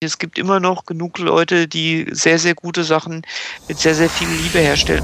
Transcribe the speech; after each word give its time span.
Es 0.00 0.18
gibt 0.18 0.38
immer 0.38 0.60
noch 0.60 0.84
genug 0.84 1.16
Leute, 1.16 1.68
die 1.68 2.06
sehr, 2.10 2.38
sehr 2.38 2.54
gute 2.54 2.84
Sachen 2.84 3.22
mit 3.66 3.78
sehr, 3.78 3.94
sehr 3.94 4.10
viel 4.10 4.28
Liebe 4.28 4.58
herstellen. 4.58 5.02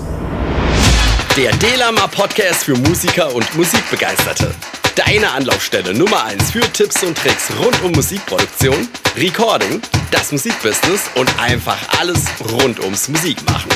Der 1.35 1.51
Delama 1.57 2.09
Podcast 2.09 2.65
für 2.65 2.77
Musiker 2.77 3.35
und 3.35 3.57
Musikbegeisterte. 3.57 4.55
Deine 4.95 5.31
Anlaufstelle 5.31 5.95
Nummer 5.95 6.25
1 6.25 6.51
für 6.51 6.71
Tipps 6.75 7.03
und 7.03 7.17
Tricks 7.17 7.49
rund 7.59 7.83
um 7.83 7.93
Musikproduktion, 7.93 8.87
Recording, 9.17 9.81
das 10.11 10.31
Musikbusiness 10.31 11.05
und 11.15 11.41
einfach 11.41 11.79
alles 11.99 12.27
rund 12.53 12.79
ums 12.81 13.09
Musikmachen. 13.09 13.73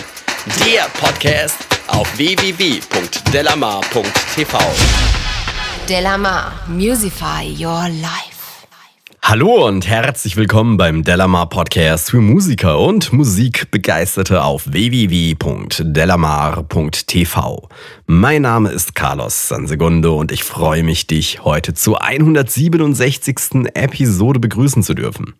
Der 0.66 0.82
Podcast 1.00 1.56
auf 1.86 2.06
www.delamar.tv. 2.18 4.58
Delamar, 5.88 6.52
Musify 6.68 7.56
Your 7.58 7.88
Life. 7.88 8.35
Hallo 9.28 9.66
und 9.66 9.88
herzlich 9.88 10.36
willkommen 10.36 10.76
beim 10.76 11.02
Delamar 11.02 11.48
Podcast 11.48 12.12
für 12.12 12.20
Musiker 12.20 12.78
und 12.78 13.12
Musikbegeisterte 13.12 14.44
auf 14.44 14.70
www.delamar.tv. 14.70 17.68
Mein 18.06 18.42
Name 18.42 18.70
ist 18.70 18.94
Carlos 18.94 19.48
Sansegundo 19.48 20.16
und 20.16 20.30
ich 20.30 20.44
freue 20.44 20.84
mich, 20.84 21.08
dich 21.08 21.42
heute 21.42 21.74
zur 21.74 22.04
167. 22.04 23.66
Episode 23.74 24.38
begrüßen 24.38 24.84
zu 24.84 24.94
dürfen. 24.94 25.34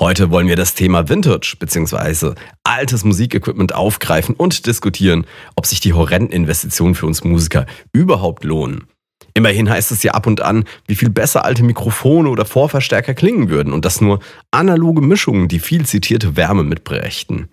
Heute 0.00 0.32
wollen 0.32 0.48
wir 0.48 0.56
das 0.56 0.74
Thema 0.74 1.08
Vintage 1.08 1.54
bzw. 1.60 2.32
altes 2.64 3.04
Musikequipment 3.04 3.76
aufgreifen 3.76 4.34
und 4.34 4.66
diskutieren, 4.66 5.24
ob 5.54 5.66
sich 5.66 5.78
die 5.78 5.92
horrenden 5.92 6.32
Investitionen 6.32 6.96
für 6.96 7.06
uns 7.06 7.22
Musiker 7.22 7.66
überhaupt 7.92 8.42
lohnen. 8.42 8.88
Immerhin 9.36 9.68
heißt 9.68 9.90
es 9.90 10.02
ja 10.04 10.12
ab 10.12 10.28
und 10.28 10.40
an, 10.40 10.64
wie 10.86 10.94
viel 10.94 11.10
besser 11.10 11.44
alte 11.44 11.64
Mikrofone 11.64 12.28
oder 12.28 12.44
Vorverstärker 12.44 13.14
klingen 13.14 13.50
würden 13.50 13.72
und 13.72 13.84
dass 13.84 14.00
nur 14.00 14.20
analoge 14.52 15.00
Mischungen 15.00 15.48
die 15.48 15.58
viel 15.58 15.84
zitierte 15.84 16.36
Wärme 16.36 16.62
mitbrächten. 16.62 17.48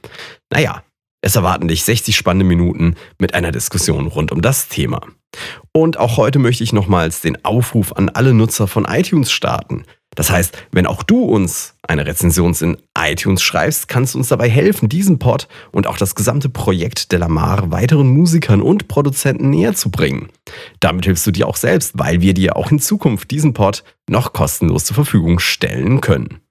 Naja, 0.52 0.84
es 1.22 1.36
erwarten 1.36 1.68
dich 1.68 1.84
60 1.84 2.16
spannende 2.16 2.46
Minuten 2.46 2.96
mit 3.20 3.34
einer 3.34 3.52
Diskussion 3.52 4.08
rund 4.08 4.32
um 4.32 4.42
das 4.42 4.68
Thema. 4.68 5.02
Und 5.72 5.98
auch 5.98 6.18
heute 6.18 6.40
möchte 6.40 6.64
ich 6.64 6.74
nochmals 6.74 7.22
den 7.22 7.44
Aufruf 7.46 7.94
an 7.94 8.10
alle 8.10 8.34
Nutzer 8.34 8.68
von 8.68 8.86
iTunes 8.86 9.32
starten. 9.32 9.84
Das 10.16 10.30
heißt, 10.30 10.58
wenn 10.72 10.86
auch 10.86 11.04
du 11.04 11.24
uns 11.24 11.76
eine 11.84 12.06
Rezension 12.06 12.54
in 12.60 12.78
iTunes 12.98 13.42
schreibst, 13.42 13.88
kannst 13.88 14.14
du 14.14 14.18
uns 14.18 14.28
dabei 14.28 14.50
helfen, 14.50 14.90
diesen 14.90 15.20
Pod 15.20 15.48
und 15.72 15.88
auch 15.88 15.98
das 15.98 16.16
gesamte 16.16 16.50
Projekt 16.50 17.12
Delamar 17.14 17.72
weiteren 17.72 18.08
Musikern 18.08 18.62
und 18.62 18.90
Produzenten 18.90 19.50
näher 19.50 19.74
zu 19.74 19.90
bringen. 19.90 20.30
Damit 20.82 21.06
hilfst 21.06 21.26
du 21.28 21.32
dir 21.32 21.48
auch 21.48 21.56
selbst, 21.56 21.98
weil 21.98 22.20
wir 22.20 22.34
dir 22.34 22.58
auch 22.58 22.72
in 22.72 22.80
Zukunft 22.80 23.32
diesen 23.32 23.54
Pod 23.54 23.84
noch 24.10 24.34
kostenlos 24.34 24.84
zur 24.86 24.96
Verfügung 24.96 25.40
stellen 25.40 26.02
können. 26.02 26.42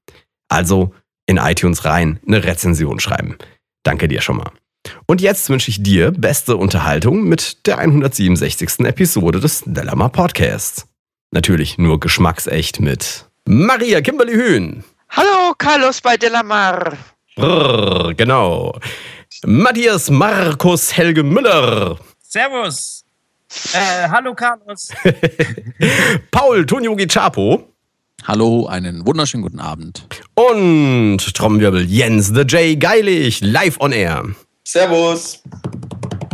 Also 0.49 0.95
in 1.27 1.37
iTunes 1.37 1.85
rein 1.85 2.19
eine 2.27 2.43
Rezension 2.43 2.99
schreiben. 2.99 3.37
Danke 3.83 4.09
dir 4.09 4.23
schon 4.23 4.39
mal. 4.39 4.51
Und 5.07 5.21
jetzt 5.21 5.51
wünsche 5.51 5.71
ich 5.71 5.83
dir 5.83 6.11
beste 6.11 6.57
Unterhaltung 6.57 7.25
mit 7.25 7.67
der 7.67 7.79
167. 7.79 8.81
Episode 8.81 9.39
des 9.39 9.63
Delamar 9.67 10.09
Podcasts. 10.09 10.87
Natürlich 11.33 11.79
nur 11.79 12.01
geschmacksecht 12.01 12.81
mit 12.81 13.30
Maria 13.53 14.01
Kimberly 14.01 14.35
Hühn. 14.35 14.85
Hallo, 15.09 15.55
Carlos 15.59 16.01
bei 16.01 16.17
Delamar. 16.17 16.97
Brrr, 17.35 18.15
genau. 18.15 18.79
Matthias 19.45 20.09
Markus 20.09 20.97
Helge 20.97 21.25
Müller. 21.25 21.99
Servus. 22.23 23.05
Äh, 23.73 24.09
hallo, 24.09 24.37
Carlos. 24.37 24.91
Paul 26.31 26.65
Tonyogi 26.65 27.09
Chapo. 27.09 27.65
Hallo, 28.25 28.67
einen 28.67 29.05
wunderschönen 29.05 29.43
guten 29.43 29.59
Abend. 29.59 30.07
Und 30.35 31.19
Trommelwirbel 31.35 31.91
Jens 31.91 32.33
The 32.33 32.43
J 32.43 32.79
Geilig, 32.79 33.41
live 33.41 33.81
on 33.81 33.91
air. 33.91 34.27
Servus. 34.63 35.43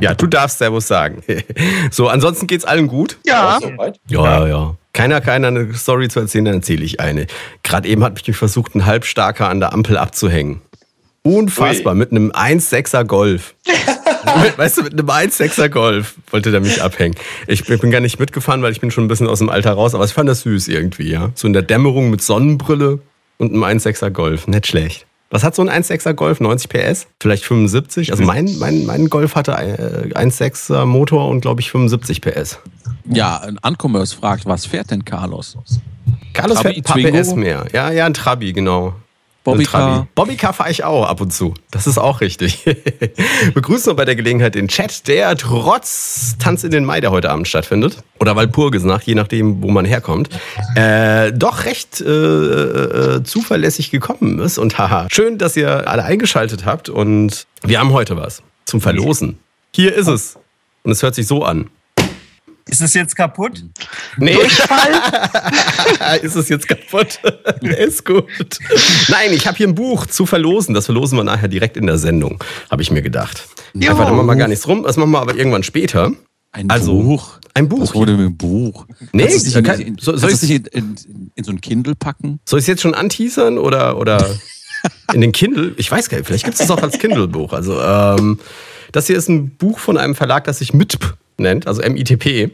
Ja, 0.03 0.12
du 0.12 0.27
darfst 0.27 0.59
Servus 0.59 0.87
sagen. 0.87 1.22
so, 1.91 2.09
ansonsten 2.09 2.47
geht's 2.47 2.66
allen 2.66 2.88
gut? 2.88 3.16
Ja. 3.25 3.59
Ja, 4.06 4.41
ja, 4.41 4.47
ja. 4.49 4.76
Keiner, 4.97 5.21
keiner 5.21 5.49
eine 5.49 5.75
Story 5.75 6.09
zu 6.09 6.21
erzählen, 6.21 6.47
dann 6.47 6.55
erzähle 6.55 6.83
ich 6.83 7.01
eine. 7.01 7.27
Gerade 7.62 7.87
eben 7.87 8.03
hat 8.03 8.15
mich 8.27 8.34
versucht, 8.34 8.75
ein 8.75 8.87
Halbstarker 8.87 9.47
an 9.47 9.61
der 9.61 9.75
Ampel 9.75 9.99
abzuhängen. 9.99 10.62
Unfassbar, 11.23 11.93
Ui. 11.93 11.99
mit 11.99 12.12
einem 12.12 12.31
1,6er 12.31 13.05
Golf. 13.05 13.55
weißt 14.56 14.79
du, 14.79 14.83
mit 14.85 14.95
einem 14.95 15.11
1,6er 15.11 15.69
Golf 15.69 16.15
wollte 16.31 16.51
der 16.51 16.62
mich 16.62 16.83
abhängen. 16.83 17.15
Ich 17.47 17.65
bin 17.65 17.79
bin 17.79 17.91
gar 17.91 18.01
nicht 18.01 18.19
mitgefahren, 18.19 18.62
weil 18.62 18.73
ich 18.73 18.81
bin 18.81 18.91
schon 18.91 19.05
ein 19.05 19.09
bisschen 19.09 19.27
aus 19.27 19.41
dem 19.41 19.51
Alter 19.51 19.73
raus, 19.73 19.95
aber 19.95 20.06
ich 20.06 20.15
fand 20.15 20.31
das 20.31 20.41
süß 20.41 20.69
irgendwie, 20.69 21.11
ja. 21.11 21.31
So 21.35 21.47
in 21.47 21.53
der 21.53 21.61
Dämmerung 21.61 22.09
mit 22.09 22.23
Sonnenbrille 22.23 23.01
und 23.37 23.53
einem 23.53 23.65
1,6er 23.65 24.09
Golf. 24.09 24.47
Nicht 24.47 24.67
schlecht. 24.67 25.05
Was 25.31 25.42
hat 25.42 25.54
so 25.56 25.62
ein 25.62 25.69
1,6er 25.69 26.12
Golf? 26.14 26.41
90 26.41 26.69
PS? 26.70 27.06
Vielleicht 27.20 27.44
75? 27.44 28.12
Also 28.12 28.25
mein, 28.25 28.48
mein, 28.59 28.87
mein 28.87 29.09
Golf 29.09 29.34
hatte 29.34 29.53
äh, 29.53 30.14
1,6er 30.14 30.84
Motor 30.84 31.28
und 31.28 31.41
glaube 31.41 31.60
ich 31.60 31.70
75 31.70 32.20
PS. 32.20 32.60
Ja, 33.06 33.38
ein 33.38 33.59
Uncommerce 33.59 34.14
fragt, 34.14 34.47
was 34.47 34.66
fährt 34.66 34.91
denn 34.91 35.04
Carlos? 35.04 35.59
Carlos 36.32 36.59
Trabi, 36.59 36.75
fährt 36.75 36.76
ein 36.76 36.82
paar 36.84 36.97
Twingo? 36.97 37.20
PS 37.20 37.34
mehr. 37.34 37.66
Ja, 37.72 37.91
ja, 37.91 38.06
ein 38.06 38.14
Trabi, 38.14 38.53
genau. 38.53 38.94
Bobbycar? 39.47 40.09
Bobbycar 40.17 40.53
fahre 40.53 40.71
ich 40.71 40.83
auch 40.83 41.07
ab 41.07 41.21
und 41.21 41.33
zu. 41.33 41.55
Das 41.71 41.87
ist 41.87 41.99
auch 41.99 42.21
richtig. 42.21 42.65
Begrüßen 43.55 43.87
wir 43.93 43.95
bei 43.95 44.05
der 44.05 44.17
Gelegenheit 44.17 44.57
den 44.57 44.67
Chat, 44.67 45.07
der 45.07 45.37
trotz 45.37 46.37
Tanz 46.39 46.65
in 46.65 46.73
den 46.73 46.84
Mai, 46.84 47.01
der 47.01 47.12
heute 47.12 47.31
Abend 47.31 47.47
stattfindet, 47.47 48.03
oder 48.19 48.35
Walpurgisnacht, 48.35 49.06
je 49.06 49.15
nachdem, 49.15 49.62
wo 49.62 49.71
man 49.71 49.85
herkommt, 49.85 50.31
äh, 50.75 51.33
doch 51.33 51.65
recht 51.65 52.01
äh, 52.01 52.06
äh, 52.06 53.23
zuverlässig 53.23 53.93
gekommen 53.93 54.41
ist. 54.41 54.59
Und 54.59 54.79
haha, 54.79 55.06
schön, 55.12 55.39
dass 55.39 55.56
ihr 55.56 55.89
alle 55.89 56.03
eingeschaltet 56.03 56.65
habt. 56.65 56.89
Und 56.89 57.47
wir 57.62 57.79
haben 57.79 57.93
heute 57.93 58.17
was 58.17 58.43
zum 58.65 58.81
Verlosen. 58.81 59.39
Hier 59.73 59.95
ist 59.95 60.09
es. 60.09 60.37
Und 60.83 60.91
es 60.91 61.03
hört 61.03 61.15
sich 61.15 61.29
so 61.29 61.45
an. 61.45 61.71
Ist 62.69 62.82
es 62.82 62.94
jetzt 62.94 63.15
kaputt? 63.15 63.62
Nee. 64.16 64.37
ist 66.22 66.34
es 66.34 66.49
jetzt 66.49 66.66
kaputt? 66.66 67.21
ist 67.62 68.04
gut. 68.04 68.27
Nein, 69.09 69.32
ich 69.32 69.47
habe 69.47 69.56
hier 69.56 69.69
ein 69.69 69.75
Buch 69.77 70.06
zu 70.06 70.27
verlosen. 70.27 70.75
Das 70.75 70.87
verlosen 70.87 71.16
wir 71.16 71.22
nachher 71.25 71.47
direkt 71.49 71.76
in 71.76 71.87
der 71.87 71.99
Sendung, 71.99 72.43
habe 72.71 72.82
ich 72.82 72.91
mir 72.91 73.03
gedacht. 73.03 73.47
Jo. 73.75 73.91
Einfach, 73.91 74.05
da 74.05 74.10
machen 74.10 74.16
wir 74.16 74.22
mal 74.25 74.34
gar 74.34 74.49
nichts 74.49 74.66
rum. 74.66 74.82
Das 74.82 74.97
machen 74.97 75.12
wir 75.12 75.21
aber 75.21 75.37
irgendwann 75.37 75.62
später. 75.62 76.10
Ein 76.50 76.69
Also, 76.71 77.00
Buch? 77.00 77.38
ein 77.55 77.69
Buch. 77.69 77.82
Was 77.82 77.94
wurde 77.94 78.12
mit 78.12 78.21
dem 78.26 78.37
Buch? 78.37 78.87
Nee, 79.12 79.26
kannst 79.28 79.47
du 79.55 79.60
es 79.60 79.65
nicht, 79.78 79.87
in, 79.88 79.99
soll- 79.99 80.19
soll 80.19 80.31
es 80.31 80.43
nicht 80.43 80.66
in, 80.75 80.97
in, 81.06 81.31
in 81.37 81.44
so 81.44 81.53
ein 81.53 81.60
Kindle 81.60 81.94
packen? 81.94 82.41
Soll 82.47 82.59
ich 82.59 82.65
es 82.65 82.66
jetzt 82.66 82.82
schon 82.82 82.94
anteasern 82.94 83.59
oder, 83.59 83.97
oder 83.99 84.26
in 85.12 85.21
den 85.21 85.32
Kindle? 85.32 85.72
Ich 85.76 85.91
weiß 85.91 86.09
gar 86.09 86.19
nicht, 86.19 86.26
vielleicht 86.26 86.44
gibt 86.44 86.59
es 86.59 86.69
auch 86.71 86.82
als 86.82 86.99
Kindle-Buch. 86.99 87.53
Also, 87.53 87.81
ähm, 87.81 88.41
das 88.91 89.06
hier 89.06 89.16
ist 89.16 89.28
ein 89.28 89.50
Buch 89.56 89.78
von 89.78 89.99
einem 89.99 90.15
Verlag, 90.15 90.44
das 90.44 90.59
sich 90.59 90.72
MITP 90.75 91.15
nennt, 91.39 91.67
also 91.67 91.83
M-I-T-P. 91.83 92.51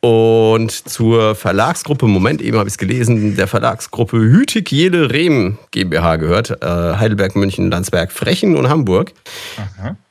Und 0.00 0.70
zur 0.70 1.34
Verlagsgruppe, 1.34 2.06
Moment, 2.06 2.42
eben 2.42 2.58
habe 2.58 2.68
ich 2.68 2.74
es 2.74 2.78
gelesen, 2.78 3.36
der 3.36 3.46
Verlagsgruppe 3.46 4.18
Hütig 4.18 4.70
Jele 4.70 5.10
Rehm 5.10 5.56
GmbH 5.70 6.16
gehört. 6.16 6.62
Äh, 6.62 6.66
Heidelberg, 6.66 7.36
München, 7.36 7.70
Landsberg, 7.70 8.12
Frechen 8.12 8.54
und 8.56 8.68
Hamburg. 8.68 9.12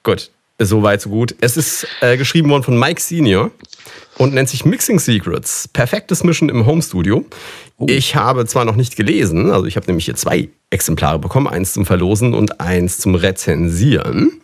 Gut, 0.02 0.32
so 0.58 0.82
weit, 0.82 1.02
so 1.02 1.10
gut. 1.10 1.36
Es 1.42 1.58
ist 1.58 1.86
äh, 2.02 2.18
geschrieben 2.18 2.50
worden 2.50 2.64
von 2.64 2.80
Mike 2.80 3.00
Senior 3.00 3.52
und 4.18 4.34
nennt 4.34 4.50
sich 4.50 4.66
Mixing 4.66 5.00
Secrets. 5.00 5.68
Perfektes 5.68 6.24
Mischen 6.24 6.50
im 6.50 6.66
Home 6.66 6.82
Studio. 6.82 7.24
Ich 7.86 8.16
habe 8.16 8.46
zwar 8.46 8.66
noch 8.66 8.76
nicht 8.76 8.96
gelesen, 8.96 9.52
also 9.52 9.66
ich 9.66 9.76
habe 9.76 9.88
nämlich 9.88 10.06
hier 10.06 10.16
zwei 10.16 10.50
Exemplare 10.70 11.20
bekommen, 11.20 11.48
eins 11.48 11.74
zum 11.74 11.86
Verlosen 11.86 12.34
und 12.34 12.60
eins 12.62 12.98
zum 12.98 13.16
Rezensieren. 13.16 14.42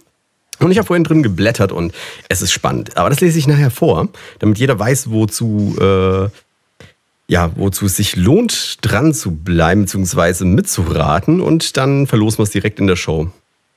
Und 0.59 0.71
ich 0.71 0.77
habe 0.77 0.87
vorhin 0.87 1.03
drin 1.03 1.23
geblättert 1.23 1.71
und 1.71 1.93
es 2.27 2.41
ist 2.41 2.51
spannend. 2.51 2.97
Aber 2.97 3.09
das 3.09 3.21
lese 3.21 3.39
ich 3.39 3.47
nachher 3.47 3.71
vor, 3.71 4.09
damit 4.39 4.57
jeder 4.57 4.77
weiß, 4.77 5.09
wozu, 5.09 5.75
äh, 5.79 6.29
ja, 7.31 7.51
wozu 7.55 7.85
es 7.85 7.95
sich 7.95 8.15
lohnt, 8.15 8.77
dran 8.81 9.13
zu 9.13 9.31
bleiben, 9.31 9.81
beziehungsweise 9.81 10.45
mitzuraten. 10.45 11.41
Und 11.41 11.77
dann 11.77 12.07
verlosen 12.07 12.39
wir 12.39 12.43
es 12.43 12.49
direkt 12.51 12.79
in 12.79 12.87
der 12.87 12.95
Show. 12.95 13.31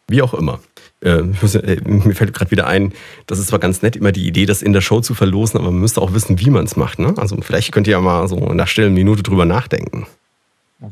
Wie 0.08 0.22
auch 0.22 0.34
immer. 0.34 0.60
Äh, 1.02 1.18
äh, 1.18 1.80
mir 1.84 2.14
fällt 2.14 2.32
gerade 2.32 2.50
wieder 2.50 2.66
ein, 2.66 2.92
das 3.26 3.38
ist 3.38 3.48
zwar 3.48 3.58
ganz 3.58 3.82
nett, 3.82 3.96
immer 3.96 4.12
die 4.12 4.26
Idee, 4.26 4.46
das 4.46 4.62
in 4.62 4.72
der 4.72 4.80
Show 4.80 5.00
zu 5.00 5.14
verlosen, 5.14 5.58
aber 5.58 5.70
man 5.70 5.80
müsste 5.80 6.00
auch 6.00 6.14
wissen, 6.14 6.38
wie 6.38 6.50
man 6.50 6.64
es 6.64 6.76
macht. 6.76 6.98
Ne? 6.98 7.14
Also 7.16 7.36
vielleicht 7.40 7.72
könnt 7.72 7.86
ihr 7.88 7.92
ja 7.92 8.00
mal 8.00 8.28
so 8.28 8.48
einer 8.48 8.66
stillen 8.66 8.94
Minute 8.94 9.22
drüber 9.22 9.44
nachdenken, 9.44 10.06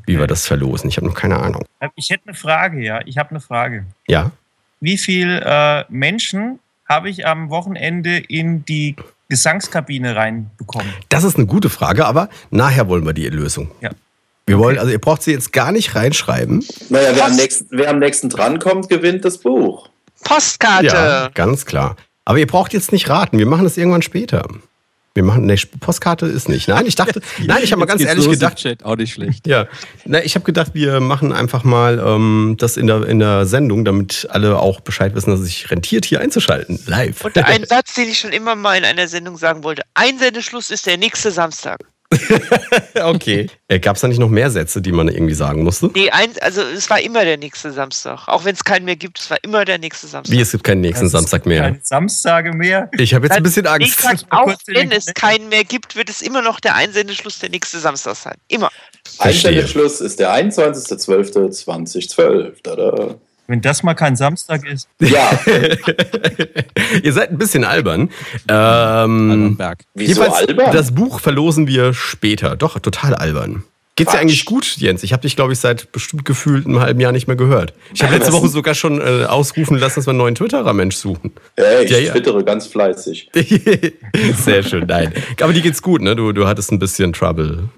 wie 0.06 0.18
wir 0.18 0.26
das 0.26 0.46
verlosen. 0.46 0.88
Ich 0.88 0.96
habe 0.96 1.06
noch 1.06 1.14
keine 1.14 1.38
Ahnung. 1.38 1.64
Äh, 1.78 1.88
Ich 1.94 2.10
hätte 2.10 2.24
eine 2.26 2.34
Frage, 2.34 2.82
ja. 2.82 3.00
Ich 3.06 3.18
habe 3.18 3.30
eine 3.30 3.40
Frage. 3.40 3.86
Ja? 4.08 4.32
Wie 4.80 4.96
viele 4.96 5.42
äh, 5.44 5.84
Menschen 5.90 6.58
habe 6.88 7.10
ich 7.10 7.26
am 7.26 7.50
Wochenende 7.50 8.16
in 8.16 8.64
die 8.64 8.96
Gesangskabine 9.28 10.16
reinbekommen? 10.16 10.92
Das 11.08 11.22
ist 11.24 11.36
eine 11.36 11.46
gute 11.46 11.68
Frage, 11.68 12.06
aber 12.06 12.28
nachher 12.50 12.88
wollen 12.88 13.04
wir 13.04 13.12
die 13.12 13.28
Lösung. 13.28 13.70
Ja. 13.80 13.90
Wir 14.46 14.58
wollen, 14.58 14.78
also 14.78 14.90
ihr 14.90 14.98
braucht 14.98 15.22
sie 15.22 15.30
jetzt 15.30 15.52
gar 15.52 15.70
nicht 15.70 15.94
reinschreiben. 15.94 16.64
Naja, 16.88 17.10
wer 17.14 17.26
am, 17.26 17.36
nächsten, 17.36 17.66
wer 17.70 17.90
am 17.90 17.98
nächsten 17.98 18.28
drankommt, 18.30 18.88
gewinnt 18.88 19.24
das 19.24 19.38
Buch. 19.38 19.90
Postkarte. 20.24 20.86
Ja, 20.86 21.28
ganz 21.28 21.66
klar. 21.66 21.96
Aber 22.24 22.38
ihr 22.38 22.46
braucht 22.46 22.72
jetzt 22.72 22.90
nicht 22.90 23.08
raten, 23.08 23.38
wir 23.38 23.46
machen 23.46 23.64
das 23.64 23.76
irgendwann 23.76 24.02
später. 24.02 24.48
Wir 25.14 25.24
machen, 25.24 25.44
ne, 25.46 25.56
Postkarte 25.80 26.26
ist 26.26 26.48
nicht. 26.48 26.68
Nein, 26.68 26.86
ich 26.86 26.94
dachte, 26.94 27.20
nein, 27.44 27.62
ich 27.62 27.72
habe 27.72 27.80
mal 27.80 27.86
ganz 27.86 28.00
ehrlich 28.02 28.30
gedacht, 28.30 28.58
Chat, 28.58 28.84
auch 28.84 28.96
nicht 28.96 29.12
schlecht. 29.12 29.46
ja, 29.46 29.66
na, 30.04 30.22
ich 30.22 30.36
habe 30.36 30.44
gedacht, 30.44 30.72
wir 30.74 31.00
machen 31.00 31.32
einfach 31.32 31.64
mal 31.64 31.98
ähm, 31.98 32.54
das 32.58 32.76
in 32.76 32.86
der, 32.86 33.06
in 33.06 33.18
der 33.18 33.44
Sendung, 33.44 33.84
damit 33.84 34.28
alle 34.30 34.58
auch 34.58 34.80
Bescheid 34.80 35.14
wissen, 35.16 35.30
dass 35.30 35.40
es 35.40 35.46
sich 35.46 35.70
rentiert, 35.70 36.04
hier 36.04 36.20
einzuschalten. 36.20 36.78
Live. 36.86 37.24
Und 37.24 37.36
ein 37.38 37.64
Satz, 37.64 37.94
den 37.94 38.08
ich 38.08 38.20
schon 38.20 38.32
immer 38.32 38.54
mal 38.54 38.78
in 38.78 38.84
einer 38.84 39.08
Sendung 39.08 39.36
sagen 39.36 39.64
wollte. 39.64 39.82
Einsendeschluss 39.94 40.70
ist 40.70 40.86
der 40.86 40.96
nächste 40.96 41.32
Samstag. 41.32 41.80
okay. 43.02 43.48
Äh, 43.68 43.78
Gab 43.78 43.94
es 43.96 44.02
da 44.02 44.08
nicht 44.08 44.18
noch 44.18 44.28
mehr 44.28 44.50
Sätze, 44.50 44.82
die 44.82 44.90
man 44.90 45.06
irgendwie 45.08 45.34
sagen 45.34 45.62
musste? 45.62 45.88
Nee, 45.94 46.10
ein, 46.10 46.30
also 46.40 46.60
es 46.62 46.90
war 46.90 47.00
immer 47.00 47.24
der 47.24 47.36
nächste 47.36 47.70
Samstag. 47.70 48.26
Auch 48.26 48.44
wenn 48.44 48.54
es 48.54 48.64
keinen 48.64 48.84
mehr 48.84 48.96
gibt, 48.96 49.20
es 49.20 49.30
war 49.30 49.38
immer 49.42 49.64
der 49.64 49.78
nächste 49.78 50.08
Samstag. 50.08 50.36
Wie, 50.36 50.40
es 50.40 50.50
gibt 50.50 50.64
keinen 50.64 50.80
nächsten 50.80 51.06
Es 51.06 51.12
gibt 51.12 51.20
Samstag 51.22 51.46
mehr. 51.46 51.62
Keine 51.62 51.78
Samstage 51.82 52.52
mehr. 52.52 52.90
Ich 52.98 53.14
habe 53.14 53.26
jetzt 53.26 53.36
ein 53.36 53.42
bisschen 53.44 53.66
Ich 53.66 53.70
Angst. 53.70 54.00
sag, 54.00 54.18
auch 54.30 54.48
wenn 54.66 54.90
es 54.90 55.06
Kalender. 55.06 55.12
keinen 55.14 55.48
mehr 55.50 55.62
gibt, 55.64 55.94
wird 55.94 56.10
es 56.10 56.20
immer 56.22 56.42
noch 56.42 56.58
der 56.60 56.74
Einsendeschluss 56.74 57.38
der 57.38 57.50
nächste 57.50 57.78
Samstag 57.78 58.16
sein. 58.16 58.34
Immer. 58.48 58.70
Verstehe. 59.16 59.50
Einsendeschluss 59.50 60.00
ist 60.00 60.18
der 60.18 60.34
21.12.2012. 60.34 63.14
Wenn 63.50 63.60
das 63.60 63.82
mal 63.82 63.94
kein 63.94 64.14
Samstag 64.14 64.64
ist. 64.64 64.88
Ja, 65.00 65.28
Ihr 67.02 67.12
seid 67.12 67.30
ein 67.30 67.38
bisschen 67.38 67.64
albern. 67.64 68.10
Ähm, 68.48 69.58
wieso 69.94 70.22
jedenfalls, 70.22 70.48
albern? 70.48 70.72
Das 70.72 70.94
Buch 70.94 71.18
verlosen 71.18 71.66
wir 71.66 71.92
später. 71.92 72.54
Doch, 72.54 72.78
total 72.78 73.14
albern. 73.16 73.64
Geht's 73.96 74.12
dir 74.12 74.20
eigentlich 74.20 74.44
gut, 74.44 74.76
Jens? 74.76 75.02
Ich 75.02 75.12
habe 75.12 75.22
dich, 75.22 75.34
glaube 75.34 75.52
ich, 75.52 75.58
seit 75.58 75.90
bestimmt 75.90 76.24
gefühlt 76.24 76.64
einem 76.64 76.80
halben 76.80 77.00
Jahr 77.00 77.10
nicht 77.10 77.26
mehr 77.26 77.36
gehört. 77.36 77.74
Ich 77.92 78.02
habe 78.02 78.12
Ja, 78.12 78.18
letzte 78.18 78.32
Woche 78.32 78.46
sogar 78.48 78.74
schon 78.74 79.00
äh, 79.00 79.24
ausrufen 79.24 79.76
lassen, 79.78 79.96
dass 79.96 80.06
wir 80.06 80.10
einen 80.12 80.18
neuen 80.18 80.36
Twitterer-Mensch 80.36 80.94
suchen. 80.94 81.32
Hey, 81.56 81.84
ich 81.84 81.90
Ja, 81.90 81.98
ja. 81.98 82.12
twittere 82.12 82.44
ganz 82.44 82.68
fleißig. 82.68 83.30
Sehr 84.36 84.62
schön, 84.62 84.86
nein. 84.86 85.12
Aber 85.40 85.52
dir 85.52 85.60
geht's 85.60 85.82
gut, 85.82 86.00
ne? 86.02 86.14
Du, 86.14 86.32
du 86.32 86.46
hattest 86.46 86.70
ein 86.70 86.78
bisschen 86.78 87.12
Trouble. 87.12 87.68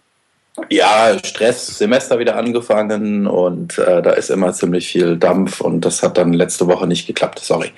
Ja, 0.71 1.17
Stress, 1.25 1.79
Semester 1.79 2.19
wieder 2.19 2.37
angefangen 2.37 3.27
und 3.27 3.79
äh, 3.79 4.03
da 4.03 4.13
ist 4.13 4.31
immer 4.31 4.53
ziemlich 4.53 4.89
viel 4.89 5.17
Dampf 5.17 5.61
und 5.61 5.83
das 5.83 6.03
hat 6.03 6.19
dann 6.19 6.33
letzte 6.33 6.67
Woche 6.67 6.87
nicht 6.87 7.07
geklappt. 7.07 7.41
Sorry. 7.41 7.71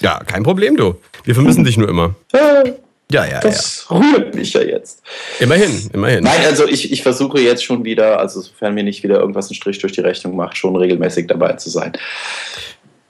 Ja, 0.00 0.20
kein 0.24 0.42
Problem, 0.42 0.76
du. 0.76 0.96
Wir 1.24 1.34
vermissen 1.34 1.64
dich 1.64 1.76
nur 1.76 1.88
immer. 1.88 2.14
Äh, 2.32 2.72
Ja, 3.10 3.24
ja, 3.24 3.32
ja. 3.32 3.40
Das 3.40 3.86
rührt 3.90 4.34
mich 4.34 4.52
ja 4.52 4.60
jetzt. 4.60 5.02
Immerhin, 5.40 5.90
immerhin. 5.94 6.24
Nein, 6.24 6.40
also 6.44 6.66
ich, 6.68 6.92
ich 6.92 7.02
versuche 7.02 7.40
jetzt 7.40 7.64
schon 7.64 7.84
wieder, 7.84 8.20
also 8.20 8.42
sofern 8.42 8.74
mir 8.74 8.84
nicht 8.84 9.02
wieder 9.02 9.18
irgendwas 9.18 9.48
einen 9.48 9.54
Strich 9.54 9.78
durch 9.78 9.92
die 9.92 10.02
Rechnung 10.02 10.36
macht, 10.36 10.58
schon 10.58 10.76
regelmäßig 10.76 11.26
dabei 11.26 11.54
zu 11.54 11.70
sein. 11.70 11.92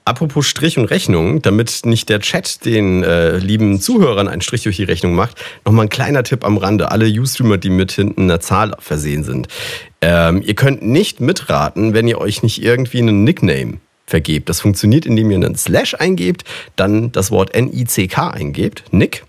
Apropos 0.09 0.47
Strich 0.47 0.79
und 0.79 0.85
Rechnung, 0.85 1.43
damit 1.43 1.81
nicht 1.85 2.09
der 2.09 2.19
Chat 2.19 2.65
den 2.65 3.03
äh, 3.03 3.37
lieben 3.37 3.79
Zuhörern 3.79 4.27
einen 4.27 4.41
Strich 4.41 4.63
durch 4.63 4.77
die 4.77 4.83
Rechnung 4.83 5.13
macht, 5.13 5.37
nochmal 5.65 5.85
ein 5.85 5.89
kleiner 5.89 6.23
Tipp 6.23 6.43
am 6.43 6.57
Rande. 6.57 6.89
Alle 6.89 7.05
Ustreamer, 7.05 7.59
die 7.59 7.69
mit 7.69 7.91
hinten 7.91 8.23
einer 8.23 8.39
Zahl 8.39 8.75
versehen 8.79 9.23
sind. 9.23 9.49
Ähm, 10.01 10.41
ihr 10.43 10.55
könnt 10.55 10.81
nicht 10.81 11.21
mitraten, 11.21 11.93
wenn 11.93 12.07
ihr 12.07 12.17
euch 12.17 12.41
nicht 12.41 12.63
irgendwie 12.63 12.97
einen 12.97 13.23
Nickname 13.23 13.77
vergebt. 14.07 14.49
Das 14.49 14.61
funktioniert, 14.61 15.05
indem 15.05 15.29
ihr 15.29 15.35
einen 15.35 15.53
Slash 15.53 15.93
eingebt, 15.93 16.43
dann 16.75 17.11
das 17.11 17.29
Wort 17.29 17.53
N-I-C-K 17.53 18.31
eingebt, 18.31 18.85
Nick, 18.89 19.25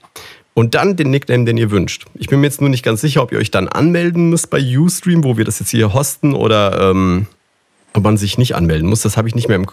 und 0.55 0.75
dann 0.75 0.97
den 0.97 1.11
Nickname, 1.11 1.45
den 1.45 1.59
ihr 1.59 1.71
wünscht. 1.71 2.07
Ich 2.15 2.29
bin 2.29 2.41
mir 2.41 2.47
jetzt 2.47 2.63
nur 2.63 2.71
nicht 2.71 2.87
ganz 2.87 3.03
sicher, 3.03 3.23
ob 3.23 3.33
ihr 3.33 3.39
euch 3.39 3.51
dann 3.51 3.69
anmelden 3.69 4.31
müsst 4.31 4.49
bei 4.49 4.59
Ustream, 4.79 5.25
wo 5.25 5.37
wir 5.37 5.45
das 5.45 5.59
jetzt 5.59 5.73
hier 5.73 5.93
hosten, 5.93 6.33
oder 6.33 6.91
ähm, 6.91 7.27
ob 7.95 8.05
man 8.05 8.17
sich 8.17 8.39
nicht 8.39 8.55
anmelden 8.55 8.89
muss. 8.89 9.03
Das 9.03 9.17
habe 9.17 9.29
ich 9.29 9.35
nicht 9.35 9.49
mehr 9.49 9.57
im, 9.57 9.67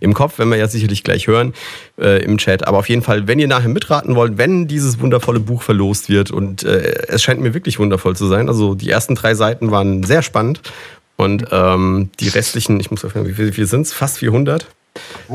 im 0.00 0.14
Kopf, 0.14 0.38
wenn 0.38 0.48
wir 0.48 0.56
ja 0.56 0.68
sicherlich 0.68 1.02
gleich 1.02 1.26
hören 1.26 1.52
äh, 1.98 2.22
im 2.22 2.38
Chat. 2.38 2.66
Aber 2.66 2.78
auf 2.78 2.88
jeden 2.88 3.02
Fall, 3.02 3.26
wenn 3.26 3.38
ihr 3.38 3.48
nachher 3.48 3.68
mitraten 3.68 4.14
wollt, 4.14 4.38
wenn 4.38 4.68
dieses 4.68 5.00
wundervolle 5.00 5.40
Buch 5.40 5.62
verlost 5.62 6.08
wird 6.08 6.30
und 6.30 6.62
äh, 6.62 7.06
es 7.08 7.22
scheint 7.22 7.40
mir 7.40 7.54
wirklich 7.54 7.78
wundervoll 7.78 8.16
zu 8.16 8.26
sein. 8.26 8.48
Also 8.48 8.74
die 8.74 8.90
ersten 8.90 9.14
drei 9.14 9.34
Seiten 9.34 9.70
waren 9.70 10.04
sehr 10.04 10.22
spannend 10.22 10.60
und 11.16 11.46
ähm, 11.50 12.10
die 12.20 12.28
restlichen, 12.28 12.78
ich 12.80 12.90
muss 12.90 13.04
auf 13.04 13.14
wie 13.14 13.32
viel, 13.32 13.48
wie 13.48 13.52
viel 13.52 13.66
sind 13.66 13.82
es? 13.82 13.92
Fast 13.92 14.18
400. 14.18 14.66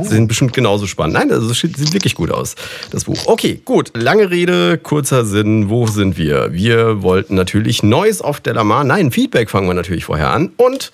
Sind 0.01 0.27
bestimmt 0.27 0.53
genauso 0.53 0.87
spannend. 0.87 1.13
Nein, 1.13 1.31
also 1.31 1.53
sieht 1.53 1.93
wirklich 1.93 2.15
gut 2.15 2.31
aus, 2.31 2.55
das 2.89 3.03
Buch. 3.03 3.27
Okay, 3.27 3.61
gut. 3.63 3.91
Lange 3.95 4.31
Rede, 4.31 4.79
kurzer 4.79 5.23
Sinn. 5.23 5.69
Wo 5.69 5.85
sind 5.85 6.17
wir? 6.17 6.51
Wir 6.51 7.03
wollten 7.03 7.35
natürlich 7.35 7.83
Neues 7.83 8.21
auf 8.21 8.39
Delamar. 8.39 8.83
Nein, 8.83 9.11
Feedback 9.11 9.51
fangen 9.51 9.67
wir 9.67 9.75
natürlich 9.75 10.05
vorher 10.05 10.31
an. 10.31 10.51
Und 10.57 10.91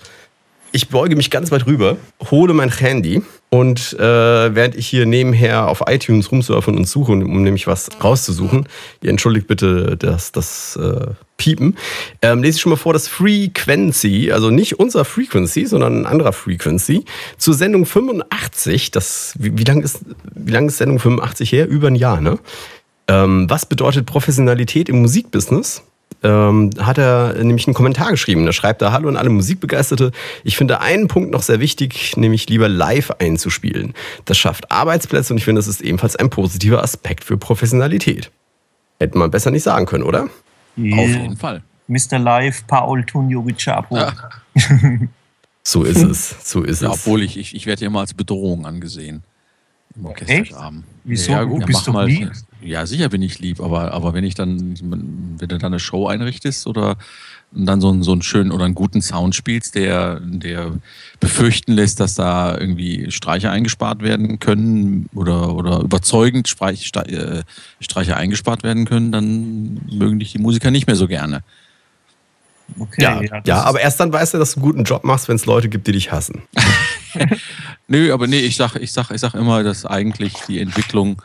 ich 0.72 0.88
beuge 0.88 1.16
mich 1.16 1.30
ganz 1.30 1.50
weit 1.50 1.66
rüber, 1.66 1.96
hole 2.30 2.54
mein 2.54 2.70
Handy 2.70 3.22
und 3.50 3.94
äh, 3.94 4.54
während 4.54 4.74
ich 4.74 4.86
hier 4.86 5.06
nebenher 5.06 5.68
auf 5.68 5.84
iTunes 5.86 6.30
rumsurfe 6.30 6.70
und 6.70 6.86
suche, 6.86 7.12
um 7.12 7.42
nämlich 7.42 7.66
was 7.66 7.88
rauszusuchen, 8.02 8.68
ihr 9.02 9.10
entschuldigt 9.10 9.46
bitte 9.46 9.96
das, 9.96 10.32
das 10.32 10.76
äh, 10.76 11.06
Piepen, 11.38 11.76
ähm, 12.20 12.42
lese 12.42 12.56
ich 12.56 12.62
schon 12.62 12.70
mal 12.70 12.76
vor, 12.76 12.92
das 12.92 13.08
Frequency, 13.08 14.30
also 14.32 14.50
nicht 14.50 14.78
unser 14.78 15.04
Frequency, 15.04 15.66
sondern 15.66 16.02
ein 16.02 16.06
anderer 16.06 16.32
Frequency, 16.32 17.04
zur 17.38 17.54
Sendung 17.54 17.86
85, 17.86 18.90
das, 18.90 19.34
wie, 19.38 19.56
wie 19.56 19.64
lange 19.64 19.82
ist, 19.82 20.00
wie 20.34 20.52
lang 20.52 20.68
ist 20.68 20.78
Sendung 20.78 20.98
85 20.98 21.52
her? 21.52 21.68
Über 21.68 21.88
ein 21.88 21.94
Jahr, 21.94 22.20
ne? 22.20 22.38
Ähm, 23.08 23.48
was 23.48 23.64
bedeutet 23.64 24.04
Professionalität 24.04 24.90
im 24.90 25.00
Musikbusiness? 25.00 25.82
Ähm, 26.22 26.70
hat 26.80 26.98
er 26.98 27.34
nämlich 27.42 27.66
einen 27.66 27.74
Kommentar 27.74 28.10
geschrieben. 28.10 28.44
Da 28.46 28.52
schreibt 28.52 28.82
er, 28.82 28.92
hallo 28.92 29.08
an 29.08 29.16
alle 29.16 29.30
Musikbegeisterte. 29.30 30.10
Ich 30.44 30.56
finde 30.56 30.80
einen 30.80 31.08
Punkt 31.08 31.30
noch 31.30 31.42
sehr 31.42 31.60
wichtig, 31.60 32.16
nämlich 32.16 32.48
lieber 32.48 32.68
live 32.68 33.10
einzuspielen. 33.18 33.94
Das 34.24 34.36
schafft 34.38 34.70
Arbeitsplätze 34.70 35.32
und 35.32 35.38
ich 35.38 35.44
finde, 35.44 35.60
das 35.60 35.68
ist 35.68 35.80
ebenfalls 35.80 36.16
ein 36.16 36.30
positiver 36.30 36.82
Aspekt 36.82 37.24
für 37.24 37.36
Professionalität. 37.36 38.30
Hätte 38.98 39.16
man 39.16 39.30
besser 39.30 39.50
nicht 39.50 39.62
sagen 39.62 39.86
können, 39.86 40.04
oder? 40.04 40.24
Auf 40.24 40.30
jeden 40.76 41.36
Fall. 41.36 41.62
Mr. 41.86 42.18
Live, 42.18 42.66
Paul 42.66 43.04
Tunjovic 43.04 43.58
Chapo. 43.58 43.96
Ja. 43.96 44.12
So 45.64 45.82
ist 45.82 46.02
es. 46.02 46.34
So 46.50 46.62
ist 46.62 46.80
Ja, 46.80 46.88
es. 46.88 46.94
obwohl 46.94 47.22
ich, 47.22 47.36
ich, 47.36 47.54
ich 47.54 47.66
werde 47.66 47.82
ja 47.82 47.88
immer 47.88 48.00
als 48.00 48.14
Bedrohung 48.14 48.64
angesehen. 48.64 49.22
Im 49.98 50.06
Orchestergraben. 50.06 50.84
Wieso? 51.04 51.32
Ja, 51.32 51.42
Du 51.42 51.48
gut, 51.50 51.66
bist 51.66 51.78
mach 51.80 51.84
doch 51.86 51.92
mal. 51.92 52.06
lieb. 52.06 52.30
Ja, 52.62 52.86
sicher 52.86 53.08
bin 53.08 53.22
ich 53.22 53.38
lieb, 53.38 53.60
aber, 53.60 53.92
aber 53.92 54.14
wenn 54.14 54.24
ich 54.24 54.34
dann, 54.34 54.74
wenn 54.80 55.48
du 55.48 55.58
dann 55.58 55.60
eine 55.72 55.80
Show 55.80 56.06
einrichtest 56.06 56.66
oder 56.66 56.96
dann 57.50 57.80
so 57.80 57.88
einen, 57.88 58.02
so 58.02 58.12
einen 58.12 58.20
schönen 58.22 58.52
oder 58.52 58.64
einen 58.66 58.74
guten 58.74 59.00
Sound 59.00 59.34
spielst, 59.34 59.74
der, 59.74 60.20
der 60.20 60.72
befürchten 61.18 61.72
lässt, 61.72 61.98
dass 62.00 62.14
da 62.14 62.58
irgendwie 62.58 63.10
Streicher 63.10 63.50
eingespart 63.50 64.02
werden 64.02 64.38
können 64.38 65.08
oder, 65.14 65.54
oder 65.54 65.80
überzeugend 65.80 66.46
Streich, 66.48 66.90
äh, 66.94 67.42
Streicher 67.80 68.16
eingespart 68.18 68.62
werden 68.64 68.84
können, 68.84 69.12
dann 69.12 69.80
mögen 69.90 70.18
dich 70.18 70.32
die 70.32 70.38
Musiker 70.38 70.70
nicht 70.70 70.86
mehr 70.86 70.96
so 70.96 71.06
gerne. 71.08 71.42
Okay, 72.78 73.02
Ja, 73.02 73.22
ja, 73.22 73.60
ist- 73.60 73.66
aber 73.66 73.80
erst 73.80 73.98
dann 73.98 74.12
weißt 74.12 74.34
du, 74.34 74.38
dass 74.38 74.52
du 74.52 74.60
einen 74.60 74.66
guten 74.70 74.84
Job 74.84 75.02
machst, 75.04 75.28
wenn 75.28 75.36
es 75.36 75.46
Leute 75.46 75.70
gibt, 75.70 75.86
die 75.86 75.92
dich 75.92 76.12
hassen. 76.12 76.42
Nö, 77.88 78.12
aber 78.12 78.26
nee, 78.26 78.40
ich 78.40 78.56
sag, 78.56 78.76
ich 78.76 78.92
sag, 78.92 79.10
ich 79.10 79.20
sag 79.20 79.34
immer, 79.34 79.62
dass 79.62 79.86
eigentlich 79.86 80.34
die 80.46 80.60
Entwicklung 80.60 81.20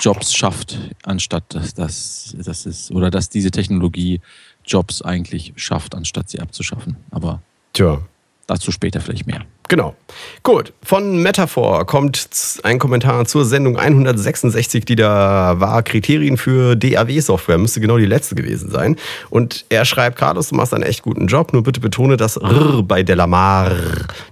Jobs 0.00 0.34
schafft, 0.34 0.78
anstatt 1.02 1.54
dass 1.54 1.74
das, 1.74 2.34
das 2.36 2.66
ist, 2.66 2.90
oder 2.90 3.10
dass 3.10 3.28
diese 3.28 3.50
Technologie 3.50 4.20
Jobs 4.64 5.02
eigentlich 5.02 5.52
schafft, 5.56 5.94
anstatt 5.94 6.30
sie 6.30 6.40
abzuschaffen. 6.40 6.96
Aber 7.10 7.42
Tja. 7.72 8.00
Dazu 8.48 8.72
später 8.72 9.00
vielleicht 9.00 9.26
mehr. 9.26 9.44
Genau. 9.68 9.94
Gut. 10.42 10.72
Von 10.82 11.22
Metaphor 11.22 11.86
kommt 11.86 12.26
ein 12.62 12.78
Kommentar 12.78 13.26
zur 13.26 13.44
Sendung 13.44 13.78
166, 13.78 14.86
die 14.86 14.96
da 14.96 15.60
war. 15.60 15.82
Kriterien 15.82 16.38
für 16.38 16.74
DAW-Software. 16.74 17.58
Müsste 17.58 17.80
genau 17.80 17.98
die 17.98 18.06
letzte 18.06 18.34
gewesen 18.34 18.70
sein. 18.70 18.96
Und 19.28 19.66
er 19.68 19.84
schreibt, 19.84 20.16
Carlos, 20.16 20.48
du 20.48 20.56
machst 20.56 20.72
einen 20.72 20.84
echt 20.84 21.02
guten 21.02 21.26
Job. 21.26 21.52
Nur 21.52 21.62
bitte 21.62 21.80
betone 21.80 22.16
das 22.16 22.38
R 22.38 22.82
bei 22.82 23.02
Delamar. 23.02 23.72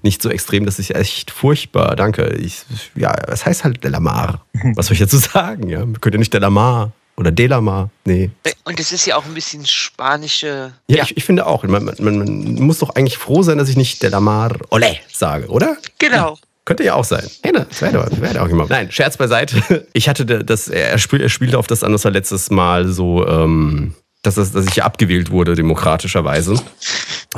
Nicht 0.03 0.23
so 0.23 0.31
extrem, 0.31 0.65
das 0.65 0.79
ist 0.79 0.95
echt 0.95 1.31
furchtbar. 1.31 1.95
Danke. 1.95 2.35
Ich, 2.41 2.65
ja, 2.95 3.15
es 3.29 3.45
heißt 3.45 3.65
halt 3.65 3.85
Delamar. 3.85 4.47
Was 4.75 4.87
soll 4.87 4.95
ich 4.95 5.01
dazu 5.01 5.19
sagen? 5.19 5.69
Ja, 5.69 5.85
könnt 6.01 6.15
ihr 6.15 6.19
nicht 6.19 6.33
Delamar 6.33 6.93
oder 7.17 7.31
Delamar? 7.31 7.91
Nee. 8.05 8.31
Und 8.65 8.79
es 8.81 8.93
ist 8.93 9.07
ja 9.07 9.17
auch 9.17 9.25
ein 9.25 9.35
bisschen 9.35 9.65
spanische. 9.67 10.73
Ja, 10.89 11.05
Ich, 11.05 11.17
ich 11.17 11.25
finde 11.25 11.47
auch. 11.47 11.63
Man, 11.65 11.85
man, 11.85 11.95
man 11.99 12.55
muss 12.57 12.79
doch 12.81 12.91
eigentlich 12.95 13.17
froh 13.19 13.43
sein, 13.43 13.59
dass 13.59 13.69
ich 13.69 13.77
nicht 13.77 14.03
Delamar 14.03 14.57
Ole 14.71 14.97
sage, 15.13 15.47
oder? 15.49 15.77
Genau. 15.99 16.39
Könnte 16.65 16.83
ja 16.83 16.95
auch 16.95 17.05
sein. 17.05 17.25
Hey, 17.45 17.53
das 17.53 17.81
wäre 17.81 17.93
doch, 17.93 18.21
wär 18.21 18.35
doch 18.35 18.41
auch 18.43 18.49
jemand. 18.49 18.71
Nein, 18.71 18.91
Scherz 18.91 19.17
beiseite. 19.17 19.87
Ich 19.93 20.09
hatte 20.09 20.27
da- 20.27 20.43
das, 20.43 20.67
er, 20.69 20.99
spiel, 20.99 21.21
er 21.21 21.29
spielte 21.29 21.59
auf 21.59 21.67
das 21.69 21.85
an, 21.85 21.95
was 21.95 22.05
er 22.05 22.11
letztes 22.11 22.51
Mal 22.51 22.89
so, 22.89 23.25
ähm, 23.27 23.95
dass, 24.23 24.35
das, 24.35 24.51
dass 24.51 24.67
ich 24.67 24.75
hier 24.75 24.85
abgewählt 24.85 25.31
wurde, 25.31 25.55
demokratischerweise. 25.55 26.61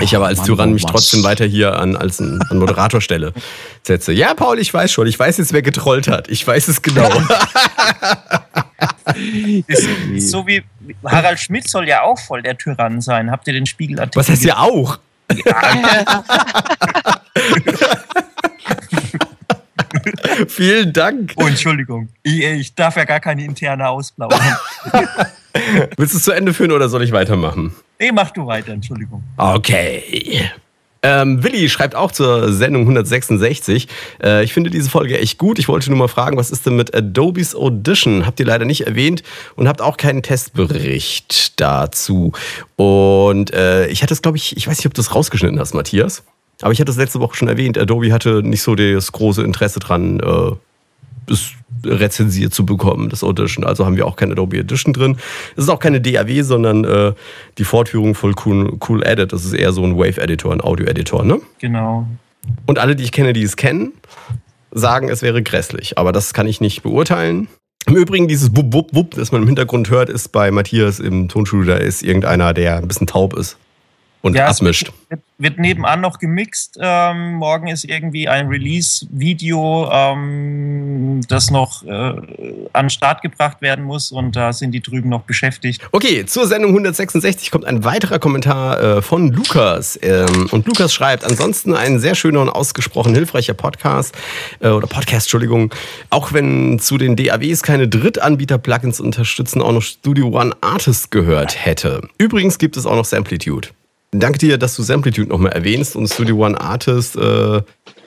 Ich 0.00 0.16
aber 0.16 0.28
als 0.28 0.38
Mann, 0.38 0.46
Tyrann 0.46 0.70
oh 0.70 0.72
mich 0.74 0.84
Mann. 0.84 0.92
trotzdem 0.92 1.22
weiter 1.24 1.44
hier 1.44 1.78
an, 1.78 1.94
als 1.94 2.20
ein, 2.20 2.40
an 2.48 2.58
Moderatorstelle 2.58 3.34
setze. 3.82 4.12
Ja, 4.12 4.32
Paul, 4.32 4.58
ich 4.58 4.72
weiß 4.72 4.90
schon. 4.90 5.06
Ich 5.06 5.18
weiß 5.18 5.36
jetzt, 5.36 5.52
wer 5.52 5.60
getrollt 5.62 6.08
hat. 6.08 6.28
Ich 6.28 6.46
weiß 6.46 6.68
es 6.68 6.80
genau. 6.80 7.10
ist 9.66 10.30
so 10.30 10.46
wie 10.46 10.62
Harald 11.04 11.38
Schmidt 11.38 11.68
soll 11.68 11.88
ja 11.88 12.02
auch 12.02 12.18
voll 12.18 12.42
der 12.42 12.56
Tyrann 12.56 13.00
sein. 13.00 13.30
Habt 13.30 13.46
ihr 13.46 13.54
den 13.54 13.66
Spiegelartikel? 13.66 14.20
Was 14.20 14.28
heißt 14.28 14.44
ja 14.44 14.58
auch? 14.58 14.98
Vielen 20.48 20.92
Dank. 20.92 21.32
Oh, 21.36 21.46
Entschuldigung. 21.46 22.08
Ich, 22.22 22.42
ich 22.42 22.74
darf 22.74 22.96
ja 22.96 23.04
gar 23.04 23.20
keine 23.20 23.44
interne 23.44 23.88
ausplaudern. 23.88 24.40
Willst 25.96 26.14
du 26.14 26.18
es 26.18 26.24
zu 26.24 26.32
Ende 26.32 26.54
führen 26.54 26.72
oder 26.72 26.88
soll 26.88 27.02
ich 27.02 27.12
weitermachen? 27.12 27.74
Nee, 27.98 28.12
mach 28.12 28.30
du 28.30 28.46
weiter, 28.46 28.72
Entschuldigung. 28.72 29.22
Okay. 29.36 30.50
Ähm, 31.02 31.44
Willi 31.44 31.68
schreibt 31.68 31.94
auch 31.94 32.10
zur 32.10 32.52
Sendung 32.52 32.82
166. 32.82 33.88
Äh, 34.22 34.44
ich 34.44 34.52
finde 34.52 34.70
diese 34.70 34.90
Folge 34.90 35.18
echt 35.18 35.38
gut. 35.38 35.58
Ich 35.58 35.68
wollte 35.68 35.90
nur 35.90 35.98
mal 35.98 36.08
fragen, 36.08 36.36
was 36.36 36.50
ist 36.50 36.66
denn 36.66 36.76
mit 36.76 36.94
Adobe's 36.94 37.54
Audition? 37.54 38.26
Habt 38.26 38.40
ihr 38.40 38.46
leider 38.46 38.64
nicht 38.64 38.86
erwähnt 38.86 39.22
und 39.56 39.68
habt 39.68 39.80
auch 39.80 39.96
keinen 39.96 40.22
Testbericht 40.22 41.60
dazu. 41.60 42.32
Und 42.76 43.52
äh, 43.52 43.86
ich 43.88 44.02
hatte 44.02 44.12
es, 44.12 44.22
glaube 44.22 44.36
ich, 44.36 44.56
ich 44.56 44.66
weiß 44.66 44.78
nicht, 44.78 44.86
ob 44.86 44.94
du 44.94 45.00
es 45.00 45.14
rausgeschnitten 45.14 45.60
hast, 45.60 45.74
Matthias. 45.74 46.24
Aber 46.62 46.72
ich 46.72 46.80
hatte 46.80 46.90
es 46.90 46.96
letzte 46.96 47.20
Woche 47.20 47.36
schon 47.36 47.48
erwähnt. 47.48 47.78
Adobe 47.78 48.12
hatte 48.12 48.42
nicht 48.42 48.62
so 48.62 48.74
das 48.74 49.12
große 49.12 49.42
Interesse 49.42 49.78
dran, 49.78 50.18
äh, 50.18 51.32
es 51.32 51.52
rezensiert 51.84 52.54
zu 52.54 52.64
bekommen, 52.66 53.08
das 53.08 53.24
Audition. 53.24 53.64
Also 53.64 53.86
haben 53.86 53.96
wir 53.96 54.06
auch 54.06 54.16
keine 54.16 54.32
Adobe 54.32 54.58
Edition 54.58 54.92
drin. 54.92 55.16
Es 55.56 55.64
ist 55.64 55.70
auch 55.70 55.78
keine 55.78 56.00
DAW, 56.00 56.42
sondern 56.42 56.84
äh, 56.84 57.12
die 57.58 57.64
Fortführung 57.64 58.14
von 58.14 58.34
cool, 58.44 58.78
cool 58.88 59.04
Edit. 59.04 59.32
Das 59.32 59.44
ist 59.44 59.52
eher 59.52 59.72
so 59.72 59.84
ein 59.84 59.96
Wave-Editor, 59.96 60.52
ein 60.52 60.60
Audio-Editor, 60.60 61.24
ne? 61.24 61.40
Genau. 61.58 62.06
Und 62.66 62.78
alle, 62.78 62.96
die 62.96 63.04
ich 63.04 63.12
kenne, 63.12 63.32
die 63.32 63.42
es 63.42 63.56
kennen, 63.56 63.92
sagen, 64.70 65.08
es 65.08 65.22
wäre 65.22 65.42
grässlich. 65.42 65.98
Aber 65.98 66.12
das 66.12 66.34
kann 66.34 66.46
ich 66.46 66.60
nicht 66.60 66.82
beurteilen. 66.82 67.48
Im 67.86 67.96
Übrigen, 67.96 68.28
dieses 68.28 68.54
Wupp, 68.56 68.72
Wupp, 68.74 68.94
Wupp, 68.94 69.14
das 69.14 69.32
man 69.32 69.42
im 69.42 69.46
Hintergrund 69.46 69.90
hört, 69.90 70.10
ist 70.10 70.28
bei 70.28 70.50
Matthias 70.50 71.00
im 71.00 71.28
Tonstudio, 71.28 71.74
da 71.74 71.76
ist 71.78 72.02
irgendeiner, 72.02 72.52
der 72.52 72.76
ein 72.76 72.88
bisschen 72.88 73.06
taub 73.06 73.34
ist 73.34 73.56
und 74.22 74.34
Ja, 74.34 74.50
es 74.50 74.58
abmischt. 74.58 74.90
Wird, 75.08 75.20
wird 75.38 75.58
nebenan 75.58 76.00
noch 76.00 76.18
gemixt. 76.18 76.78
Ähm, 76.80 77.34
morgen 77.34 77.68
ist 77.68 77.84
irgendwie 77.84 78.28
ein 78.28 78.48
Release-Video, 78.48 79.88
ähm, 79.92 81.20
das 81.28 81.50
noch 81.50 81.84
äh, 81.84 81.88
an 82.72 82.86
den 82.86 82.90
Start 82.90 83.22
gebracht 83.22 83.62
werden 83.62 83.84
muss 83.84 84.10
und 84.10 84.34
da 84.34 84.52
sind 84.52 84.72
die 84.72 84.80
drüben 84.80 85.08
noch 85.08 85.22
beschäftigt. 85.22 85.82
Okay, 85.92 86.26
zur 86.26 86.46
Sendung 86.46 86.70
166 86.72 87.50
kommt 87.50 87.64
ein 87.64 87.84
weiterer 87.84 88.18
Kommentar 88.18 88.80
äh, 88.80 89.02
von 89.02 89.32
Lukas. 89.32 89.98
Ähm, 90.02 90.48
und 90.50 90.66
Lukas 90.66 90.92
schreibt, 90.92 91.24
ansonsten 91.24 91.74
ein 91.74 92.00
sehr 92.00 92.16
schöner 92.16 92.40
und 92.40 92.48
ausgesprochen 92.48 93.14
hilfreicher 93.14 93.54
Podcast, 93.54 94.14
äh, 94.60 94.68
oder 94.68 94.88
Podcast, 94.88 95.26
Entschuldigung. 95.26 95.72
Auch 96.10 96.32
wenn 96.32 96.80
zu 96.80 96.98
den 96.98 97.14
DAWs 97.14 97.62
keine 97.62 97.86
Drittanbieter-Plugins 97.88 99.00
unterstützen, 99.00 99.62
auch 99.62 99.72
noch 99.72 99.82
Studio 99.82 100.28
One 100.28 100.54
Artist 100.60 101.12
gehört 101.12 101.64
hätte. 101.64 102.02
Übrigens 102.18 102.58
gibt 102.58 102.76
es 102.76 102.84
auch 102.84 102.96
noch 102.96 103.04
Samplitude. 103.04 103.68
Danke 104.10 104.38
dir, 104.38 104.56
dass 104.56 104.74
du 104.74 104.82
Samplitude 104.82 105.28
nochmal 105.28 105.52
erwähnst 105.52 105.94
und 105.94 106.08
Studio 106.08 106.44
One 106.44 106.58
Artist 106.58 107.16
äh, 107.16 107.60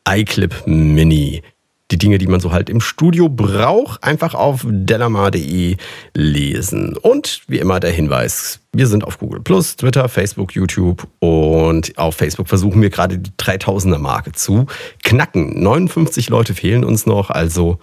iClip 0.06 0.66
Mini. 0.66 1.42
Die 1.90 1.98
Dinge, 1.98 2.18
die 2.18 2.26
man 2.26 2.40
so 2.40 2.50
halt 2.50 2.70
im 2.70 2.80
Studio 2.80 3.28
braucht, 3.28 4.02
einfach 4.02 4.34
auf 4.34 4.64
delamar.de 4.66 5.76
lesen. 6.14 6.96
Und 6.96 7.42
wie 7.46 7.58
immer 7.58 7.78
der 7.78 7.90
Hinweis, 7.90 8.60
wir 8.72 8.86
sind 8.86 9.04
auf 9.04 9.18
Google 9.18 9.42
Twitter, 9.42 10.08
Facebook, 10.08 10.54
YouTube 10.54 11.06
und 11.18 11.96
auf 11.98 12.16
Facebook 12.16 12.48
versuchen 12.48 12.80
wir 12.80 12.90
gerade 12.90 13.18
die 13.18 13.30
3000er 13.32 13.98
Marke 13.98 14.32
zu 14.32 14.66
knacken. 15.02 15.62
59 15.62 16.30
Leute 16.30 16.54
fehlen 16.54 16.84
uns 16.84 17.04
noch, 17.04 17.30
also 17.30 17.78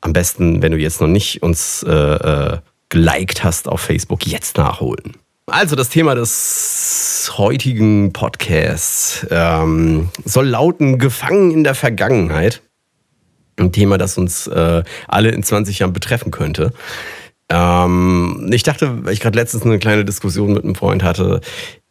am 0.00 0.12
besten, 0.12 0.60
wenn 0.60 0.72
du 0.72 0.78
jetzt 0.78 1.00
noch 1.00 1.08
nicht 1.08 1.42
uns 1.42 1.82
äh, 1.84 1.92
äh, 1.92 2.58
geliked 2.88 3.42
hast 3.42 3.68
auf 3.68 3.80
Facebook, 3.80 4.26
jetzt 4.26 4.58
nachholen. 4.58 5.16
Also 5.46 5.76
das 5.76 5.88
Thema 5.88 6.14
des 6.14 7.32
heutigen 7.36 8.12
Podcasts 8.12 9.26
ähm, 9.30 10.08
soll 10.24 10.48
lauten 10.48 10.98
Gefangen 10.98 11.50
in 11.50 11.64
der 11.64 11.74
Vergangenheit. 11.74 12.62
Ein 13.56 13.72
Thema, 13.72 13.98
das 13.98 14.18
uns 14.18 14.46
äh, 14.46 14.82
alle 15.08 15.30
in 15.30 15.42
20 15.42 15.78
Jahren 15.78 15.92
betreffen 15.92 16.30
könnte. 16.30 16.72
Ähm, 17.48 18.50
ich 18.52 18.62
dachte, 18.62 19.04
weil 19.04 19.12
ich 19.12 19.20
gerade 19.20 19.38
letztens 19.38 19.64
eine 19.64 19.78
kleine 19.78 20.04
Diskussion 20.04 20.52
mit 20.52 20.64
einem 20.64 20.74
Freund 20.74 21.02
hatte, 21.02 21.40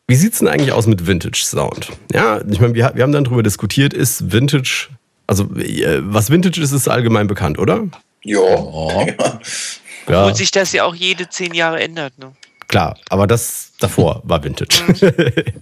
wie 0.08 0.16
sieht's 0.16 0.40
denn 0.40 0.48
eigentlich 0.48 0.74
aus 0.74 0.88
mit 0.88 1.08
Vintage 1.08 1.42
Sound? 1.44 1.90
Ja, 2.12 2.42
ich 2.50 2.60
meine, 2.60 2.74
wir, 2.74 2.92
wir 2.94 3.04
haben 3.04 3.14
dann 3.14 3.24
darüber 3.24 3.44
diskutiert, 3.44 3.94
ist 3.94 4.32
Vintage, 4.34 4.90
also 5.28 5.46
äh, 5.56 6.00
was 6.02 6.30
Vintage 6.30 6.62
ist, 6.62 6.72
ist 6.72 6.90
allgemein 6.90 7.28
bekannt, 7.28 7.60
oder? 7.60 7.88
Ja. 8.24 8.40
ja. 8.40 9.40
Ja, 10.10 10.24
Obwohl 10.24 10.36
sich 10.36 10.52
das 10.52 10.74
ja 10.74 10.84
auch 10.84 10.96
jede 10.96 11.30
zehn 11.30 11.54
Jahre 11.54 11.82
ändert. 11.82 12.20
Ne? 12.20 12.34
klar, 12.74 12.98
aber 13.10 13.28
das 13.28 13.72
davor 13.80 14.22
war 14.26 14.44
Vintage. 14.44 14.84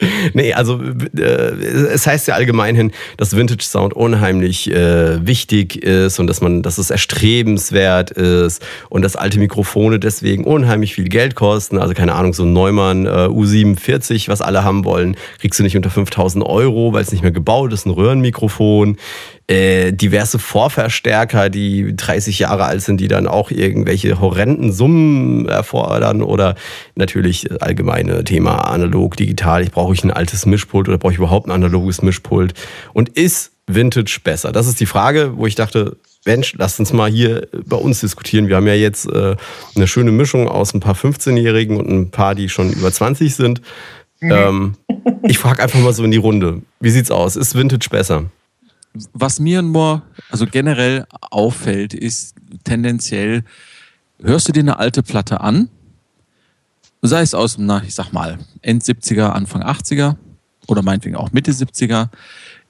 Nee, 0.34 0.52
also 0.52 0.80
äh, 1.16 1.22
es 1.22 2.06
heißt 2.06 2.28
ja 2.28 2.34
allgemein 2.34 2.74
hin, 2.74 2.92
dass 3.16 3.36
Vintage 3.36 3.64
Sound 3.64 3.94
unheimlich 3.94 4.70
äh, 4.70 5.26
wichtig 5.26 5.82
ist 5.82 6.18
und 6.18 6.26
dass 6.26 6.40
man, 6.40 6.62
dass 6.62 6.78
es 6.78 6.90
erstrebenswert 6.90 8.10
ist 8.10 8.62
und 8.88 9.02
dass 9.02 9.16
alte 9.16 9.38
Mikrofone 9.38 9.98
deswegen 9.98 10.44
unheimlich 10.44 10.94
viel 10.94 11.08
Geld 11.08 11.34
kosten. 11.34 11.78
Also 11.78 11.94
keine 11.94 12.14
Ahnung, 12.14 12.32
so 12.32 12.44
ein 12.44 12.52
Neumann 12.52 13.06
äh, 13.06 13.28
U47, 13.28 14.28
was 14.28 14.40
alle 14.40 14.64
haben 14.64 14.84
wollen, 14.84 15.16
kriegst 15.38 15.58
du 15.58 15.62
nicht 15.62 15.76
unter 15.76 15.90
5000 15.90 16.44
Euro, 16.44 16.92
weil 16.92 17.02
es 17.02 17.12
nicht 17.12 17.22
mehr 17.22 17.32
gebaut 17.32 17.72
ist, 17.72 17.86
ein 17.86 17.90
Röhrenmikrofon. 17.90 18.96
Äh, 19.50 19.92
diverse 19.92 20.38
Vorverstärker, 20.38 21.50
die 21.50 21.96
30 21.96 22.38
Jahre 22.38 22.66
alt 22.66 22.82
sind, 22.82 23.00
die 23.00 23.08
dann 23.08 23.26
auch 23.26 23.50
irgendwelche 23.50 24.20
horrenden 24.20 24.72
Summen 24.72 25.48
erfordern 25.48 26.22
oder 26.22 26.54
natürlich 26.94 27.60
allgemeine 27.60 28.22
Thema 28.22 28.70
analog, 28.70 29.16
digital. 29.16 29.64
Ich 29.64 29.72
brauche 29.72 29.92
ich 29.92 30.04
ein 30.04 30.12
altes 30.12 30.46
Mischpult 30.46 30.88
oder 30.88 30.98
brauche 30.98 31.14
ich 31.14 31.18
überhaupt 31.18 31.48
ein 31.48 31.50
analoges 31.50 32.00
Mischpult? 32.00 32.54
Und 32.92 33.08
ist 33.08 33.50
Vintage 33.66 34.20
besser? 34.22 34.52
Das 34.52 34.68
ist 34.68 34.78
die 34.78 34.86
Frage, 34.86 35.32
wo 35.36 35.46
ich 35.46 35.56
dachte, 35.56 35.96
Mensch, 36.24 36.54
lasst 36.56 36.78
uns 36.78 36.92
mal 36.92 37.10
hier 37.10 37.48
bei 37.66 37.76
uns 37.76 37.98
diskutieren. 37.98 38.46
Wir 38.46 38.54
haben 38.54 38.68
ja 38.68 38.74
jetzt 38.74 39.10
äh, 39.10 39.34
eine 39.74 39.88
schöne 39.88 40.12
Mischung 40.12 40.46
aus 40.46 40.74
ein 40.74 40.80
paar 40.80 40.94
15-Jährigen 40.94 41.76
und 41.76 41.88
ein 41.90 42.10
paar, 42.12 42.36
die 42.36 42.48
schon 42.48 42.72
über 42.72 42.92
20 42.92 43.34
sind. 43.34 43.62
Ähm, 44.22 44.76
ich 45.24 45.38
frage 45.38 45.60
einfach 45.60 45.80
mal 45.80 45.92
so 45.92 46.04
in 46.04 46.12
die 46.12 46.18
Runde. 46.18 46.62
Wie 46.78 46.90
sieht's 46.90 47.10
aus? 47.10 47.34
Ist 47.34 47.56
Vintage 47.56 47.88
besser? 47.90 48.26
Was 49.12 49.38
mir 49.38 49.62
nur, 49.62 50.02
also 50.30 50.46
generell 50.46 51.06
auffällt, 51.30 51.94
ist 51.94 52.34
tendenziell, 52.64 53.44
hörst 54.20 54.48
du 54.48 54.52
dir 54.52 54.60
eine 54.60 54.78
alte 54.78 55.02
Platte 55.02 55.40
an, 55.40 55.68
sei 57.02 57.22
es 57.22 57.34
aus, 57.34 57.56
na, 57.58 57.82
ich 57.84 57.94
sag 57.94 58.12
mal, 58.12 58.38
End 58.62 58.82
70er, 58.82 59.30
Anfang 59.30 59.62
80er 59.62 60.16
oder 60.66 60.82
meinetwegen 60.82 61.16
auch 61.16 61.32
Mitte 61.32 61.52
70er, 61.52 62.08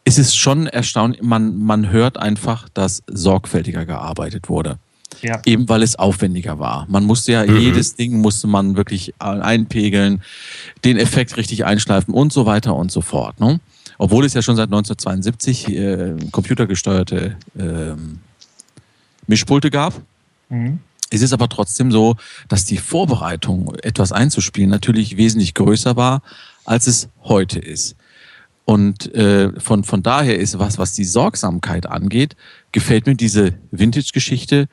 ist 0.04 0.18
es 0.18 0.34
schon 0.34 0.66
erstaunlich, 0.66 1.22
man, 1.22 1.56
man 1.58 1.90
hört 1.90 2.18
einfach, 2.18 2.68
dass 2.68 3.02
sorgfältiger 3.06 3.86
gearbeitet 3.86 4.48
wurde. 4.48 4.78
Ja. 5.22 5.42
Eben 5.44 5.68
weil 5.68 5.82
es 5.82 5.96
aufwendiger 5.96 6.58
war. 6.58 6.86
Man 6.88 7.04
musste 7.04 7.32
ja 7.32 7.44
mhm. 7.44 7.58
jedes 7.58 7.96
Ding 7.96 8.20
musste 8.20 8.46
man 8.46 8.76
wirklich 8.76 9.12
einpegeln, 9.18 10.22
den 10.84 10.96
Effekt 10.96 11.36
richtig 11.36 11.64
einschleifen 11.64 12.14
und 12.14 12.32
so 12.32 12.46
weiter 12.46 12.76
und 12.76 12.92
so 12.92 13.00
fort. 13.00 13.40
Ne? 13.40 13.60
Obwohl 14.00 14.24
es 14.24 14.32
ja 14.32 14.40
schon 14.40 14.56
seit 14.56 14.68
1972 14.68 15.68
äh, 15.68 16.16
computergesteuerte 16.32 17.36
äh, 17.58 17.92
Mischpulte 19.26 19.70
gab. 19.70 20.00
Mhm. 20.48 20.78
Es 21.10 21.20
ist 21.20 21.34
aber 21.34 21.50
trotzdem 21.50 21.92
so, 21.92 22.16
dass 22.48 22.64
die 22.64 22.78
Vorbereitung, 22.78 23.74
etwas 23.82 24.10
einzuspielen, 24.10 24.70
natürlich 24.70 25.18
wesentlich 25.18 25.52
größer 25.52 25.96
war, 25.96 26.22
als 26.64 26.86
es 26.86 27.10
heute 27.24 27.58
ist. 27.58 27.94
Und 28.64 29.14
äh, 29.14 29.52
von, 29.60 29.84
von 29.84 30.02
daher 30.02 30.38
ist 30.38 30.58
was, 30.58 30.78
was 30.78 30.94
die 30.94 31.04
Sorgsamkeit 31.04 31.84
angeht, 31.84 32.36
gefällt 32.72 33.06
mir 33.06 33.16
diese 33.16 33.52
Vintage-Geschichte 33.70 34.68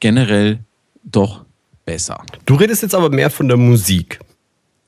generell 0.00 0.60
doch 1.04 1.44
besser. 1.84 2.24
Du 2.46 2.54
redest 2.54 2.80
jetzt 2.80 2.94
aber 2.94 3.10
mehr 3.10 3.28
von 3.28 3.46
der 3.46 3.58
Musik. 3.58 4.20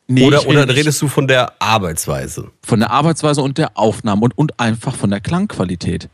Nee, 0.08 0.26
oder 0.26 0.46
oder 0.46 0.68
redest 0.68 1.00
du 1.00 1.08
von 1.08 1.26
der 1.26 1.52
Arbeitsweise? 1.60 2.50
Von 2.62 2.80
der 2.80 2.90
Arbeitsweise 2.90 3.40
und 3.42 3.56
der 3.58 3.78
Aufnahme 3.78 4.22
und, 4.22 4.36
und 4.36 4.60
einfach 4.60 4.94
von 4.94 5.10
der 5.10 5.20
Klangqualität. 5.20 6.08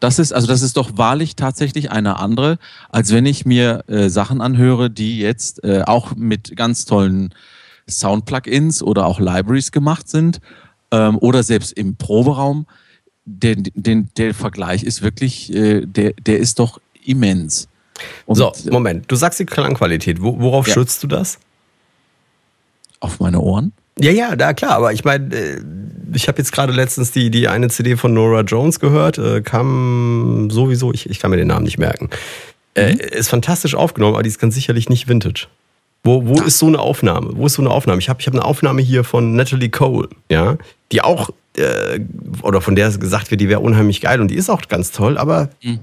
Das 0.00 0.18
ist, 0.18 0.32
also 0.32 0.46
das 0.46 0.60
ist 0.60 0.76
doch 0.76 0.98
wahrlich 0.98 1.34
tatsächlich 1.34 1.90
eine 1.90 2.18
andere, 2.18 2.58
als 2.90 3.10
wenn 3.12 3.24
ich 3.24 3.46
mir 3.46 3.84
äh, 3.88 4.10
Sachen 4.10 4.42
anhöre, 4.42 4.90
die 4.90 5.18
jetzt 5.18 5.64
äh, 5.64 5.82
auch 5.86 6.14
mit 6.14 6.56
ganz 6.56 6.84
tollen 6.84 7.34
Sound-Plugins 7.88 8.82
oder 8.82 9.06
auch 9.06 9.18
Libraries 9.18 9.72
gemacht 9.72 10.08
sind 10.08 10.40
ähm, 10.90 11.16
oder 11.18 11.42
selbst 11.42 11.72
im 11.72 11.96
Proberaum. 11.96 12.66
Den, 13.24 13.62
den, 13.74 14.10
der 14.18 14.34
Vergleich 14.34 14.82
ist 14.82 15.00
wirklich, 15.00 15.52
äh, 15.54 15.86
der, 15.86 16.12
der 16.12 16.38
ist 16.38 16.58
doch 16.58 16.78
immens. 17.06 17.68
Und, 18.26 18.36
so, 18.36 18.52
Moment, 18.70 19.10
du 19.10 19.16
sagst 19.16 19.40
die 19.40 19.46
Klangqualität. 19.46 20.20
Worauf 20.20 20.68
ja. 20.68 20.74
schützt 20.74 21.02
du 21.02 21.06
das? 21.06 21.38
Auf 23.04 23.20
meine 23.20 23.38
Ohren? 23.40 23.72
Ja, 24.00 24.10
ja, 24.10 24.34
da 24.34 24.54
klar, 24.54 24.72
aber 24.72 24.94
ich 24.94 25.04
meine, 25.04 25.34
äh, 25.34 25.60
ich 26.14 26.26
habe 26.26 26.38
jetzt 26.38 26.52
gerade 26.52 26.72
letztens 26.72 27.12
die, 27.12 27.30
die 27.30 27.48
eine 27.48 27.68
CD 27.68 27.96
von 27.96 28.14
Nora 28.14 28.40
Jones 28.40 28.80
gehört, 28.80 29.18
äh, 29.18 29.42
kam 29.42 30.48
sowieso, 30.50 30.90
ich, 30.94 31.10
ich 31.10 31.18
kann 31.18 31.30
mir 31.30 31.36
den 31.36 31.48
Namen 31.48 31.64
nicht 31.64 31.76
merken. 31.76 32.08
Äh, 32.74 32.94
mhm. 32.94 33.00
ist 33.00 33.28
fantastisch 33.28 33.74
aufgenommen, 33.74 34.14
aber 34.14 34.22
die 34.22 34.30
ist 34.30 34.38
ganz 34.38 34.54
sicherlich 34.54 34.88
nicht 34.88 35.06
Vintage. 35.06 35.48
Wo, 36.02 36.26
wo 36.26 36.40
ist 36.40 36.58
so 36.58 36.66
eine 36.66 36.78
Aufnahme? 36.78 37.32
Wo 37.34 37.44
ist 37.44 37.54
so 37.54 37.62
eine 37.62 37.70
Aufnahme? 37.70 37.98
Ich 37.98 38.08
habe 38.08 38.20
ich 38.22 38.26
hab 38.26 38.32
eine 38.32 38.44
Aufnahme 38.44 38.80
hier 38.80 39.04
von 39.04 39.36
Natalie 39.36 39.68
Cole, 39.68 40.08
ja, 40.30 40.56
die 40.90 41.02
auch, 41.02 41.28
äh, 41.58 42.00
oder 42.40 42.62
von 42.62 42.76
der 42.76 42.90
gesagt 42.90 43.30
wird, 43.30 43.42
die 43.42 43.50
wäre 43.50 43.60
unheimlich 43.60 44.00
geil 44.00 44.22
und 44.22 44.28
die 44.28 44.36
ist 44.36 44.48
auch 44.48 44.62
ganz 44.68 44.92
toll, 44.92 45.18
aber 45.18 45.50
mhm. 45.62 45.80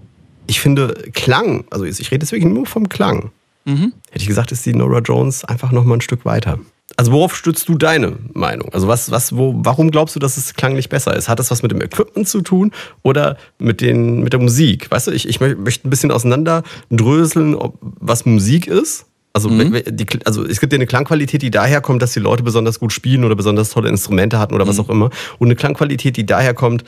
ich 0.48 0.60
finde 0.60 0.96
Klang, 1.14 1.66
also 1.70 1.86
ich 1.86 2.10
rede 2.10 2.26
wirklich 2.26 2.52
nur 2.52 2.66
vom 2.66 2.90
Klang. 2.90 3.30
Mhm. 3.66 3.94
Hätte 4.10 4.24
ich 4.24 4.28
gesagt, 4.28 4.52
ist 4.52 4.66
die 4.66 4.74
Nora 4.74 5.00
Jones 5.00 5.46
einfach 5.46 5.72
nochmal 5.72 6.00
ein 6.00 6.02
Stück 6.02 6.26
weiter. 6.26 6.60
Also 6.98 7.12
worauf 7.12 7.36
stützt 7.36 7.70
du 7.70 7.78
deine 7.78 8.18
Meinung? 8.34 8.74
Also 8.74 8.88
was, 8.88 9.12
was, 9.12 9.36
wo, 9.36 9.54
warum 9.58 9.92
glaubst 9.92 10.16
du, 10.16 10.20
dass 10.20 10.38
es 10.38 10.54
klanglich 10.54 10.90
besser 10.90 11.16
ist? 11.16 11.30
Hat 11.30 11.40
das 11.40 11.52
was 11.52 11.62
mit 11.62 11.72
dem 11.72 11.82
Equipment 11.82 12.28
zu 12.28 12.42
tun 12.42 12.72
oder 13.02 13.38
mit, 13.60 13.82
den, 13.82 14.22
mit 14.22 14.34
der 14.34 14.40
Musik? 14.40 14.92
Weißt 14.92 15.08
du, 15.08 15.12
ich, 15.12 15.28
ich 15.28 15.40
möchte 15.40 15.88
ein 15.88 15.90
bisschen 15.90 16.12
auseinander 16.12 16.64
dröseln, 16.90 17.58
was 17.82 18.26
Musik 18.26 18.68
ist. 18.68 19.06
Also, 19.34 19.50
mhm. 19.50 19.82
die, 19.90 20.06
also 20.26 20.46
es 20.46 20.60
gibt 20.60 20.74
ja 20.74 20.78
eine 20.78 20.88
Klangqualität, 20.88 21.42
die 21.42 21.52
daher 21.52 21.80
kommt, 21.80 22.02
dass 22.02 22.12
die 22.12 22.20
Leute 22.20 22.44
besonders 22.44 22.80
gut 22.80 22.92
spielen 22.92 23.24
oder 23.24 23.36
besonders 23.36 23.70
tolle 23.70 23.88
Instrumente 23.88 24.38
hatten 24.40 24.54
oder 24.54 24.66
mhm. 24.66 24.70
was 24.70 24.80
auch 24.80 24.90
immer. 24.90 25.10
Und 25.40 25.48
eine 25.48 25.56
Klangqualität, 25.56 26.18
die 26.18 26.26
daher 26.26 26.54
kommt, 26.54 26.84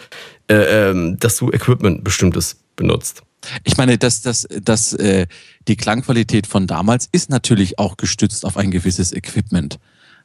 äh, 0.50 0.92
äh, 0.92 1.16
dass 1.18 1.38
du 1.38 1.52
Equipment 1.52 2.04
bestimmtes 2.04 2.58
benutzt. 2.76 3.24
Ich 3.64 3.78
meine, 3.78 3.98
dass, 3.98 4.22
dass, 4.22 4.48
dass 4.62 4.94
äh, 4.94 5.28
die 5.68 5.76
Klangqualität 5.76 6.48
von 6.48 6.68
damals 6.68 7.08
ist 7.12 7.30
natürlich 7.30 7.80
auch 7.80 7.98
gestützt 7.98 8.46
auf 8.46 8.58
ein 8.58 8.72
gewisses 8.72 9.14
Equipment. 9.14 9.80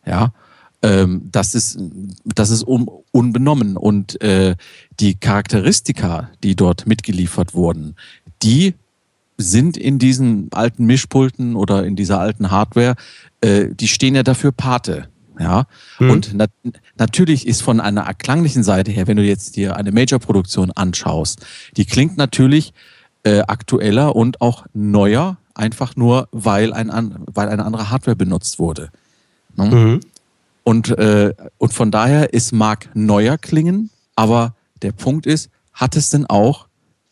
Ja, 0.08 0.32
ähm, 0.82 1.28
das 1.30 1.54
ist, 1.54 1.78
das 2.24 2.50
ist 2.50 2.66
un, 2.66 2.88
unbenommen. 3.12 3.76
Und 3.76 4.20
äh, 4.22 4.56
die 5.00 5.14
Charakteristika, 5.14 6.30
die 6.42 6.56
dort 6.56 6.86
mitgeliefert 6.86 7.54
wurden, 7.54 7.94
die 8.42 8.74
sind 9.36 9.76
in 9.76 9.98
diesen 9.98 10.48
alten 10.52 10.86
Mischpulten 10.86 11.56
oder 11.56 11.84
in 11.84 11.94
dieser 11.94 12.20
alten 12.20 12.50
Hardware, 12.50 12.96
äh, 13.40 13.66
die 13.72 13.88
stehen 13.88 14.14
ja 14.14 14.22
dafür 14.22 14.52
Pate. 14.52 15.08
Ja, 15.40 15.66
mhm. 16.00 16.10
und 16.10 16.34
nat 16.34 16.50
natürlich 16.96 17.46
ist 17.46 17.62
von 17.62 17.80
einer 17.80 18.12
klanglichen 18.14 18.64
Seite 18.64 18.90
her, 18.90 19.06
wenn 19.06 19.16
du 19.16 19.22
jetzt 19.22 19.54
dir 19.54 19.76
eine 19.76 19.92
Major-Produktion 19.92 20.72
anschaust, 20.72 21.46
die 21.76 21.84
klingt 21.84 22.16
natürlich 22.16 22.72
äh, 23.22 23.42
aktueller 23.42 24.16
und 24.16 24.40
auch 24.40 24.66
neuer, 24.74 25.36
einfach 25.54 25.94
nur, 25.94 26.26
weil, 26.32 26.72
ein, 26.72 26.90
weil 27.32 27.48
eine 27.48 27.64
andere 27.64 27.88
Hardware 27.88 28.16
benutzt 28.16 28.58
wurde. 28.58 28.90
Ne? 29.58 29.74
Mhm. 29.74 30.00
Und, 30.64 30.90
äh, 30.98 31.34
und 31.58 31.72
von 31.72 31.90
daher, 31.90 32.34
es 32.34 32.52
mag 32.52 32.90
neuer 32.94 33.38
klingen, 33.38 33.90
aber 34.16 34.54
der 34.82 34.92
Punkt 34.92 35.26
ist, 35.26 35.50
hat 35.72 35.96
es 35.96 36.10
denn 36.10 36.26
auch 36.26 36.66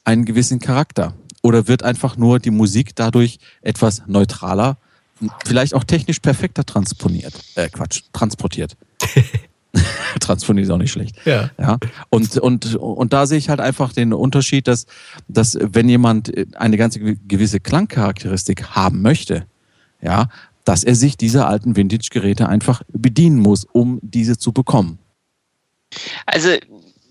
einen 0.05 0.25
gewissen 0.25 0.61
Charakter? 0.61 1.15
Oder 1.43 1.69
wird 1.69 1.83
einfach 1.83 2.17
nur 2.17 2.39
die 2.39 2.51
Musik 2.51 2.95
dadurch 2.97 3.39
etwas 3.63 4.03
neutraler, 4.07 4.77
vielleicht 5.45 5.75
auch 5.75 5.85
technisch 5.85 6.21
perfekter 6.21 6.65
transponiert? 6.65 7.35
Äh, 7.55 7.69
Quatsch, 7.69 8.03
transportiert. 8.13 8.77
Transponiert 10.21 10.67
ist 10.67 10.71
auch 10.71 10.79
nicht 10.79 10.93
schlecht. 10.93 11.17
Ja. 11.25 11.51
ja. 11.59 11.79
Und, 12.09 12.39
und, 12.39 12.77
und 12.77 13.13
da 13.13 13.27
sehe 13.27 13.39
ich 13.39 13.49
halt 13.49 13.61
einfach 13.61 13.93
den 13.93 14.13
Unterschied, 14.13 14.67
dass, 14.69 14.87
dass 15.29 15.59
wenn 15.61 15.89
jemand 15.89 16.33
eine 16.57 16.77
ganze 16.77 17.01
gewisse 17.01 17.61
Klangcharakteristik 17.61 18.71
haben 18.71 19.03
möchte, 19.03 19.47
ja, 20.01 20.29
dass 20.67 20.85
er 20.85 20.97
sich 20.97 21.17
dieser 21.17 21.49
alten 21.49 21.77
Vintage-Geräte 21.77 22.49
einfach 22.49 22.83
bedienen 22.89 23.39
muss, 23.39 23.65
um 23.65 24.01
diese 24.03 24.37
zu 24.37 24.53
bekommen. 24.53 24.99
Also 26.27 26.51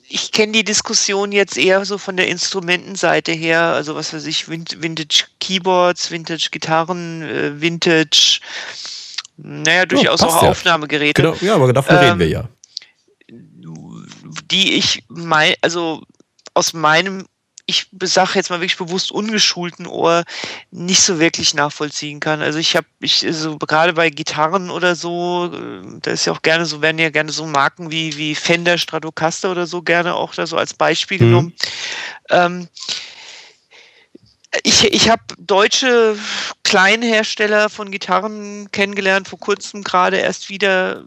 ich 0.08 0.32
kenne 0.32 0.52
die 0.52 0.63
Diskussion 0.63 1.32
jetzt 1.32 1.58
eher 1.58 1.84
so 1.86 1.98
von 1.98 2.18
der 2.18 2.28
Instrumentenseite 2.28 3.32
her, 3.32 3.62
also 3.62 3.96
was 3.96 4.13
weiß 4.13 4.26
ich, 4.28 4.50
Vintage 4.50 5.26
Keyboards, 5.39 6.12
Vintage 6.12 6.50
Gitarren, 6.52 7.24
äh, 7.24 7.60
Vintage, 7.60 8.39
naja, 9.38 9.86
durchaus 9.86 10.22
ja, 10.22 10.28
auch 10.28 10.44
ja. 10.44 10.50
Aufnahmegeräte. 10.50 11.22
Genau, 11.22 11.36
ja, 11.41 11.56
aber 11.56 11.72
davon 11.72 11.96
ähm, 11.96 12.04
reden 12.04 12.20
wir 12.20 12.28
ja. 12.28 12.50
Die 14.52 14.74
ich 14.74 15.04
mein, 15.08 15.56
also 15.62 16.04
aus 16.54 16.74
meinem 16.74 17.26
ich 17.67 17.88
sage 18.04 18.32
jetzt 18.36 18.49
mal 18.49 18.60
wirklich 18.60 18.78
bewusst 18.78 19.12
ungeschulten 19.12 19.88
Ohr 19.88 20.23
nicht 20.71 21.01
so 21.01 21.19
wirklich 21.19 21.54
nachvollziehen 21.56 22.19
kann. 22.19 22.41
Also 22.41 22.60
ich 22.60 22.75
habe, 22.75 22.86
ich 22.99 23.25
so 23.32 23.58
gerade 23.58 23.93
bei 23.93 24.10
Gitarren 24.10 24.69
oder 24.69 24.95
so, 24.95 25.51
äh, 25.51 25.99
da 26.01 26.12
ist 26.12 26.25
ja 26.25 26.34
auch 26.34 26.43
gerne 26.43 26.65
so, 26.65 26.82
werden 26.82 26.99
ja 26.99 27.10
gerne 27.10 27.32
so 27.32 27.45
Marken 27.45 27.91
wie, 27.91 28.17
wie 28.17 28.36
Fender, 28.36 28.78
Stratocaster 28.78 29.51
oder 29.51 29.65
so 29.65 29.82
gerne 29.82 30.13
auch 30.13 30.36
da 30.36 30.45
so 30.45 30.58
als 30.58 30.73
Beispiel 30.75 31.17
mhm. 31.17 31.25
genommen. 31.25 31.54
Ähm, 32.30 32.67
ich, 34.63 34.84
ich 34.86 35.10
habe 35.10 35.23
deutsche 35.38 36.17
Kleinhersteller 36.63 37.69
von 37.69 37.91
Gitarren 37.91 38.69
kennengelernt, 38.71 39.28
vor 39.28 39.39
kurzem 39.39 39.84
gerade 39.84 40.17
erst 40.17 40.49
wieder, 40.49 41.04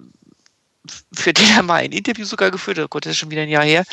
für 1.15 1.33
den 1.33 1.49
er 1.57 1.63
mal 1.63 1.77
ein 1.77 1.93
Interview 1.93 2.25
sogar 2.25 2.51
geführt 2.51 2.79
hat, 2.79 2.85
oh 2.85 2.89
Gott, 2.89 3.07
das 3.07 3.13
ist 3.13 3.19
schon 3.19 3.31
wieder 3.31 3.43
ein 3.43 3.49
Jahr 3.49 3.65
her, 3.65 3.85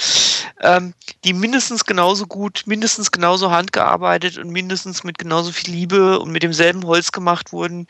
ähm, 0.62 0.94
die 1.24 1.34
mindestens 1.34 1.86
genauso 1.86 2.28
gut, 2.28 2.64
mindestens 2.66 3.12
genauso 3.12 3.52
handgearbeitet 3.52 4.38
und 4.38 4.50
mindestens 4.50 5.04
mit 5.04 5.18
genauso 5.18 5.52
viel 5.52 5.74
Liebe 5.74 6.20
und 6.20 6.32
mit 6.32 6.44
demselben 6.44 6.86
Holz 6.86 7.12
gemacht 7.12 7.52
wurden 7.52 7.88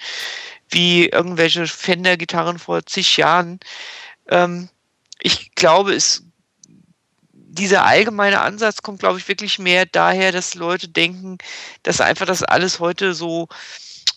wie 0.69 1.07
irgendwelche 1.07 1.67
Fender-Gitarren 1.67 2.59
vor 2.59 2.85
zig 2.85 3.17
Jahren. 3.17 3.59
Ähm, 4.29 4.69
ich 5.19 5.53
glaube, 5.55 5.93
es 5.93 6.23
dieser 7.33 7.85
allgemeine 7.85 8.41
Ansatz 8.41 8.81
kommt, 8.81 8.99
glaube 8.99 9.17
ich, 9.17 9.27
wirklich 9.29 9.59
mehr 9.59 9.85
daher, 9.85 10.33
dass 10.33 10.55
Leute 10.55 10.89
denken, 10.89 11.37
dass 11.83 12.01
einfach 12.01 12.25
das 12.25 12.43
alles 12.43 12.79
heute 12.81 13.13
so 13.13 13.47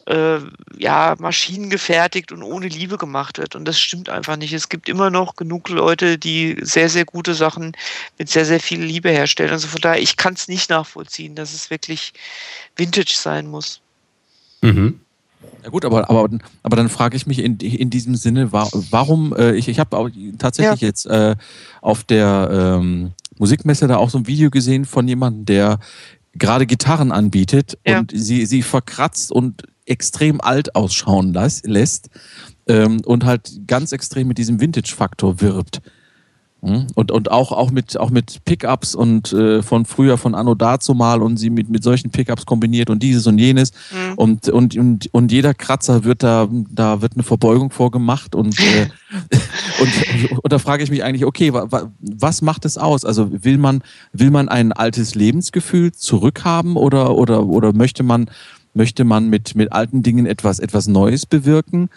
äh, 0.09 0.39
ja, 0.79 1.17
maschinengefertigt 1.19 2.33
und 2.33 2.43
ohne 2.43 2.69
Liebe 2.69 2.97
gemacht 2.97 3.39
wird. 3.39 3.55
Und 3.55 3.67
das 3.67 3.79
stimmt 3.79 4.09
einfach 4.09 4.37
nicht. 4.37 4.55
Es 4.55 4.71
gibt 4.71 4.89
immer 4.89 5.11
noch 5.11 5.37
genug 5.37 5.69
Leute, 5.69 6.17
die 6.17 6.57
sehr, 6.63 6.89
sehr 6.89 7.05
gute 7.05 7.35
Sachen 7.35 7.73
mit 8.19 8.31
sehr, 8.31 8.47
sehr 8.47 8.61
viel 8.61 8.83
Liebe 8.83 9.11
herstellen. 9.11 9.51
Also 9.51 9.69
von 9.69 9.83
daher, 9.83 10.01
ich 10.01 10.17
kann 10.17 10.33
es 10.33 10.49
nicht 10.49 10.71
nachvollziehen, 10.71 11.35
dass 11.35 11.53
es 11.53 11.71
wirklich 11.71 12.15
Vintage 12.77 13.15
sein 13.17 13.49
muss. 13.49 13.83
Mhm. 14.63 15.01
Ja 15.63 15.71
gut, 15.71 15.85
aber, 15.85 16.09
aber, 16.09 16.29
aber 16.63 16.77
dann 16.77 16.89
frage 16.89 17.17
ich 17.17 17.27
mich 17.27 17.41
in, 17.41 17.59
in 17.59 17.91
diesem 17.91 18.15
Sinne, 18.15 18.51
warum, 18.51 19.37
äh, 19.37 19.55
ich, 19.57 19.69
ich 19.69 19.79
habe 19.79 20.11
tatsächlich 20.39 20.81
ja. 20.81 20.87
jetzt 20.87 21.07
äh, 21.07 21.37
auf 21.83 22.03
der 22.05 22.79
ähm, 22.81 23.13
Musikmesse 23.39 23.87
da 23.87 23.99
auch 23.99 24.11
so 24.11 24.19
ein 24.19 24.27
Video 24.27 24.51
gesehen 24.51 24.85
von 24.85 25.07
jemandem, 25.07 25.45
der 25.45 25.79
gerade 26.35 26.67
Gitarren 26.67 27.13
anbietet 27.13 27.79
ja. 27.87 27.99
und 27.99 28.13
sie, 28.15 28.47
sie 28.47 28.63
verkratzt 28.63 29.33
und 29.33 29.65
extrem 29.89 30.41
alt 30.41 30.75
ausschauen 30.75 31.33
lässt 31.33 32.11
ähm, 32.67 33.01
und 33.05 33.25
halt 33.25 33.67
ganz 33.67 33.93
extrem 33.93 34.29
mit 34.29 34.39
diesem 34.39 34.61
Vintage-Faktor 34.61 35.41
wirbt. 35.41 35.81
Hm? 36.61 36.89
Und, 36.97 37.13
und 37.13 37.31
auch, 37.31 37.53
auch 37.53 37.71
mit, 37.71 37.97
auch 37.99 38.11
mit 38.11 38.45
Pickups 38.45 38.97
und 38.97 39.33
äh, 39.33 39.63
von 39.63 39.85
früher, 39.85 40.19
von 40.19 40.35
Anno 40.35 40.57
dazu 40.57 40.93
mal 40.93 41.23
und 41.23 41.37
sie 41.37 41.51
mit, 41.51 41.69
mit 41.69 41.85
solchen 41.85 42.11
Pickups 42.11 42.47
kombiniert 42.47 42.91
und 42.91 43.01
dieses 43.01 43.29
und 43.29 43.39
jenes. 43.39 43.71
Mhm. 43.93 44.15
Und, 44.17 44.49
und, 44.49 44.77
und, 44.77 45.09
und 45.15 45.31
jeder 45.31 45.55
Kratzer 45.55 46.03
wird 46.03 46.25
da, 46.25 46.49
da 46.51 47.01
wird 47.01 47.13
eine 47.15 47.23
Verbeugung 47.23 47.71
vorgemacht 47.71 48.35
und, 48.35 48.59
äh, 48.59 48.89
und, 49.81 50.43
und 50.43 50.53
da 50.53 50.59
frage 50.59 50.83
ich 50.83 50.91
mich 50.91 51.05
eigentlich, 51.05 51.25
okay, 51.25 51.53
wa, 51.53 51.69
wa, 51.71 51.93
was 52.01 52.43
macht 52.43 52.65
es 52.65 52.77
aus? 52.77 53.05
Also 53.05 53.45
will 53.45 53.59
man, 53.59 53.83
will 54.13 54.33
man 54.33 54.49
ein 54.49 54.73
altes 54.73 55.15
Lebensgefühl 55.15 55.93
zurückhaben 55.93 56.75
oder, 56.75 57.15
oder, 57.15 57.47
oder 57.47 57.73
möchte 57.73 58.03
man, 58.03 58.29
möchte 58.75 59.05
man 59.05 59.29
mit, 59.29 59.55
mit 59.55 59.73
alten 59.73 60.03
Dingen 60.03 60.27
etwas, 60.27 60.59
etwas 60.59 60.87
Neues 60.87 61.27
bewirken? 61.27 61.91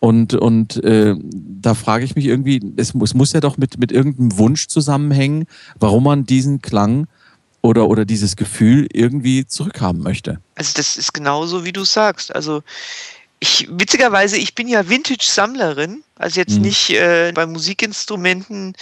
Und, 0.00 0.34
und 0.34 0.82
äh, 0.82 1.14
da 1.22 1.74
frage 1.74 2.04
ich 2.04 2.16
mich 2.16 2.26
irgendwie, 2.26 2.60
es, 2.76 2.92
es 2.94 3.14
muss 3.14 3.32
ja 3.32 3.40
doch 3.40 3.56
mit, 3.56 3.78
mit 3.78 3.92
irgendeinem 3.92 4.36
Wunsch 4.36 4.66
zusammenhängen, 4.66 5.44
warum 5.78 6.04
man 6.04 6.24
diesen 6.24 6.60
Klang 6.60 7.06
oder, 7.60 7.88
oder 7.88 8.04
dieses 8.04 8.34
Gefühl 8.34 8.88
irgendwie 8.92 9.46
zurückhaben 9.46 10.02
möchte. 10.02 10.40
Also 10.56 10.72
das 10.74 10.96
ist 10.96 11.14
genauso, 11.14 11.64
wie 11.64 11.72
du 11.72 11.84
sagst. 11.84 12.34
Also 12.34 12.62
ich, 13.42 13.66
witzigerweise, 13.72 14.36
ich 14.36 14.54
bin 14.54 14.68
ja 14.68 14.88
Vintage-Sammlerin, 14.88 16.04
also 16.14 16.38
jetzt 16.38 16.54
mhm. 16.54 16.62
nicht 16.62 16.90
äh, 16.90 17.32
bei 17.34 17.44
Musikinstrumenten, 17.44 18.74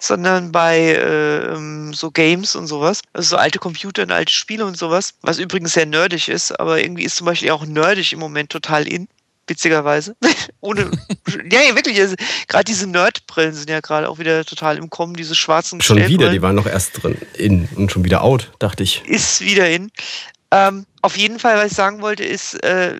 sondern 0.00 0.50
bei 0.50 0.94
äh, 0.94 1.92
so 1.92 2.10
Games 2.10 2.56
und 2.56 2.66
sowas. 2.66 3.00
Also 3.12 3.30
so 3.30 3.36
alte 3.36 3.60
Computer 3.60 4.02
und 4.02 4.10
alte 4.10 4.32
Spiele 4.32 4.66
und 4.66 4.76
sowas, 4.76 5.14
was 5.22 5.38
übrigens 5.38 5.74
sehr 5.74 5.86
nerdig 5.86 6.28
ist, 6.28 6.58
aber 6.58 6.82
irgendwie 6.82 7.04
ist 7.04 7.14
zum 7.14 7.26
Beispiel 7.26 7.52
auch 7.52 7.64
nerdig 7.64 8.12
im 8.12 8.18
Moment 8.18 8.50
total 8.50 8.88
in 8.88 9.06
witzigerweise. 9.46 10.16
Ohne, 10.60 10.90
ja, 11.52 11.60
ja, 11.62 11.76
wirklich. 11.76 12.00
Also, 12.00 12.16
gerade 12.48 12.64
diese 12.64 12.88
Nerdbrillen 12.88 13.54
sind 13.54 13.70
ja 13.70 13.78
gerade 13.78 14.08
auch 14.08 14.18
wieder 14.18 14.44
total 14.44 14.78
im 14.78 14.90
Kommen, 14.90 15.14
diese 15.14 15.36
schwarzen 15.36 15.80
Schon 15.80 16.08
wieder, 16.08 16.30
die 16.30 16.42
waren 16.42 16.56
noch 16.56 16.66
erst 16.66 17.04
drin 17.04 17.16
in 17.34 17.68
und 17.76 17.92
schon 17.92 18.02
wieder 18.04 18.24
out, 18.24 18.50
dachte 18.58 18.82
ich. 18.82 19.04
Ist 19.06 19.42
wieder 19.42 19.70
in. 19.70 19.92
Ähm, 20.50 20.86
auf 21.02 21.16
jeden 21.16 21.38
Fall, 21.38 21.56
was 21.56 21.70
ich 21.70 21.76
sagen 21.76 22.02
wollte, 22.02 22.24
ist, 22.24 22.54
äh, 22.64 22.94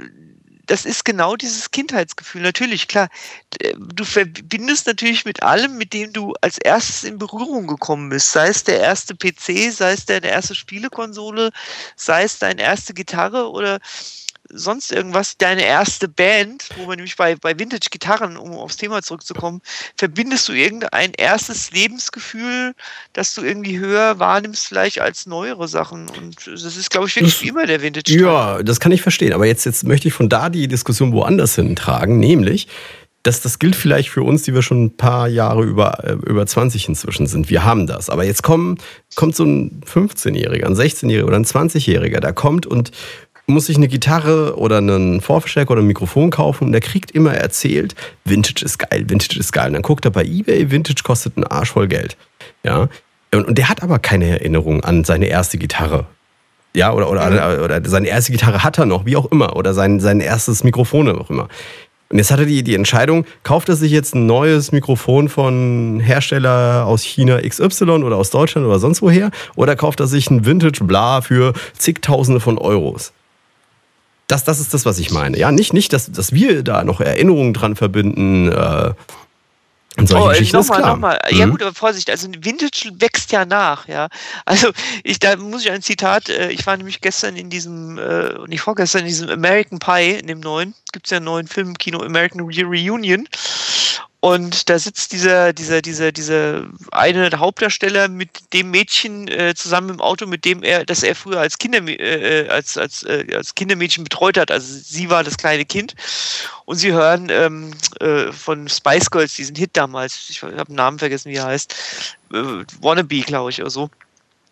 das 0.69 0.85
ist 0.85 1.05
genau 1.05 1.35
dieses 1.35 1.71
Kindheitsgefühl. 1.71 2.43
Natürlich, 2.43 2.89
klar, 2.89 3.09
du 3.79 4.05
verbindest 4.05 4.87
natürlich 4.87 5.25
mit 5.25 5.43
allem, 5.43 5.79
mit 5.79 5.93
dem 5.95 6.13
du 6.13 6.35
als 6.43 6.59
erstes 6.59 7.05
in 7.05 7.19
Berührung 7.19 7.67
gekommen 7.67 8.11
bist. 8.11 8.33
Sei 8.33 8.49
es 8.49 8.65
der 8.65 8.81
erste 8.81 9.15
PC, 9.17 9.73
sei 9.73 9.93
es 9.93 10.05
deine 10.05 10.29
erste 10.29 10.55
Spielekonsole, 10.55 11.51
sei 11.97 12.23
es 12.23 12.39
deine 12.39 12.63
erste 12.63 12.95
Gitarre 12.95 13.51
oder 13.51 13.81
sonst 14.51 14.93
irgendwas, 14.93 15.37
deine 15.37 15.65
erste 15.65 16.09
Band, 16.09 16.69
wo 16.77 16.87
man 16.87 16.97
nämlich 16.97 17.17
bei, 17.17 17.37
bei 17.37 17.59
Vintage-Gitarren, 17.59 18.37
um 18.37 18.53
aufs 18.53 18.77
Thema 18.77 19.03
zurückzukommen, 19.03 19.61
verbindest 19.97 20.49
du 20.49 20.53
irgendein 20.53 21.13
erstes 21.13 21.71
Lebensgefühl, 21.73 22.75
das 23.13 23.35
du 23.35 23.43
irgendwie 23.43 23.79
höher 23.79 24.19
wahrnimmst, 24.19 24.67
vielleicht 24.67 25.01
als 25.01 25.27
neuere 25.27 25.69
Sachen. 25.69 26.09
Und 26.09 26.47
das 26.47 26.77
ist, 26.77 26.91
glaube 26.91 27.09
ich, 27.09 27.17
wirklich 27.17 27.41
das, 27.41 27.49
immer 27.49 27.67
der 27.67 27.83
vintage 27.83 28.13
-Gitarre. 28.13 28.57
Ja, 28.57 28.63
das 28.63 28.81
kann 28.81 28.93
ich 28.93 29.03
verstehen. 29.03 29.33
Aber 29.33 29.47
jetzt, 29.47 29.65
jetzt 29.65 29.85
möchte 29.85 30.09
ich 30.09 30.15
von 30.15 30.29
da 30.29 30.49
die 30.49 30.69
Diskussion 30.69 31.13
woanders 31.13 31.55
hintragen, 31.55 32.19
nämlich, 32.19 32.69
das, 33.29 33.41
das 33.41 33.59
gilt 33.59 33.77
vielleicht 33.77 34.09
für 34.09 34.23
uns, 34.23 34.45
die 34.45 34.55
wir 34.55 34.63
schon 34.63 34.85
ein 34.85 34.97
paar 34.97 35.29
Jahre 35.29 35.65
über, 35.65 36.05
äh, 36.05 36.13
über 36.13 36.47
20 36.47 36.89
inzwischen 36.89 37.27
sind. 37.27 37.51
Wir 37.51 37.65
haben 37.65 37.87
das. 37.87 38.11
Aber 38.11 38.25
jetzt 38.25 38.43
kommen, 38.43 38.79
kommt 39.17 39.35
so 39.35 39.45
ein 39.45 39.83
15-Jähriger, 39.85 40.67
ein 40.67 40.75
16-Jähriger 40.75 41.27
oder 41.27 41.37
ein 41.37 41.45
20-Jähriger, 41.45 42.21
der 42.21 42.33
kommt 42.33 42.67
und 42.67 42.91
muss 43.49 43.67
sich 43.67 43.77
eine 43.77 43.89
Gitarre 43.89 44.57
oder 44.57 44.79
einen 44.79 45.21
Vorverstärker 45.21 45.73
oder 45.73 45.81
ein 45.81 45.87
Mikrofon 45.87 46.31
kaufen 46.31 46.65
und 46.65 46.73
der 46.73 46.81
kriegt 46.81 47.11
immer 47.11 47.35
erzählt, 47.35 47.95
Vintage 48.25 48.65
ist 48.65 48.79
geil, 48.79 49.05
Vintage 49.09 49.39
ist 49.39 49.53
geil. 49.53 49.69
Und 49.69 49.73
dann 49.75 49.83
guckt 49.83 50.05
er 50.05 50.11
bei 50.11 50.25
eBay, 50.25 50.71
Vintage 50.71 51.03
kostet 51.03 51.37
einen 51.37 51.45
Arsch 51.45 51.73
voll 51.73 51.89
Geld. 51.89 52.17
Ja. 52.63 52.89
Und, 53.35 53.59
der 53.59 53.69
hat 53.69 53.83
aber 53.83 53.99
keine 53.99 54.29
Erinnerung 54.29 54.85
an 54.85 55.05
seine 55.05 55.27
erste 55.27 55.59
Gitarre. 55.59 56.07
Ja, 56.75 56.93
oder, 56.93 57.11
oder, 57.11 57.59
mhm. 57.59 57.65
oder 57.65 57.81
seine 57.85 58.09
erste 58.09 58.33
Gitarre 58.33 58.63
hat 58.63 58.79
er 58.79 58.87
noch, 58.87 59.07
wie 59.07 59.17
auch 59.17 59.27
immer. 59.33 59.57
Oder 59.57 59.75
sein, 59.75 60.01
sein 60.01 60.21
erstes 60.21 60.63
Mikrofon 60.65 61.09
auch 61.09 61.31
immer. 61.31 61.49
Und 62.11 62.19
jetzt 62.19 62.31
hat 62.31 62.41
er 62.41 62.47
die, 62.47 62.63
die 62.63 62.75
Entscheidung, 62.75 63.27
kauft 63.43 63.69
er 63.69 63.77
sich 63.77 63.93
jetzt 63.93 64.15
ein 64.15 64.27
neues 64.27 64.73
Mikrofon 64.73 65.29
von 65.29 66.01
Hersteller 66.01 66.87
aus 66.87 67.03
China 67.03 67.39
XY 67.41 68.03
oder 68.03 68.17
aus 68.17 68.31
Deutschland 68.31 68.67
oder 68.67 68.79
sonst 68.79 69.03
woher? 69.03 69.31
Oder 69.57 69.77
kauft 69.77 70.01
er 70.01 70.07
sich 70.07 70.31
ein 70.31 70.47
Vintage 70.47 70.85
Bla 70.85 71.21
für 71.21 71.53
zigtausende 71.77 72.41
von 72.41 72.57
Euros? 72.57 73.13
Das, 74.29 74.45
das 74.45 74.61
ist 74.61 74.75
das, 74.75 74.85
was 74.85 74.99
ich 74.99 75.11
meine. 75.11 75.39
Ja, 75.39 75.51
nicht, 75.51 75.73
nicht 75.73 75.93
dass, 75.93 76.13
dass 76.13 76.33
wir 76.33 76.63
da 76.63 76.85
noch 76.85 77.01
Erinnerungen 77.01 77.55
dran 77.55 77.77
verbinden. 77.77 78.53
Äh, 78.53 78.93
und 79.97 80.07
solche 80.07 80.25
oh, 80.25 80.29
Geschichten 80.29 80.57
nochmal, 80.59 80.83
nochmal. 80.83 81.21
Ja 81.31 81.47
mhm. 81.47 81.51
gut, 81.51 81.63
aber 81.63 81.75
Vorsicht, 81.75 82.09
also 82.09 82.29
Vintage 82.29 82.93
wächst 82.99 83.33
ja 83.33 83.45
nach, 83.45 83.89
ja. 83.89 84.09
Also 84.45 84.71
ich, 85.03 85.19
da 85.19 85.35
muss 85.37 85.65
ich 85.65 85.71
ein 85.73 85.83
Zitat, 85.83 86.29
äh, 86.29 86.51
ich 86.51 86.65
war 86.67 86.77
nämlich 86.77 87.01
gestern 87.01 87.37
in 87.37 87.51
diesem, 87.51 87.99
äh, 87.99 88.47
nicht 88.47 88.61
vorgestern, 88.61 89.01
in 89.01 89.09
diesem 89.09 89.29
American 89.29 89.81
Pie, 89.81 90.19
in 90.21 90.29
dem 90.29 90.41
neuen, 90.41 90.75
gibt 90.93 91.07
es 91.07 91.11
ja 91.11 91.17
einen 91.17 91.25
neuen 91.25 91.49
Film 91.49 91.69
im 91.69 91.79
Kino, 91.79 92.01
American 92.01 92.43
Reunion. 92.43 93.27
Und 94.21 94.69
da 94.69 94.81
sitzt 94.81 95.13
dieser, 95.13 95.53
dieser, 95.53 95.81
dieser, 95.81 96.11
dieser 96.11 96.67
eine 96.91 97.31
Hauptdarsteller 97.39 98.09
mit 98.09 98.53
dem 98.53 98.73
Mädchen 98.73 99.29
äh, 99.29 99.55
zusammen 99.55 99.91
im 99.91 100.01
Auto, 100.01 100.27
mit 100.27 100.45
dem 100.45 100.65
er, 100.65 100.85
das 100.85 101.05
er 101.05 101.15
früher 101.15 101.39
als 101.39 101.59
Kinder, 101.59 101.87
äh, 101.87 102.47
äh, 102.47 102.49
als, 102.49 102.77
als, 102.77 103.05
äh, 103.05 103.27
als 103.37 103.55
Kindermädchen 103.55 104.03
betreut 104.03 104.37
hat. 104.37 104.51
Also 104.51 104.75
sie 104.75 105.09
war 105.09 105.23
das 105.23 105.37
kleine 105.37 105.65
Kind. 105.65 105.95
Und 106.65 106.77
sie 106.77 106.93
hören 106.93 107.29
ähm, 107.31 107.73
äh, 108.01 108.33
von 108.33 108.69
Spice 108.69 109.09
Girls 109.09 109.35
diesen 109.35 109.55
Hit 109.55 109.71
damals, 109.75 110.29
ich 110.29 110.43
habe 110.43 110.65
den 110.65 110.75
Namen 110.75 110.99
vergessen, 110.99 111.31
wie 111.31 111.37
er 111.37 111.47
heißt, 111.47 111.75
äh, 112.33 112.65
Wannabe, 112.81 113.21
glaube 113.21 113.51
ich, 113.51 113.61
oder 113.61 113.71
so. 113.71 113.89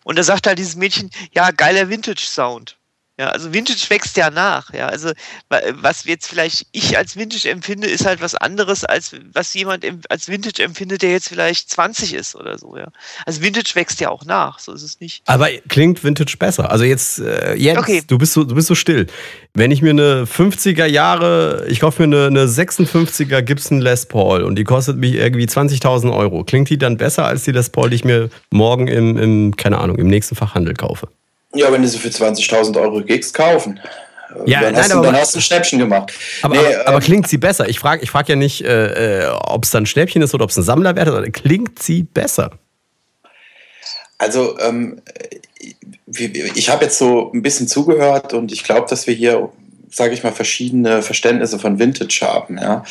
Und 0.05 0.17
da 0.17 0.23
sagt 0.23 0.47
halt 0.47 0.59
dieses 0.59 0.77
Mädchen, 0.77 1.11
ja, 1.33 1.51
geiler 1.51 1.89
Vintage-Sound. 1.89 2.77
Ja, 3.19 3.29
also 3.29 3.51
Vintage 3.51 3.89
wächst 3.89 4.15
ja 4.15 4.29
nach. 4.29 4.71
Ja, 4.73 4.87
also 4.87 5.11
was 5.49 6.05
jetzt 6.05 6.27
vielleicht 6.27 6.67
ich 6.71 6.97
als 6.99 7.15
Vintage 7.15 7.49
empfinde, 7.49 7.87
ist 7.87 8.05
halt 8.05 8.21
was 8.21 8.35
anderes 8.35 8.85
als 8.85 9.15
was 9.33 9.55
jemand 9.55 9.83
als 10.09 10.27
Vintage 10.27 10.61
empfindet, 10.61 11.01
der 11.01 11.11
jetzt 11.11 11.29
vielleicht 11.29 11.71
20 11.71 12.13
ist 12.13 12.35
oder 12.35 12.59
so. 12.59 12.77
Ja, 12.77 12.89
also 13.25 13.41
Vintage 13.41 13.71
wächst 13.73 13.99
ja 14.01 14.09
auch 14.09 14.23
nach. 14.23 14.59
So 14.59 14.71
ist 14.71 14.83
es 14.83 14.99
nicht. 14.99 15.23
Aber 15.25 15.47
klingt 15.67 16.03
Vintage 16.03 16.35
besser. 16.37 16.69
Also 16.69 16.83
jetzt, 16.83 17.17
äh, 17.17 17.55
jetzt, 17.55 17.79
okay. 17.79 18.03
du 18.05 18.19
bist 18.19 18.33
so, 18.33 18.43
du 18.43 18.53
bist 18.53 18.67
so 18.67 18.75
still. 18.75 19.07
Wenn 19.55 19.71
ich 19.71 19.81
mir 19.81 19.89
eine 19.89 20.25
50er 20.25 20.85
Jahre, 20.85 21.65
ich 21.69 21.79
kaufe 21.79 22.05
mir 22.05 22.15
eine, 22.15 22.27
eine 22.27 22.45
56er 22.45 23.41
Gibson 23.41 23.81
Les 23.81 24.05
Paul 24.05 24.43
und 24.43 24.57
die 24.57 24.63
kostet 24.63 24.97
mich 24.97 25.15
irgendwie 25.15 25.45
20.000 25.45 26.15
Euro, 26.15 26.43
klingt 26.43 26.69
die 26.69 26.77
dann 26.77 26.97
besser 26.97 27.25
als 27.25 27.45
die 27.45 27.51
Les 27.51 27.71
Paul, 27.71 27.89
die 27.89 27.95
ich 27.95 28.05
mir 28.05 28.29
morgen 28.51 28.87
im, 28.87 29.17
im 29.17 29.55
keine 29.55 29.79
Ahnung, 29.79 29.97
im 29.97 30.07
nächsten 30.07 30.35
Fachhandel 30.35 30.75
kaufe? 30.75 31.07
Ja, 31.53 31.71
wenn 31.71 31.81
du 31.81 31.87
sie 31.87 31.97
für 31.97 32.09
20.000 32.09 32.79
Euro 32.79 33.01
kriegst, 33.01 33.33
kaufen. 33.33 33.79
Ja, 34.45 34.61
dann, 34.61 34.73
nein, 34.73 34.83
hast, 34.83 34.93
du, 34.93 35.01
dann 35.01 35.15
hast 35.15 35.33
du 35.33 35.39
ein 35.39 35.41
Schnäppchen 35.41 35.79
gemacht. 35.79 36.11
Aber, 36.41 36.55
nee, 36.55 36.75
aber, 36.75 36.87
aber 36.87 36.97
ähm, 36.97 37.03
klingt 37.03 37.27
sie 37.27 37.37
besser? 37.37 37.67
Ich 37.69 37.79
frage 37.79 38.03
ich 38.03 38.11
frag 38.11 38.27
ja 38.27 38.35
nicht, 38.35 38.61
äh, 38.63 39.23
äh 39.23 39.27
ob 39.29 39.63
es 39.63 39.71
dann 39.71 39.83
ein 39.83 39.85
Schnäppchen 39.85 40.21
ist 40.21 40.33
oder 40.33 40.43
ob 40.43 40.49
es 40.49 40.57
ein 40.57 40.63
Sammlerwert 40.63 41.07
ist, 41.07 41.33
klingt 41.33 41.81
sie 41.81 42.03
besser? 42.03 42.51
Also, 44.17 44.59
ähm, 44.59 45.01
ich 46.05 46.69
habe 46.69 46.85
jetzt 46.85 46.97
so 46.97 47.31
ein 47.33 47.41
bisschen 47.41 47.67
zugehört 47.67 48.33
und 48.33 48.51
ich 48.51 48.63
glaube, 48.63 48.87
dass 48.89 49.07
wir 49.07 49.13
hier 49.13 49.49
sage 49.89 50.13
ich 50.13 50.23
mal, 50.23 50.31
verschiedene 50.31 51.01
Verständnisse 51.01 51.59
von 51.59 51.79
Vintage 51.79 52.19
haben. 52.21 52.57
Ja? 52.57 52.83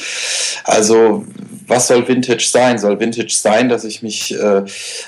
Also 0.64 1.24
was 1.66 1.88
soll 1.88 2.06
Vintage 2.06 2.46
sein? 2.46 2.78
Soll 2.78 3.00
Vintage 3.00 3.34
sein, 3.34 3.68
dass 3.68 3.84
ich 3.84 4.02
mich 4.02 4.34
äh, 4.34 4.62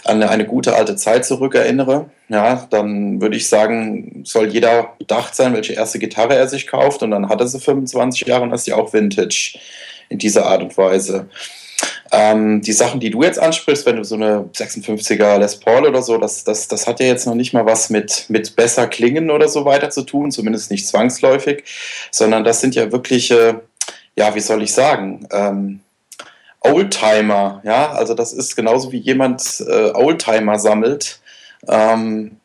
an 0.04 0.22
eine 0.22 0.44
gute 0.44 0.74
alte 0.74 0.96
Zeit 0.96 1.24
zurückerinnere? 1.24 2.10
Ja, 2.28 2.66
dann 2.70 3.20
würde 3.20 3.36
ich 3.36 3.48
sagen, 3.48 4.22
soll 4.24 4.48
jeder 4.48 4.94
bedacht 4.98 5.34
sein, 5.34 5.54
welche 5.54 5.72
erste 5.72 5.98
Gitarre 5.98 6.34
er 6.34 6.48
sich 6.48 6.66
kauft 6.66 7.02
und 7.02 7.10
dann 7.10 7.28
hat 7.28 7.40
er 7.40 7.48
sie 7.48 7.60
25 7.60 8.26
Jahre 8.26 8.42
und 8.42 8.52
ist 8.52 8.64
sie 8.64 8.74
auch 8.74 8.92
Vintage 8.92 9.58
in 10.08 10.18
dieser 10.18 10.46
Art 10.46 10.62
und 10.62 10.76
Weise. 10.76 11.28
Ähm, 12.10 12.62
die 12.62 12.72
Sachen, 12.72 13.00
die 13.00 13.10
du 13.10 13.22
jetzt 13.22 13.38
ansprichst, 13.38 13.84
wenn 13.84 13.96
du 13.96 14.04
so 14.04 14.14
eine 14.14 14.48
56er 14.54 15.38
Les 15.38 15.60
Paul 15.60 15.86
oder 15.86 16.02
so, 16.02 16.16
das, 16.16 16.44
das, 16.44 16.68
das 16.68 16.86
hat 16.86 17.00
ja 17.00 17.06
jetzt 17.06 17.26
noch 17.26 17.34
nicht 17.34 17.52
mal 17.52 17.66
was 17.66 17.90
mit, 17.90 18.24
mit 18.28 18.56
besser 18.56 18.86
klingen 18.86 19.30
oder 19.30 19.48
so 19.48 19.64
weiter 19.64 19.90
zu 19.90 20.02
tun, 20.02 20.30
zumindest 20.30 20.70
nicht 20.70 20.88
zwangsläufig, 20.88 21.64
sondern 22.10 22.44
das 22.44 22.60
sind 22.60 22.74
ja 22.74 22.90
wirkliche, 22.92 23.62
ja, 24.16 24.34
wie 24.34 24.40
soll 24.40 24.62
ich 24.62 24.72
sagen, 24.72 25.26
ähm, 25.30 25.80
Oldtimer, 26.60 27.60
ja, 27.64 27.92
also 27.92 28.14
das 28.14 28.32
ist 28.32 28.56
genauso 28.56 28.90
wie 28.90 28.98
jemand 28.98 29.62
äh, 29.68 29.90
Oldtimer 29.92 30.58
sammelt. 30.58 31.20
Ähm, 31.68 32.36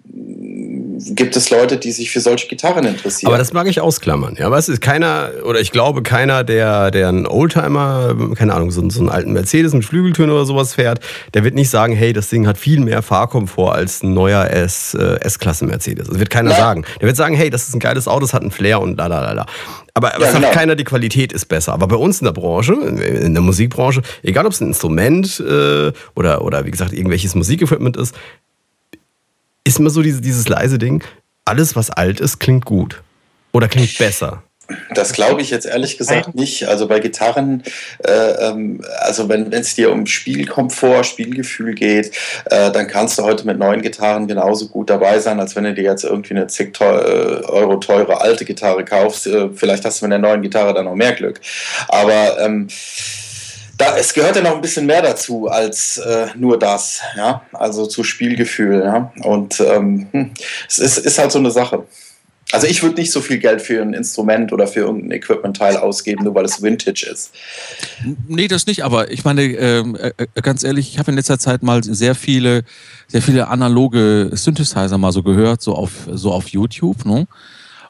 gibt 1.16 1.36
es 1.36 1.50
Leute, 1.50 1.78
die 1.78 1.92
sich 1.92 2.12
für 2.12 2.20
solche 2.20 2.48
Gitarren 2.48 2.86
interessieren. 2.86 3.30
Aber 3.30 3.38
das 3.38 3.54
mag 3.54 3.68
ich 3.68 3.82
ausklammern. 3.82 4.36
Ja, 4.38 4.52
was 4.52 4.70
ist 4.70 4.82
keiner, 4.82 5.32
oder 5.44 5.60
ich 5.60 5.72
glaube, 5.72 6.04
keiner, 6.04 6.44
der, 6.44 6.92
der 6.92 7.10
einen 7.10 7.28
Oldtimer, 7.28 8.16
keine 8.36 8.54
Ahnung, 8.54 8.72
so, 8.72 8.88
so 8.90 9.00
einen 9.00 9.10
alten 9.10 9.34
Mercedes 9.34 9.74
mit 9.74 9.86
Flügeltüren 9.86 10.32
oder 10.32 10.46
sowas 10.46 10.76
fährt, 10.76 11.00
der 11.34 11.44
wird 11.44 11.56
nicht 11.56 11.70
sagen, 11.70 11.94
hey, 11.96 12.14
das 12.14 12.30
Ding 12.30 12.48
hat 12.48 12.58
viel 12.58 12.80
mehr 12.80 13.02
Fahrkomfort 13.02 13.74
als 13.74 14.04
ein 14.04 14.14
neuer 14.14 14.46
äh, 14.46 14.64
S-Klasse 14.66 15.66
Mercedes. 15.66 16.08
Das 16.08 16.20
wird 16.20 16.30
keiner 16.30 16.52
ja. 16.52 16.58
sagen. 16.58 16.86
Der 17.00 17.08
wird 17.08 17.18
sagen, 17.18 17.36
hey, 17.36 17.50
das 17.50 17.68
ist 17.68 17.74
ein 17.74 17.80
geiles 17.80 18.08
Auto, 18.08 18.22
das 18.22 18.34
hat 18.34 18.42
einen 18.42 18.52
Flair 18.52 18.82
und 18.82 18.98
la 18.98 19.08
la 19.08 19.22
la 19.22 19.32
la. 19.34 19.46
Aber 19.96 20.12
ja, 20.14 20.20
sagt 20.22 20.36
genau. 20.36 20.52
keiner, 20.52 20.76
die 20.76 20.84
Qualität 20.84 21.32
ist 21.34 21.46
besser. 21.46 21.74
Aber 21.74 21.88
bei 21.88 21.96
uns 21.96 22.20
in 22.20 22.26
der 22.26 22.32
Branche, 22.32 22.74
in 22.74 23.34
der 23.34 23.44
Musikbranche, 23.44 24.02
egal 24.24 24.46
ob 24.46 24.52
es 24.52 24.60
ein 24.60 24.68
Instrument 24.68 25.40
äh, 25.40 25.92
oder, 26.16 26.44
oder 26.44 26.66
wie 26.66 26.72
gesagt 26.72 26.94
irgendwelches 26.94 27.36
Musikequipment 27.36 27.96
ist, 27.98 28.16
ist 29.64 29.80
immer 29.80 29.90
so 29.90 30.02
diese, 30.02 30.22
dieses 30.22 30.48
leise 30.48 30.78
Ding, 30.78 31.04
alles 31.46 31.76
was 31.76 31.90
alt 31.90 32.20
ist, 32.20 32.40
klingt 32.40 32.66
gut. 32.66 33.02
Oder 33.52 33.68
klingt 33.68 33.98
besser. 33.98 34.44
Das 34.96 35.12
glaube 35.12 35.42
ich 35.42 35.50
jetzt 35.50 35.66
ehrlich 35.66 35.98
gesagt 35.98 36.36
nicht. 36.36 36.68
Also 36.68 36.88
bei 36.88 37.00
Gitarren, 37.00 37.64
äh, 38.00 38.12
ähm, 38.12 38.82
also 39.02 39.28
wenn 39.28 39.52
es 39.52 39.76
dir 39.76 39.92
um 39.92 40.06
Spielkomfort, 40.06 41.04
Spielgefühl 41.04 41.74
geht, 41.76 42.12
äh, 42.46 42.72
dann 42.72 42.88
kannst 42.88 43.18
du 43.20 43.24
heute 43.24 43.46
mit 43.46 43.60
neuen 43.60 43.82
Gitarren 43.82 44.26
genauso 44.26 44.70
gut 44.70 44.90
dabei 44.90 45.20
sein, 45.20 45.40
als 45.40 45.56
wenn 45.56 45.66
du 45.66 45.74
dir 45.74 45.84
jetzt 45.84 46.06
irgendwie 46.06 46.36
eine 46.36 46.48
zig 46.48 46.80
äh, 46.80 46.84
Euro 46.84 47.78
teure 47.78 48.22
alte 48.22 48.46
Gitarre 48.46 48.86
kaufst. 48.86 49.28
Äh, 49.28 49.50
vielleicht 49.54 49.84
hast 49.86 50.02
du 50.02 50.06
mit 50.06 50.14
der 50.14 50.20
neuen 50.20 50.42
Gitarre 50.42 50.74
dann 50.74 50.86
noch 50.86 50.96
mehr 50.96 51.14
Glück. 51.14 51.42
Aber 51.90 52.40
ähm, 52.40 52.68
da, 53.78 53.98
es 53.98 54.14
gehört 54.14 54.36
ja 54.36 54.42
noch 54.42 54.56
ein 54.56 54.62
bisschen 54.62 54.86
mehr 54.86 55.02
dazu 55.02 55.48
als 55.48 55.98
äh, 55.98 56.28
nur 56.36 56.60
das, 56.60 57.02
ja, 57.18 57.42
also 57.54 57.86
zu 57.86 58.04
Spielgefühl, 58.04 58.82
ja. 58.84 59.12
Und 59.24 59.60
ähm, 59.62 60.08
hm, 60.12 60.32
es 60.68 60.80
ist, 60.80 60.98
ist 61.00 61.18
halt 61.18 61.32
so 61.32 61.40
eine 61.40 61.52
Sache. 61.52 61.84
Also 62.52 62.68
ich 62.68 62.84
würde 62.84 62.98
nicht 62.98 63.12
so 63.12 63.20
viel 63.20 63.40
Geld 63.40 63.64
für 63.64 63.82
ein 63.82 63.96
Instrument 63.96 64.54
oder 64.54 64.68
für 64.68 64.82
irgendein 64.82 65.12
Equipment-Teil 65.12 65.76
ausgeben, 65.78 66.24
nur 66.24 66.36
weil 66.36 66.46
es 66.46 66.62
Vintage 66.62 67.10
ist. 67.12 67.32
Nee, 68.28 68.48
das 68.48 68.68
nicht, 68.68 68.84
aber 68.84 69.10
ich 69.12 69.26
meine, 69.26 69.42
ähm, 69.42 69.96
äh, 69.96 70.12
äh, 70.18 70.42
ganz 70.42 70.64
ehrlich, 70.64 70.90
ich 70.92 71.00
habe 71.00 71.10
in 71.10 71.18
letzter 71.18 71.40
Zeit 71.40 71.64
mal 71.64 71.84
sehr 71.84 72.14
viele, 72.14 72.64
sehr 73.08 73.24
viele 73.24 73.48
analoge 73.48 74.30
Synthesizer 74.34 75.00
mal 75.00 75.12
so 75.12 75.24
gehört, 75.24 75.64
so 75.64 75.74
auf, 75.74 75.92
so 76.12 76.32
auf 76.32 76.50
YouTube, 76.50 77.06
ne? 77.06 77.28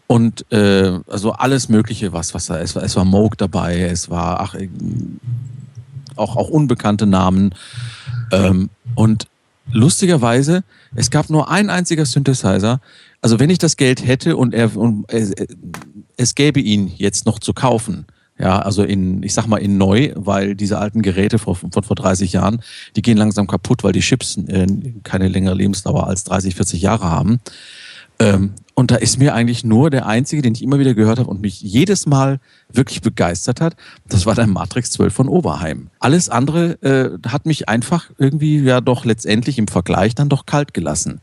Und 0.07 0.49
äh, 0.51 0.99
also 1.07 1.31
alles 1.33 1.67
Mögliche, 1.67 2.13
was, 2.13 2.33
was 2.33 2.45
da 2.45 2.57
ist. 2.57 2.75
Es 2.77 2.95
war 2.95 3.03
Moog 3.03 3.37
dabei, 3.37 3.81
es 3.81 4.09
war 4.09 4.39
ach, 4.39 4.55
auch, 6.15 6.35
auch 6.35 6.49
unbekannte 6.49 7.05
Namen. 7.05 7.53
Ähm, 8.31 8.69
und 8.95 9.27
lustigerweise, 9.71 10.63
es 10.95 11.09
gab 11.09 11.29
nur 11.29 11.49
ein 11.49 11.69
einziger 11.69 12.05
Synthesizer, 12.05 12.81
also 13.21 13.39
wenn 13.39 13.49
ich 13.49 13.57
das 13.57 13.77
Geld 13.77 14.05
hätte 14.05 14.35
und 14.35 14.53
er 14.53 14.75
und 14.75 15.05
es, 15.07 15.31
es 16.17 16.35
gäbe 16.35 16.59
ihn 16.59 16.91
jetzt 16.97 17.25
noch 17.25 17.39
zu 17.39 17.53
kaufen, 17.53 18.05
ja, 18.37 18.59
also 18.59 18.83
in, 18.83 19.21
ich 19.23 19.33
sag 19.33 19.47
mal 19.47 19.57
in 19.57 19.77
neu, 19.77 20.11
weil 20.15 20.55
diese 20.55 20.79
alten 20.79 21.01
Geräte 21.01 21.37
von, 21.37 21.55
von 21.55 21.71
vor 21.71 21.95
30 21.95 22.33
Jahren, 22.33 22.61
die 22.95 23.01
gehen 23.01 23.17
langsam 23.17 23.47
kaputt, 23.47 23.83
weil 23.83 23.93
die 23.93 23.99
Chips 23.99 24.37
äh, 24.47 24.67
keine 25.03 25.27
längere 25.27 25.55
Lebensdauer 25.55 26.07
als 26.07 26.23
30, 26.23 26.55
40 26.55 26.81
Jahre 26.81 27.09
haben. 27.09 27.39
Ähm, 28.19 28.53
und 28.75 28.91
da 28.91 28.95
ist 28.95 29.19
mir 29.19 29.35
eigentlich 29.35 29.63
nur 29.63 29.89
der 29.89 30.07
einzige, 30.07 30.41
den 30.41 30.55
ich 30.55 30.63
immer 30.63 30.79
wieder 30.79 30.93
gehört 30.93 31.19
habe 31.19 31.29
und 31.29 31.41
mich 31.41 31.61
jedes 31.61 32.05
Mal 32.05 32.39
wirklich 32.71 33.01
begeistert 33.01 33.61
hat, 33.61 33.75
das 34.07 34.25
war 34.25 34.33
der 34.33 34.47
Matrix 34.47 34.91
12 34.91 35.13
von 35.13 35.27
Oberheim. 35.27 35.89
Alles 35.99 36.29
andere 36.29 36.81
äh, 36.81 37.29
hat 37.29 37.45
mich 37.45 37.69
einfach 37.69 38.09
irgendwie 38.17 38.59
ja 38.59 38.81
doch 38.81 39.05
letztendlich 39.05 39.59
im 39.59 39.67
Vergleich 39.67 40.15
dann 40.15 40.29
doch 40.29 40.45
kalt 40.45 40.73
gelassen. 40.73 41.21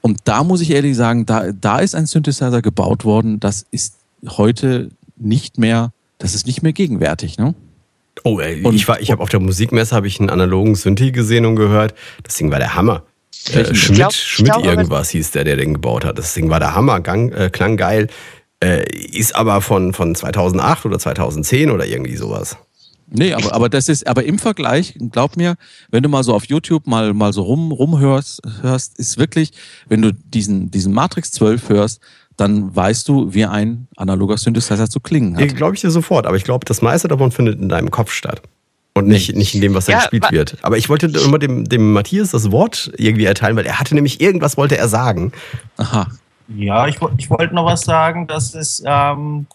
Und 0.00 0.20
da 0.24 0.44
muss 0.44 0.60
ich 0.60 0.70
ehrlich 0.70 0.96
sagen, 0.96 1.26
da, 1.26 1.50
da 1.50 1.80
ist 1.80 1.96
ein 1.96 2.06
Synthesizer 2.06 2.62
gebaut 2.62 3.04
worden, 3.04 3.40
das 3.40 3.66
ist 3.72 3.96
heute 4.28 4.90
nicht 5.16 5.58
mehr, 5.58 5.92
das 6.18 6.34
ist 6.34 6.46
nicht 6.46 6.62
mehr 6.62 6.72
gegenwärtig, 6.72 7.38
ne? 7.38 7.54
Oh, 8.24 8.40
ey, 8.40 8.62
und, 8.62 8.74
ich, 8.74 8.88
war, 8.88 9.00
ich 9.00 9.10
habe 9.10 9.22
auf 9.22 9.28
der 9.28 9.40
Musikmesse 9.40 9.94
habe 9.94 10.06
ich 10.06 10.20
einen 10.20 10.30
analogen 10.30 10.74
Synthi 10.74 11.12
gesehen 11.12 11.44
und 11.44 11.56
gehört. 11.56 11.94
Das 12.22 12.36
Ding 12.36 12.50
war 12.50 12.58
der 12.58 12.74
Hammer. 12.74 13.02
Äh, 13.52 13.74
Schmidt, 13.74 13.98
glaub, 13.98 14.12
Schmidt 14.12 14.52
glaub, 14.52 14.64
irgendwas 14.64 15.10
hieß 15.10 15.30
der, 15.30 15.44
der 15.44 15.56
den 15.56 15.74
gebaut 15.74 16.04
hat. 16.04 16.18
Das 16.18 16.34
Ding 16.34 16.50
war 16.50 16.60
der 16.60 16.74
Hammer, 16.74 17.00
gang, 17.00 17.32
äh, 17.32 17.50
klang 17.50 17.76
geil. 17.76 18.08
Äh, 18.62 18.84
ist 18.90 19.34
aber 19.34 19.60
von, 19.60 19.92
von 19.92 20.14
2008 20.14 20.86
oder 20.86 20.98
2010 20.98 21.70
oder 21.70 21.86
irgendwie 21.86 22.16
sowas. 22.16 22.56
Nee, 23.08 23.34
aber, 23.34 23.52
aber 23.52 23.68
das 23.68 23.88
ist, 23.88 24.06
aber 24.06 24.24
im 24.24 24.38
Vergleich, 24.38 24.94
glaub 25.12 25.36
mir, 25.36 25.56
wenn 25.90 26.02
du 26.02 26.08
mal 26.08 26.24
so 26.24 26.34
auf 26.34 26.46
YouTube 26.46 26.86
mal, 26.86 27.14
mal 27.14 27.32
so 27.32 27.42
rum, 27.42 27.70
rumhörst, 27.70 28.42
hörst, 28.62 28.98
ist 28.98 29.16
wirklich, 29.16 29.52
wenn 29.88 30.02
du 30.02 30.12
diesen, 30.12 30.70
diesen 30.70 30.92
Matrix 30.92 31.30
12 31.32 31.68
hörst, 31.68 32.00
dann 32.36 32.74
weißt 32.74 33.08
du, 33.08 33.32
wie 33.32 33.44
ein 33.44 33.86
analoger 33.96 34.36
Synthesizer 34.36 34.90
zu 34.90 35.00
klingen 35.00 35.36
hat. 35.36 35.40
Nee, 35.40 35.48
glaube 35.48 35.74
ich 35.74 35.80
dir 35.80 35.90
sofort, 35.90 36.26
aber 36.26 36.36
ich 36.36 36.44
glaube, 36.44 36.64
das 36.64 36.82
meiste 36.82 37.08
davon 37.08 37.30
findet 37.30 37.60
in 37.60 37.68
deinem 37.68 37.90
Kopf 37.90 38.12
statt. 38.12 38.42
Und 38.96 39.08
nicht, 39.08 39.36
nicht 39.36 39.54
in 39.54 39.60
dem, 39.60 39.74
was 39.74 39.86
da 39.86 39.92
ja, 39.92 39.98
gespielt 39.98 40.30
wird. 40.30 40.56
Aber 40.62 40.78
ich 40.78 40.88
wollte 40.88 41.06
immer 41.06 41.38
dem, 41.38 41.68
dem 41.68 41.92
Matthias 41.92 42.30
das 42.30 42.50
Wort 42.50 42.90
irgendwie 42.96 43.26
erteilen, 43.26 43.54
weil 43.56 43.66
er 43.66 43.78
hatte 43.78 43.94
nämlich 43.94 44.20
irgendwas 44.20 44.56
wollte 44.56 44.78
er 44.78 44.88
sagen. 44.88 45.32
Aha. 45.76 46.06
Ja, 46.48 46.86
ich, 46.86 46.98
ich 47.18 47.28
wollte 47.28 47.54
noch 47.54 47.66
was 47.66 47.82
sagen, 47.82 48.26
dass 48.26 48.54
es, 48.54 48.82
ähm, 48.86 49.46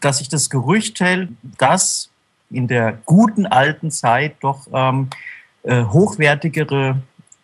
dass 0.00 0.20
ich 0.20 0.28
das 0.28 0.50
Gerücht 0.50 1.00
hält, 1.00 1.30
dass 1.58 2.10
in 2.50 2.68
der 2.68 2.98
guten 3.06 3.46
alten 3.46 3.90
Zeit 3.90 4.36
doch 4.40 4.68
ähm, 4.72 5.08
äh, 5.64 5.82
hochwertigere 5.84 6.96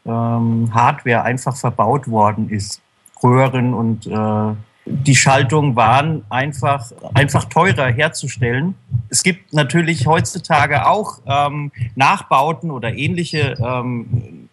ähm, 0.07 0.71
Hardware 0.73 1.23
einfach 1.23 1.57
verbaut 1.57 2.09
worden 2.09 2.51
ist. 2.51 2.81
Röhren 3.23 3.75
und 3.75 4.07
äh, 4.07 4.55
die 4.87 5.15
Schaltungen 5.15 5.77
waren 5.77 6.25
einfach, 6.31 6.91
einfach 7.15 7.45
teurer 7.45 7.87
herzustellen. 7.87 8.75
Es 9.09 9.23
gibt 9.23 9.53
natürlich 9.53 10.07
heutzutage 10.07 10.87
auch 10.87 11.21
ähm, 11.27 11.71
Nachbauten 11.95 12.71
oder 12.71 12.93
ähnliche. 12.93 13.57
Ähm, 13.63 14.49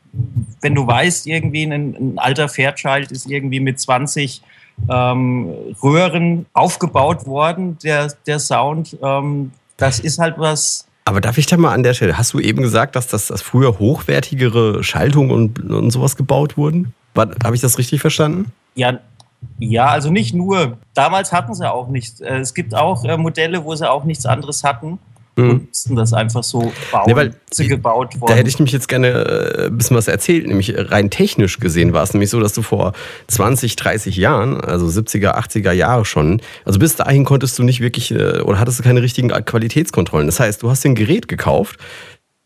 wenn 0.62 0.76
du 0.76 0.86
weißt, 0.86 1.28
irgendwie 1.28 1.64
ein, 1.64 1.96
ein 1.96 2.20
alter 2.20 2.50
Fairchild 2.50 3.12
ist 3.12 3.30
irgendwie 3.30 3.60
mit 3.60 3.80
20 3.80 4.42
ähm, 4.90 5.54
Röhren 5.82 6.46
aufgebaut 6.54 7.26
worden, 7.26 7.78
der, 7.84 8.14
der 8.26 8.40
Sound. 8.40 8.98
Ähm, 9.02 9.52
das 9.78 10.00
ist 10.00 10.20
halt 10.20 10.36
was. 10.38 10.88
Aber 11.06 11.22
darf 11.22 11.38
ich 11.38 11.46
da 11.46 11.58
mal 11.58 11.74
an 11.74 11.84
der 11.84 11.94
Stelle, 11.94 12.18
hast 12.18 12.34
du 12.34 12.40
eben 12.40 12.62
gesagt, 12.62 12.96
dass 12.96 13.08
das 13.08 13.28
dass 13.28 13.42
früher 13.42 13.80
hochwertigere 13.80 14.84
Schaltungen 14.84 15.32
und, 15.32 15.60
und 15.60 15.92
sowas 15.92 16.16
gebaut 16.16 16.58
wurden? 16.58 16.94
Habe 17.16 17.56
ich 17.56 17.62
das 17.62 17.78
richtig 17.78 18.02
verstanden? 18.02 18.52
Ja, 18.76 19.00
ja, 19.60 19.88
also 19.88 20.12
nicht 20.12 20.34
nur. 20.34 20.78
Damals 20.94 21.32
hatten 21.32 21.54
sie 21.54 21.70
auch 21.70 21.88
nichts. 21.88 22.20
Äh, 22.22 22.38
es 22.38 22.54
gibt 22.54 22.76
auch 22.76 23.04
äh, 23.04 23.18
Modelle, 23.18 23.64
wo 23.64 23.76
sie 23.76 23.90
auch 23.90 24.04
nichts 24.04 24.26
anderes 24.26 24.64
hatten 24.64 25.00
mhm. 25.36 25.50
und 25.50 25.68
mussten 25.68 25.96
das 25.96 26.14
einfach 26.14 26.44
so 26.44 26.72
bauen, 26.92 27.04
nee, 27.08 27.16
weil 27.16 27.34
sie 27.52 27.68
gebaut 27.68 28.20
worden. 28.20 28.32
Da 28.32 28.36
hätte 28.36 28.50
ich 28.50 28.60
nämlich 28.60 28.74
jetzt 28.74 28.88
gerne 28.88 29.08
äh, 29.08 29.66
ein 29.68 29.78
bisschen 29.78 29.98
was 29.98 30.08
erzählt. 30.08 30.48
Nämlich 30.48 30.74
rein 30.76 31.10
technisch 31.10 31.60
gesehen 31.60 31.94
war 31.94 32.04
es 32.04 32.14
nämlich 32.14 32.30
so, 32.30 32.40
dass 32.40 32.54
du 32.54 32.62
vor 32.62 32.94
20, 33.28 33.76
30 33.76 34.16
Jahren, 34.16 34.62
also 34.62 34.86
70er, 34.86 35.36
80er 35.36 35.72
Jahre 35.72 36.06
schon, 36.06 36.42
also 36.66 36.78
bis 36.80 36.96
dahin 36.96 37.26
konntest 37.26 37.58
du 37.58 37.64
nicht 37.64 37.80
wirklich 37.80 38.14
oder 38.14 38.60
hattest 38.60 38.80
du 38.80 38.84
keine 38.84 39.02
richtigen 39.02 39.30
Qualitätskontrollen. 39.30 40.28
Das 40.28 40.40
heißt, 40.40 40.62
du 40.62 40.70
hast 40.70 40.84
dir 40.84 40.90
ein 40.90 40.96
Gerät 40.96 41.28
gekauft, 41.28 41.80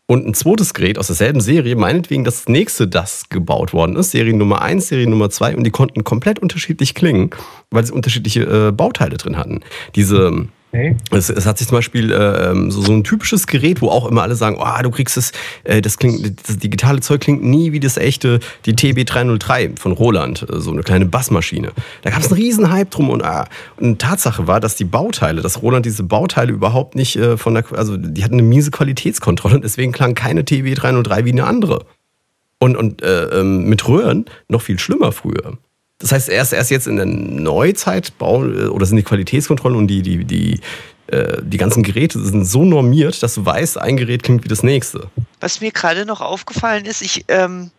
und 0.06 0.26
ein 0.26 0.34
zweites 0.34 0.74
Gerät 0.74 0.98
aus 0.98 1.06
derselben 1.06 1.40
Serie, 1.40 1.76
meinetwegen 1.76 2.24
das 2.24 2.48
nächste, 2.48 2.88
das 2.88 3.28
gebaut 3.28 3.72
worden 3.72 3.96
ist, 3.96 4.10
Serie 4.10 4.36
Nummer 4.36 4.60
1, 4.60 4.88
Serie 4.88 5.08
Nummer 5.08 5.30
2, 5.30 5.56
und 5.56 5.64
die 5.64 5.70
konnten 5.70 6.04
komplett 6.04 6.38
unterschiedlich 6.38 6.94
klingen, 6.94 7.30
weil 7.70 7.84
sie 7.86 7.92
unterschiedliche 7.92 8.42
äh, 8.42 8.72
Bauteile 8.72 9.16
drin 9.16 9.36
hatten. 9.36 9.60
Diese 9.94 10.48
Okay. 10.74 10.96
Es, 11.10 11.28
es, 11.28 11.44
hat 11.44 11.58
sich 11.58 11.68
zum 11.68 11.76
Beispiel 11.76 12.10
äh, 12.10 12.50
ähm, 12.50 12.70
so, 12.70 12.80
so, 12.80 12.94
ein 12.94 13.04
typisches 13.04 13.46
Gerät, 13.46 13.82
wo 13.82 13.90
auch 13.90 14.06
immer 14.06 14.22
alle 14.22 14.34
sagen, 14.36 14.56
oh, 14.58 14.82
du 14.82 14.90
kriegst 14.90 15.18
es, 15.18 15.32
äh, 15.64 15.82
das 15.82 15.98
klingt, 15.98 16.48
das 16.48 16.56
digitale 16.56 17.00
Zeug 17.00 17.20
klingt 17.20 17.44
nie 17.44 17.72
wie 17.72 17.80
das 17.80 17.98
echte, 17.98 18.40
die 18.64 18.72
TB303 18.72 19.78
von 19.78 19.92
Roland, 19.92 20.46
äh, 20.48 20.60
so 20.60 20.70
eine 20.70 20.82
kleine 20.82 21.04
Bassmaschine. 21.04 21.72
Da 22.00 22.10
gab 22.10 22.20
es 22.20 22.32
einen 22.32 22.40
riesen 22.40 22.72
Hype 22.72 22.90
drum 22.90 23.10
und, 23.10 23.22
ah, 23.22 23.48
und 23.76 24.00
Tatsache 24.00 24.46
war, 24.46 24.60
dass 24.60 24.74
die 24.74 24.86
Bauteile, 24.86 25.42
dass 25.42 25.60
Roland 25.60 25.84
diese 25.84 26.04
Bauteile 26.04 26.52
überhaupt 26.52 26.94
nicht 26.94 27.16
äh, 27.16 27.36
von 27.36 27.52
der, 27.52 27.64
also 27.72 27.98
die 27.98 28.24
hatten 28.24 28.34
eine 28.34 28.42
miese 28.42 28.70
Qualitätskontrolle 28.70 29.56
und 29.56 29.64
deswegen 29.64 29.92
klang 29.92 30.14
keine 30.14 30.40
TB303 30.40 31.26
wie 31.26 31.32
eine 31.32 31.44
andere. 31.44 31.84
Und, 32.60 32.76
und 32.76 33.02
äh, 33.02 33.24
ähm, 33.24 33.64
mit 33.64 33.86
Röhren 33.86 34.24
noch 34.48 34.62
viel 34.62 34.78
schlimmer 34.78 35.12
früher. 35.12 35.58
Das 36.02 36.12
heißt, 36.12 36.28
erst, 36.28 36.52
erst 36.52 36.70
jetzt 36.70 36.86
in 36.86 36.96
der 36.96 37.06
Neuzeit 37.06 38.18
bauen, 38.18 38.58
äh, 38.58 38.66
oder 38.66 38.84
sind 38.84 38.96
die 38.96 39.02
Qualitätskontrollen 39.02 39.78
und 39.78 39.86
die, 39.86 40.02
die, 40.02 40.24
die, 40.24 40.60
äh, 41.06 41.40
die 41.42 41.56
ganzen 41.56 41.82
Geräte 41.82 42.22
sind 42.22 42.44
so 42.44 42.64
normiert, 42.64 43.22
dass 43.22 43.34
du 43.34 43.46
weißt, 43.46 43.78
ein 43.78 43.96
Gerät 43.96 44.22
klingt 44.22 44.44
wie 44.44 44.48
das 44.48 44.62
nächste. 44.62 45.08
Was 45.40 45.60
mir 45.60 45.70
gerade 45.70 46.04
noch 46.04 46.20
aufgefallen 46.20 46.84
ist, 46.84 47.02
ich, 47.02 47.24
ähm, 47.28 47.70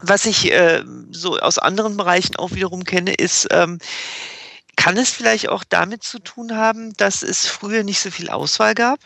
was 0.00 0.26
ich 0.26 0.52
äh, 0.52 0.84
so 1.10 1.38
aus 1.38 1.58
anderen 1.58 1.96
Bereichen 1.96 2.36
auch 2.36 2.52
wiederum 2.52 2.84
kenne, 2.84 3.14
ist, 3.14 3.48
ähm, 3.50 3.78
kann 4.76 4.96
es 4.98 5.10
vielleicht 5.10 5.48
auch 5.48 5.64
damit 5.66 6.02
zu 6.02 6.18
tun 6.18 6.56
haben, 6.56 6.92
dass 6.96 7.22
es 7.22 7.46
früher 7.46 7.82
nicht 7.82 8.00
so 8.00 8.10
viel 8.10 8.28
Auswahl 8.28 8.74
gab? 8.74 8.98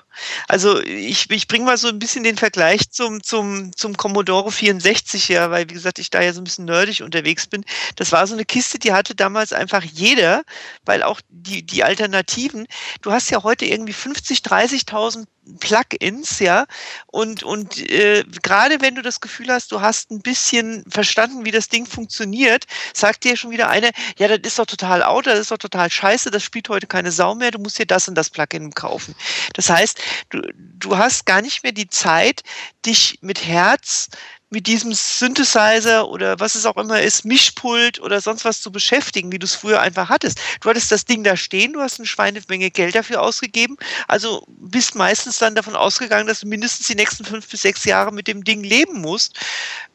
Also 0.49 0.81
ich, 0.83 1.31
ich 1.31 1.49
bringe 1.49 1.65
mal 1.65 1.77
so 1.77 1.89
ein 1.89 1.99
bisschen 1.99 2.25
den 2.25 2.37
Vergleich 2.37 2.91
zum, 2.91 3.23
zum, 3.23 3.77
zum 3.77 3.97
Commodore 3.97 4.53
64 4.53 5.29
her, 5.29 5.51
weil 5.51 5.69
wie 5.69 5.75
gesagt, 5.75 5.99
ich 5.99 6.11
da 6.11 6.21
ja 6.21 6.33
so 6.33 6.41
ein 6.41 6.45
bisschen 6.45 6.65
nerdig 6.65 7.03
unterwegs 7.03 7.47
bin. 7.47 7.65
Das 7.97 8.13
war 8.13 8.27
so 8.27 8.35
eine 8.35 8.45
Kiste, 8.45 8.79
die 8.79 8.93
hatte 8.93 9.15
damals 9.15 9.53
einfach 9.53 9.83
jeder, 9.83 10.43
weil 10.85 11.03
auch 11.03 11.21
die, 11.29 11.65
die 11.65 11.85
Alternativen, 11.85 12.67
du 13.03 13.13
hast 13.13 13.31
ja 13.31 13.43
heute 13.43 13.65
irgendwie 13.65 13.93
50, 13.93 14.41
30.000 14.41 15.27
Plugins, 15.61 16.39
ja. 16.41 16.67
Und, 17.07 17.43
und 17.43 17.79
äh, 17.91 18.25
gerade 18.43 18.81
wenn 18.81 18.95
du 18.95 19.03
das 19.03 19.21
Gefühl 19.21 19.49
hast, 19.49 19.73
du 19.73 19.81
hast 19.81 20.11
ein 20.11 20.21
bisschen 20.21 20.85
verstanden, 20.91 21.45
wie 21.45 21.51
das 21.51 21.69
Ding 21.69 21.87
funktioniert, 21.87 22.67
sagt 22.93 23.25
dir 23.25 23.37
schon 23.37 23.51
wieder 23.51 23.69
eine, 23.69 23.91
ja, 24.19 24.29
das 24.29 24.39
ist 24.53 24.59
doch 24.59 24.67
total 24.67 25.03
out, 25.03 25.27
das 25.27 25.39
ist 25.39 25.51
doch 25.51 25.59
total 25.59 25.91
scheiße, 25.91 26.31
das 26.31 26.43
spielt 26.43 26.69
heute 26.69 26.87
keine 26.87 27.13
Sau 27.13 27.35
mehr, 27.35 27.51
du 27.51 27.59
musst 27.59 27.79
dir 27.79 27.87
das 27.87 28.09
und 28.09 28.15
das 28.15 28.31
Plugin 28.31 28.73
kaufen. 28.75 29.15
Das 29.55 29.71
heißt, 29.71 29.99
du, 30.31 30.41
du 30.55 30.97
hast 30.97 31.27
gar 31.27 31.43
nicht 31.43 31.63
mehr 31.63 31.73
die 31.73 31.89
Zeit, 31.89 32.43
dich 32.85 33.19
mit 33.21 33.47
Herz 33.47 34.09
mit 34.51 34.67
diesem 34.67 34.95
Synthesizer 34.95 36.09
oder 36.09 36.41
was 36.41 36.55
es 36.55 36.65
auch 36.65 36.77
immer 36.77 37.01
ist, 37.01 37.25
Mischpult 37.25 38.01
oder 38.01 38.21
sonst 38.21 38.45
was 38.45 38.63
zu 38.63 38.73
beschäftigen, 38.73 39.31
wie 39.31 39.39
du 39.39 39.45
es 39.45 39.55
früher 39.55 39.81
einfach 39.81 40.09
hattest. 40.09 40.41
Du 40.61 40.71
hattest 40.71 40.91
das 40.91 41.05
Ding 41.05 41.23
da 41.23 41.37
stehen, 41.37 41.75
du 41.75 41.81
hast 41.81 41.99
eine 41.99 42.07
Schweinemenge 42.07 42.71
Geld 42.71 42.95
dafür 42.95 43.21
ausgegeben, 43.21 43.77
also 44.07 44.45
bist 44.49 44.95
meistens 44.95 45.39
dann 45.39 45.55
davon 45.55 45.77
ausgegangen, 45.77 46.27
dass 46.27 46.41
du 46.41 46.47
mindestens 46.47 46.87
die 46.87 46.95
nächsten 46.95 47.25
fünf 47.25 47.49
bis 47.49 47.63
sechs 47.63 47.85
Jahre 47.85 48.13
mit 48.13 48.27
dem 48.27 48.43
Ding 48.43 48.63
leben 48.63 49.01
musst. 49.01 49.39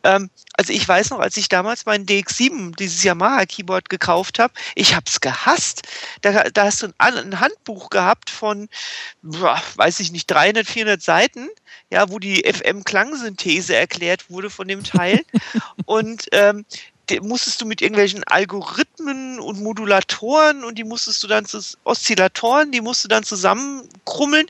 Ähm, 0.03 0.29
also 0.55 0.71
ich 0.71 0.87
weiß 0.87 1.09
noch, 1.09 1.19
als 1.19 1.35
ich 1.37 1.49
damals 1.49 1.85
meinen 1.85 2.05
DX7, 2.05 2.75
dieses 2.75 3.03
Yamaha-Keyboard 3.03 3.89
gekauft 3.89 4.37
habe, 4.37 4.53
ich 4.75 4.93
habe 4.95 5.05
es 5.07 5.19
gehasst. 5.19 5.83
Da, 6.21 6.43
da 6.49 6.65
hast 6.65 6.83
du 6.83 6.93
ein, 6.99 7.17
ein 7.17 7.39
Handbuch 7.39 7.89
gehabt 7.89 8.29
von, 8.29 8.69
boah, 9.23 9.61
weiß 9.75 9.99
ich 9.99 10.11
nicht, 10.11 10.27
300, 10.27 10.67
400 10.67 11.01
Seiten 11.01 11.49
ja, 11.93 12.10
wo 12.10 12.17
die 12.17 12.43
FM-Klangsynthese 12.43 13.75
erklärt 13.75 14.29
wurde 14.29 14.49
von 14.49 14.67
dem 14.67 14.84
Teil. 14.84 15.21
und 15.86 16.25
ähm, 16.32 16.65
musstest 17.21 17.62
du 17.62 17.65
mit 17.67 17.82
irgendwelchen 17.82 18.23
Algorithmen 18.23 19.39
und 19.39 19.62
Modulatoren 19.62 20.63
und 20.63 20.79
die 20.79 20.84
musstest 20.84 21.21
du 21.21 21.27
dann 21.27 21.45
zu 21.45 21.60
Oszillatoren, 21.84 22.71
die 22.71 22.82
musst 22.82 23.03
du 23.03 23.08
dann 23.08 23.23
zusammenkrummeln. 23.23 24.47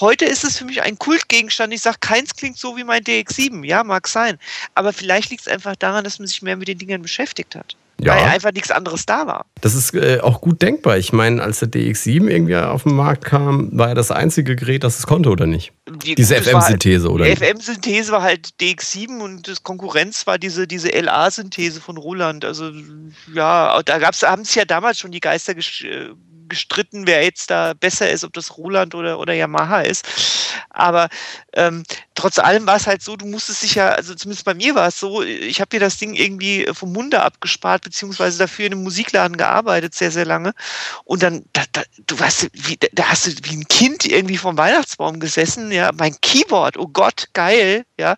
Heute 0.00 0.26
ist 0.26 0.44
es 0.44 0.58
für 0.58 0.66
mich 0.66 0.82
ein 0.82 0.98
Kultgegenstand. 0.98 1.72
Ich 1.72 1.80
sage, 1.80 1.98
keins 2.00 2.36
klingt 2.36 2.58
so 2.58 2.76
wie 2.76 2.84
mein 2.84 3.02
DX7. 3.02 3.64
Ja, 3.64 3.82
mag 3.82 4.06
sein. 4.06 4.38
Aber 4.74 4.92
vielleicht 4.92 5.30
liegt 5.30 5.42
es 5.42 5.48
einfach 5.48 5.76
daran, 5.76 6.04
dass 6.04 6.18
man 6.18 6.28
sich 6.28 6.42
mehr 6.42 6.56
mit 6.56 6.68
den 6.68 6.78
Dingern 6.78 7.00
beschäftigt 7.00 7.54
hat. 7.54 7.76
Ja. 8.00 8.14
Weil 8.14 8.24
einfach 8.24 8.52
nichts 8.52 8.70
anderes 8.70 9.06
da 9.06 9.26
war. 9.26 9.46
Das 9.62 9.74
ist 9.74 9.94
äh, 9.94 10.20
auch 10.20 10.42
gut 10.42 10.60
denkbar. 10.60 10.98
Ich 10.98 11.12
meine, 11.12 11.42
als 11.42 11.60
der 11.60 11.68
DX7 11.68 12.28
irgendwie 12.28 12.56
auf 12.56 12.82
den 12.82 12.94
Markt 12.94 13.24
kam, 13.24 13.70
war 13.72 13.88
er 13.88 13.94
das 13.94 14.10
einzige 14.10 14.54
Gerät, 14.54 14.84
das 14.84 14.98
es 14.98 15.06
konnte, 15.06 15.30
oder 15.30 15.46
nicht? 15.46 15.72
Die, 16.04 16.14
diese 16.14 16.36
FM-Synthese, 16.36 17.10
oder? 17.10 17.24
Die 17.24 17.34
FM-Synthese 17.34 18.12
war 18.12 18.22
halt 18.22 18.50
DX7 18.60 19.20
und 19.20 19.48
das 19.48 19.62
Konkurrenz 19.62 20.26
war 20.26 20.38
diese, 20.38 20.66
diese 20.66 20.90
LA-Synthese 20.90 21.80
von 21.80 21.96
Roland. 21.96 22.44
Also, 22.44 22.70
ja, 23.34 23.82
da 23.82 23.98
gab's, 23.98 24.22
haben 24.22 24.42
es 24.42 24.54
ja 24.54 24.66
damals 24.66 24.98
schon 24.98 25.12
die 25.12 25.20
Geister 25.20 25.56
äh, 25.56 26.10
gestritten, 26.48 27.06
wer 27.06 27.22
jetzt 27.24 27.50
da 27.50 27.74
besser 27.74 28.10
ist, 28.10 28.24
ob 28.24 28.32
das 28.32 28.56
Roland 28.56 28.94
oder, 28.94 29.18
oder 29.18 29.32
Yamaha 29.32 29.80
ist. 29.80 30.04
Aber 30.70 31.08
ähm, 31.54 31.84
trotz 32.14 32.38
allem 32.38 32.66
war 32.66 32.76
es 32.76 32.86
halt 32.86 33.02
so, 33.02 33.16
du 33.16 33.26
musstest 33.26 33.62
dich 33.62 33.76
ja, 33.76 33.90
also 33.90 34.14
zumindest 34.14 34.44
bei 34.44 34.54
mir 34.54 34.74
war 34.74 34.88
es 34.88 35.00
so, 35.00 35.22
ich 35.22 35.60
habe 35.60 35.74
mir 35.74 35.80
das 35.80 35.96
Ding 35.96 36.14
irgendwie 36.14 36.66
vom 36.72 36.92
Munde 36.92 37.22
abgespart, 37.22 37.82
beziehungsweise 37.82 38.38
dafür 38.38 38.66
in 38.66 38.72
einem 38.72 38.82
Musikladen 38.82 39.36
gearbeitet, 39.36 39.94
sehr, 39.94 40.10
sehr 40.10 40.26
lange. 40.26 40.52
Und 41.04 41.22
dann, 41.22 41.44
da, 41.52 41.62
da, 41.72 41.82
du 42.06 42.18
weißt, 42.18 42.50
wie, 42.52 42.78
da 42.92 43.08
hast 43.08 43.26
du 43.26 43.30
wie 43.44 43.56
ein 43.56 43.68
Kind 43.68 44.04
irgendwie 44.04 44.36
vom 44.36 44.58
Weihnachtsbaum 44.58 45.18
gesessen, 45.18 45.72
ja, 45.72 45.90
mein 45.96 46.20
Keyboard, 46.20 46.76
oh 46.76 46.88
Gott, 46.88 47.28
geil, 47.32 47.85
ja. 47.98 48.16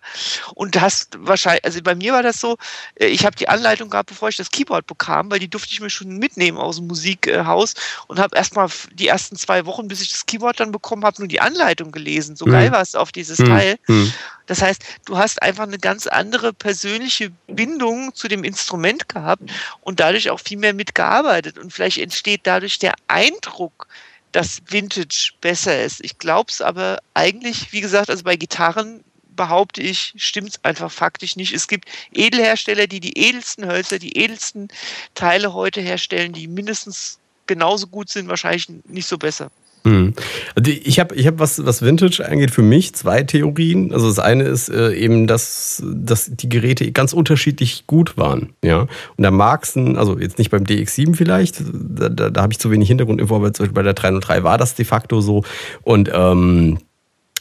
Und 0.55 0.79
hast 0.79 1.17
wahrscheinlich, 1.19 1.63
also 1.63 1.81
bei 1.81 1.95
mir 1.95 2.13
war 2.13 2.23
das 2.23 2.39
so, 2.39 2.57
äh, 2.95 3.07
ich 3.07 3.25
habe 3.25 3.35
die 3.35 3.47
Anleitung 3.47 3.89
gehabt, 3.89 4.09
bevor 4.09 4.29
ich 4.29 4.37
das 4.37 4.51
Keyboard 4.51 4.87
bekam, 4.87 5.31
weil 5.31 5.39
die 5.39 5.49
durfte 5.49 5.71
ich 5.71 5.79
mir 5.79 5.89
schon 5.89 6.17
mitnehmen 6.17 6.57
aus 6.57 6.77
dem 6.77 6.87
Musikhaus 6.87 7.75
und 8.07 8.19
habe 8.19 8.35
erstmal 8.35 8.69
die 8.93 9.07
ersten 9.07 9.35
zwei 9.37 9.65
Wochen, 9.65 9.87
bis 9.87 10.01
ich 10.01 10.11
das 10.11 10.25
Keyboard 10.25 10.59
dann 10.59 10.71
bekommen 10.71 11.05
habe, 11.05 11.21
nur 11.21 11.27
die 11.27 11.41
Anleitung 11.41 11.91
gelesen. 11.91 12.35
So 12.35 12.45
mhm. 12.45 12.51
geil 12.51 12.71
war 12.71 12.81
es 12.81 12.95
auf 12.95 13.11
dieses 13.11 13.39
mhm. 13.39 13.45
Teil. 13.45 13.79
Mhm. 13.87 14.13
Das 14.47 14.61
heißt, 14.61 14.83
du 15.05 15.17
hast 15.17 15.41
einfach 15.43 15.63
eine 15.63 15.77
ganz 15.77 16.07
andere 16.07 16.53
persönliche 16.53 17.31
Bindung 17.47 18.15
zu 18.15 18.27
dem 18.27 18.43
Instrument 18.43 19.07
gehabt 19.07 19.43
und 19.81 19.99
dadurch 19.99 20.31
auch 20.31 20.39
viel 20.39 20.57
mehr 20.57 20.73
mitgearbeitet. 20.73 21.59
Und 21.59 21.71
vielleicht 21.71 21.99
entsteht 21.99 22.41
dadurch 22.43 22.79
der 22.79 22.95
Eindruck, 23.07 23.87
dass 24.31 24.61
Vintage 24.67 25.33
besser 25.41 25.83
ist. 25.83 26.03
Ich 26.03 26.17
glaube 26.17 26.51
es 26.51 26.61
aber 26.61 26.99
eigentlich, 27.13 27.71
wie 27.71 27.81
gesagt, 27.81 28.09
also 28.09 28.23
bei 28.23 28.35
Gitarren 28.35 29.03
behaupte 29.39 29.81
ich, 29.81 30.13
stimmt 30.17 30.49
es 30.49 30.65
einfach 30.65 30.91
faktisch 30.91 31.37
nicht. 31.37 31.53
Es 31.53 31.69
gibt 31.69 31.87
Edelhersteller, 32.11 32.87
die 32.87 32.99
die 32.99 33.17
edelsten 33.17 33.65
Hölzer, 33.65 33.97
die 33.97 34.17
edelsten 34.17 34.67
Teile 35.15 35.53
heute 35.53 35.79
herstellen, 35.79 36.33
die 36.33 36.49
mindestens 36.49 37.19
genauso 37.47 37.87
gut 37.87 38.09
sind, 38.09 38.27
wahrscheinlich 38.27 38.67
nicht 38.83 39.07
so 39.07 39.17
besser. 39.17 39.49
Hm. 39.85 40.13
Also 40.57 40.71
ich 40.71 40.99
habe, 40.99 41.15
ich 41.15 41.25
hab 41.25 41.39
was, 41.39 41.65
was 41.65 41.81
Vintage 41.81 42.27
angeht, 42.27 42.51
für 42.51 42.63
mich 42.63 42.93
zwei 42.95 43.23
Theorien. 43.23 43.93
Also 43.93 44.09
das 44.09 44.19
eine 44.19 44.43
ist 44.43 44.67
äh, 44.67 44.91
eben, 44.91 45.25
dass, 45.25 45.81
dass 45.85 46.29
die 46.29 46.49
Geräte 46.49 46.91
ganz 46.91 47.13
unterschiedlich 47.13 47.87
gut 47.87 48.17
waren. 48.17 48.49
Ja? 48.61 48.81
Und 48.81 49.23
da 49.23 49.31
mag 49.31 49.63
es, 49.63 49.77
also 49.77 50.19
jetzt 50.19 50.37
nicht 50.37 50.51
beim 50.51 50.65
DX7 50.65 51.15
vielleicht, 51.15 51.63
da, 51.71 52.09
da, 52.09 52.29
da 52.29 52.41
habe 52.41 52.51
ich 52.51 52.59
zu 52.59 52.71
wenig 52.71 52.89
Hintergrundinfo, 52.89 53.37
aber 53.37 53.53
zum 53.53 53.63
Beispiel 53.63 53.75
bei 53.75 53.83
der 53.83 53.93
303 53.93 54.43
war 54.43 54.57
das 54.57 54.75
de 54.75 54.83
facto 54.83 55.21
so. 55.21 55.45
Und 55.83 56.11
ähm, 56.13 56.79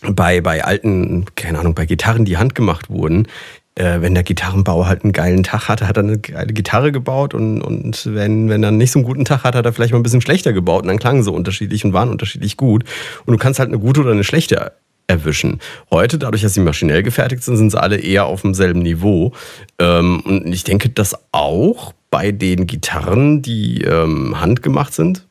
bei, 0.02 0.40
bei 0.40 0.64
alten, 0.64 1.26
keine 1.34 1.58
Ahnung, 1.58 1.74
bei 1.74 1.86
Gitarren, 1.86 2.24
die 2.24 2.36
handgemacht 2.36 2.90
wurden, 2.90 3.26
äh, 3.74 4.00
wenn 4.00 4.14
der 4.14 4.24
Gitarrenbauer 4.24 4.88
halt 4.88 5.04
einen 5.04 5.12
geilen 5.12 5.44
Tag 5.44 5.68
hatte, 5.68 5.86
hat 5.86 5.96
er 5.96 6.02
eine 6.02 6.18
geile 6.18 6.52
Gitarre 6.52 6.92
gebaut 6.92 7.34
und, 7.34 7.62
und 7.62 8.08
wenn, 8.12 8.48
wenn 8.48 8.62
er 8.62 8.70
nicht 8.70 8.90
so 8.90 8.98
einen 8.98 9.06
guten 9.06 9.24
Tag 9.24 9.44
hatte, 9.44 9.58
hat 9.58 9.66
er 9.66 9.72
vielleicht 9.72 9.92
mal 9.92 10.00
ein 10.00 10.02
bisschen 10.02 10.20
schlechter 10.20 10.52
gebaut 10.52 10.82
und 10.82 10.88
dann 10.88 10.98
klangen 10.98 11.22
sie 11.22 11.30
unterschiedlich 11.30 11.84
und 11.84 11.92
waren 11.92 12.10
unterschiedlich 12.10 12.56
gut. 12.56 12.84
Und 13.24 13.32
du 13.32 13.38
kannst 13.38 13.60
halt 13.60 13.68
eine 13.68 13.78
gute 13.78 14.00
oder 14.00 14.12
eine 14.12 14.24
schlechte 14.24 14.72
erwischen. 15.06 15.60
Heute, 15.90 16.18
dadurch, 16.18 16.42
dass 16.42 16.54
sie 16.54 16.60
maschinell 16.60 17.02
gefertigt 17.02 17.42
sind, 17.42 17.56
sind 17.56 17.70
sie 17.70 17.80
alle 17.80 17.98
eher 17.98 18.26
auf 18.26 18.42
demselben 18.42 18.80
Niveau. 18.80 19.32
Ähm, 19.78 20.20
und 20.20 20.52
ich 20.52 20.64
denke, 20.64 20.90
dass 20.90 21.16
auch 21.32 21.94
bei 22.10 22.32
den 22.32 22.66
Gitarren, 22.66 23.42
die 23.42 23.82
ähm, 23.82 24.40
handgemacht 24.40 24.92
sind, 24.92 25.26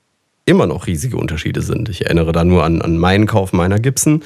immer 0.46 0.66
noch 0.66 0.88
riesige 0.88 1.18
Unterschiede 1.18 1.62
sind. 1.62 1.90
Ich 1.90 2.06
erinnere 2.06 2.32
da 2.32 2.44
nur 2.44 2.64
an, 2.64 2.82
an 2.82 2.98
meinen 2.98 3.28
Kauf 3.28 3.52
meiner 3.52 3.80
Gibson. 3.80 4.24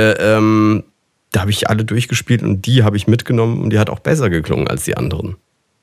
Äh, 0.00 0.36
ähm, 0.36 0.84
da 1.32 1.42
habe 1.42 1.50
ich 1.50 1.68
alle 1.68 1.84
durchgespielt 1.84 2.42
und 2.42 2.66
die 2.66 2.82
habe 2.82 2.96
ich 2.96 3.06
mitgenommen 3.06 3.62
und 3.62 3.70
die 3.70 3.78
hat 3.78 3.90
auch 3.90 4.00
besser 4.00 4.30
geklungen 4.30 4.66
als 4.66 4.84
die 4.84 4.96
anderen. 4.96 5.36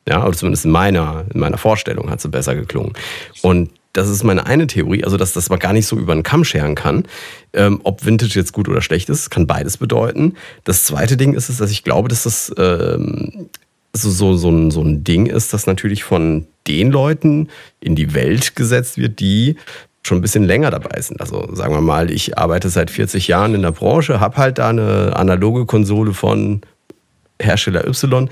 Ja, 0.08 0.26
oder 0.26 0.36
zumindest 0.36 0.66
in 0.66 0.72
meiner, 0.72 1.26
in 1.34 1.40
meiner 1.40 1.58
Vorstellung 1.58 2.10
hat 2.10 2.22
sie 2.22 2.30
besser 2.30 2.56
geklungen. 2.56 2.94
Und 3.42 3.72
das 3.94 4.10
ist 4.10 4.24
meine 4.24 4.46
eine 4.46 4.68
Theorie, 4.68 5.04
also 5.04 5.18
dass 5.18 5.34
das 5.34 5.50
man 5.50 5.60
gar 5.60 5.74
nicht 5.74 5.86
so 5.86 5.98
über 5.98 6.14
den 6.14 6.24
Kamm 6.24 6.44
scheren 6.44 6.76
kann. 6.76 7.06
Ähm, 7.54 7.82
ob 7.84 8.06
Vintage 8.06 8.40
jetzt 8.40 8.54
gut 8.54 8.70
oder 8.70 8.82
schlecht 8.82 9.10
ist, 9.10 9.30
kann 9.30 9.48
beides 9.48 9.78
bedeuten. 9.78 10.36
Das 10.64 10.84
zweite 10.84 11.18
Ding 11.18 11.34
ist 11.34 11.50
es, 11.50 11.58
dass 11.58 11.72
ich 11.72 11.84
glaube, 11.84 12.08
dass 12.08 12.24
das 12.24 12.54
ähm, 12.58 13.50
so, 13.94 14.12
so, 14.12 14.36
so, 14.36 14.50
ein, 14.50 14.72
so 14.72 14.82
ein 14.82 15.04
Ding 15.04 15.26
ist, 15.26 15.54
das 15.54 15.66
natürlich 15.66 16.04
von 16.04 16.48
den 16.68 16.92
Leuten 16.92 17.50
in 17.80 17.96
die 17.96 18.14
Welt 18.14 18.56
gesetzt 18.56 18.98
wird, 18.98 19.20
die 19.20 19.58
schon 20.08 20.18
ein 20.18 20.22
bisschen 20.22 20.46
länger 20.46 20.72
dabei 20.72 21.00
sind. 21.02 21.22
Also 21.22 21.48
sagen 21.54 21.74
wir 21.74 21.82
mal, 21.82 22.10
ich 22.10 22.38
arbeite 22.38 22.70
seit 22.70 22.90
40 22.90 23.28
Jahren 23.28 23.54
in 23.54 23.62
der 23.62 23.72
Branche, 23.72 24.20
habe 24.20 24.38
halt 24.38 24.58
da 24.58 24.70
eine 24.70 25.16
analoge 25.16 25.66
Konsole 25.66 26.14
von 26.14 26.62
Hersteller 27.40 27.86
Y 27.88 28.30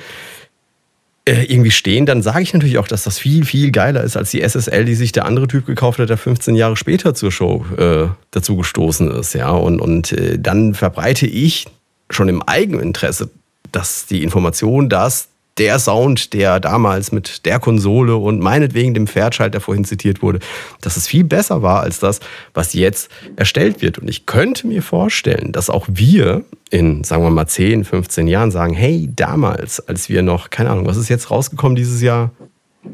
äh, 1.27 1.43
irgendwie 1.45 1.71
stehen, 1.71 2.05
dann 2.05 2.21
sage 2.21 2.43
ich 2.43 2.53
natürlich 2.53 2.77
auch, 2.77 2.87
dass 2.87 3.03
das 3.03 3.17
viel, 3.17 3.45
viel 3.45 3.71
geiler 3.71 4.03
ist 4.03 4.15
als 4.15 4.29
die 4.29 4.41
SSL, 4.47 4.85
die 4.85 4.93
sich 4.93 5.11
der 5.11 5.25
andere 5.25 5.47
Typ 5.47 5.65
gekauft 5.65 5.97
hat, 5.97 6.09
der 6.09 6.17
15 6.17 6.55
Jahre 6.55 6.77
später 6.77 7.15
zur 7.15 7.31
Show 7.31 7.65
äh, 7.77 8.07
dazu 8.29 8.57
gestoßen 8.57 9.09
ist. 9.11 9.33
Ja? 9.33 9.49
Und, 9.49 9.81
und 9.81 10.11
äh, 10.11 10.37
dann 10.37 10.75
verbreite 10.75 11.25
ich 11.25 11.65
schon 12.11 12.29
im 12.29 12.43
Eigeninteresse, 12.43 13.31
dass 13.71 14.05
die 14.05 14.23
Information, 14.23 14.87
dass 14.87 15.29
der 15.57 15.79
Sound, 15.79 16.33
der 16.33 16.59
damals 16.59 17.11
mit 17.11 17.45
der 17.45 17.59
Konsole 17.59 18.17
und 18.17 18.41
meinetwegen 18.41 18.93
dem 18.93 19.07
Pferdschalt, 19.07 19.53
der 19.53 19.61
vorhin 19.61 19.85
zitiert 19.85 20.21
wurde, 20.21 20.39
dass 20.81 20.97
es 20.97 21.07
viel 21.07 21.23
besser 21.23 21.61
war 21.61 21.81
als 21.81 21.99
das, 21.99 22.19
was 22.53 22.73
jetzt 22.73 23.09
erstellt 23.37 23.81
wird. 23.81 23.97
Und 23.97 24.09
ich 24.09 24.25
könnte 24.25 24.67
mir 24.67 24.81
vorstellen, 24.81 25.51
dass 25.51 25.69
auch 25.69 25.87
wir 25.89 26.43
in, 26.71 27.03
sagen 27.03 27.23
wir 27.23 27.29
mal, 27.29 27.47
10, 27.47 27.85
15 27.85 28.27
Jahren 28.27 28.51
sagen, 28.51 28.73
hey, 28.73 29.09
damals, 29.15 29.79
als 29.87 30.09
wir 30.09 30.21
noch, 30.23 30.49
keine 30.49 30.71
Ahnung, 30.71 30.85
was 30.85 30.97
ist 30.97 31.09
jetzt 31.09 31.31
rausgekommen 31.31 31.75
dieses 31.75 32.01
Jahr? 32.01 32.31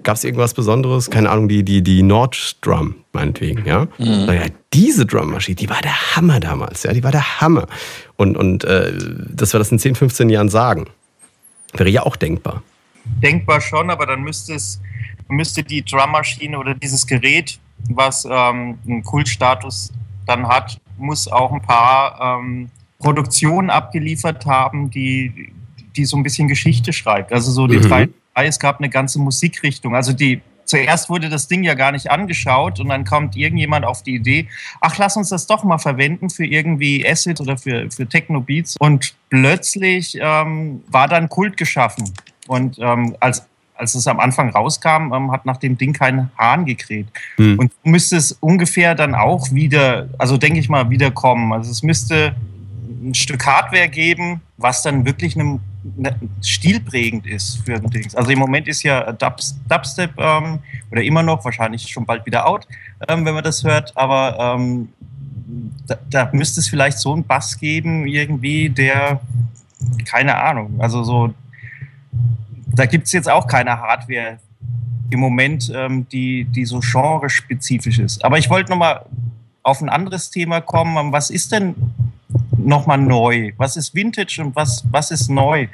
Gab 0.04 0.16
es 0.16 0.24
irgendwas 0.24 0.54
Besonderes? 0.54 1.10
Keine 1.10 1.30
Ahnung, 1.30 1.50
die, 1.50 1.64
die, 1.64 1.82
die 1.82 2.04
Nord-Drum, 2.04 2.96
meinetwegen, 3.12 3.66
ja? 3.66 3.88
Mhm. 3.98 4.28
ja 4.28 4.46
diese 4.74 5.06
Drummaschine, 5.06 5.56
die 5.56 5.70
war 5.70 5.82
der 5.82 6.16
Hammer 6.16 6.40
damals, 6.40 6.84
ja, 6.84 6.94
die 6.94 7.04
war 7.04 7.12
der 7.12 7.42
Hammer. 7.42 7.68
Und, 8.16 8.38
und 8.38 8.64
äh, 8.64 8.94
dass 9.30 9.54
wir 9.54 9.58
das 9.58 9.72
in 9.72 9.80
10, 9.80 9.96
15 9.96 10.30
Jahren 10.30 10.48
sagen. 10.48 10.86
Wäre 11.74 11.90
ja 11.90 12.04
auch 12.04 12.16
denkbar. 12.16 12.62
Denkbar 13.06 13.62
schon, 13.62 13.90
aber 13.90 14.06
dann 14.06 14.22
müsste 14.22 14.54
es 14.54 14.80
müsste 15.32 15.64
die 15.64 15.84
Drummaschine 15.84 16.58
oder 16.60 16.76
dieses 16.76 17.08
Gerät, 17.08 17.60
was 17.90 18.26
ähm, 18.26 18.78
einen 18.86 19.04
Kultstatus 19.04 19.92
dann 20.28 20.48
hat, 20.48 20.80
muss 20.98 21.28
auch 21.28 21.52
ein 21.52 21.62
paar 21.62 22.40
ähm, 22.40 22.70
Produktionen 23.00 23.70
abgeliefert 23.70 24.46
haben, 24.46 24.92
die, 24.92 25.52
die 25.96 26.06
so 26.06 26.18
ein 26.18 26.24
bisschen 26.24 26.48
Geschichte 26.48 26.94
schreibt. 26.94 27.34
Also 27.34 27.52
so 27.52 27.66
die 27.66 27.78
Mhm. 27.78 27.82
drei, 27.82 28.10
es 28.46 28.60
gab 28.60 28.80
eine 28.80 28.90
ganze 28.90 29.20
Musikrichtung. 29.20 29.96
Also 29.96 30.14
die 30.14 30.42
zuerst 30.72 31.10
wurde 31.10 31.28
das 31.28 31.50
Ding 31.50 31.64
ja 31.64 31.74
gar 31.74 31.92
nicht 31.92 32.10
angeschaut 32.10 32.80
und 32.80 32.88
dann 32.88 33.04
kommt 33.04 33.36
irgendjemand 33.36 33.86
auf 33.86 34.04
die 34.04 34.16
Idee, 34.16 34.48
ach, 34.80 34.98
lass 34.98 35.18
uns 35.18 35.28
das 35.28 35.46
doch 35.46 35.66
mal 35.66 35.80
verwenden 35.80 36.30
für 36.30 36.46
irgendwie 36.46 37.06
Acid 37.06 37.42
oder 37.42 37.58
für, 37.58 37.92
für 37.92 38.08
Techno-Beats. 38.08 38.78
Und 38.80 39.14
plötzlich 39.30 40.18
ähm, 40.22 40.82
war 40.88 41.10
dann 41.10 41.28
Kult 41.28 41.58
geschaffen. 41.58 42.14
Und 42.48 42.80
ähm, 42.80 43.18
als, 43.20 43.46
als 43.76 43.96
es 43.96 44.08
am 44.08 44.22
Anfang 44.22 44.50
rauskam, 44.50 45.12
ähm, 45.14 45.32
hat 45.34 45.46
nach 45.46 45.58
dem 45.58 45.78
Ding 45.78 45.92
kein 45.92 46.32
Hahn 46.38 46.66
gekräht. 46.66 47.08
Hm. 47.36 47.60
Und 47.60 47.74
müsste 47.84 48.16
es 48.16 48.32
ungefähr 48.40 48.96
dann 48.96 49.14
auch 49.14 49.52
wieder, 49.52 50.08
also 50.18 50.38
denke 50.38 50.60
ich 50.60 50.70
mal, 50.70 50.90
wiederkommen. 50.90 51.52
Also 51.52 51.70
es 51.70 51.84
müsste 51.84 52.34
ein 53.04 53.14
Stück 53.14 53.46
Hardware 53.46 53.90
geben, 53.90 54.40
was 54.56 54.84
dann 54.84 55.06
wirklich 55.06 55.36
einem, 55.36 55.56
ne, 55.56 55.60
stilprägend 56.44 57.26
ist 57.26 57.64
für 57.66 57.76
ein 57.76 57.90
Ding. 57.90 58.08
Also 58.14 58.30
im 58.30 58.40
Moment 58.40 58.68
ist 58.68 58.84
ja 58.84 59.12
Dubs, 59.12 59.60
Dubstep 59.68 60.12
ähm, 60.18 60.60
oder 60.92 61.02
immer 61.02 61.24
noch, 61.24 61.44
wahrscheinlich 61.44 61.88
schon 61.88 62.06
bald 62.06 62.26
wieder 62.26 62.48
out, 62.48 62.68
ähm, 63.08 63.26
wenn 63.26 63.34
man 63.34 63.44
das 63.44 63.64
hört, 63.64 63.96
aber 63.98 64.56
ähm, 64.56 64.90
da, 65.88 65.98
da 66.10 66.30
müsste 66.34 66.60
es 66.60 66.70
vielleicht 66.70 67.00
so 67.00 67.14
einen 67.14 67.24
Bass 67.24 67.58
geben, 67.60 68.08
irgendwie, 68.08 68.70
der, 68.70 69.22
keine 70.06 70.38
Ahnung, 70.38 70.80
also 70.80 71.04
so, 71.04 71.34
da 72.68 72.86
gibt 72.86 73.08
es 73.08 73.12
jetzt 73.12 73.30
auch 73.30 73.48
keine 73.48 73.80
Hardware 73.80 74.40
im 75.10 75.20
Moment, 75.20 75.72
ähm, 75.76 76.08
die, 76.10 76.46
die 76.46 76.66
so 76.66 76.80
genrespezifisch 76.80 78.00
ist. 78.00 78.24
Aber 78.24 78.38
ich 78.38 78.50
wollte 78.50 78.72
nochmal 78.72 79.06
auf 79.64 79.82
ein 79.82 79.90
anderes 79.90 80.32
Thema 80.32 80.62
kommen. 80.62 81.12
Was 81.12 81.30
ist 81.30 81.52
denn 81.52 81.76
nochmal 82.66 82.98
neu? 82.98 83.52
Was 83.58 83.78
ist 83.78 83.94
Vintage 83.96 84.42
und 84.42 84.56
was, 84.56 84.84
was 84.92 85.12
ist 85.12 85.30
neu? 85.30 85.68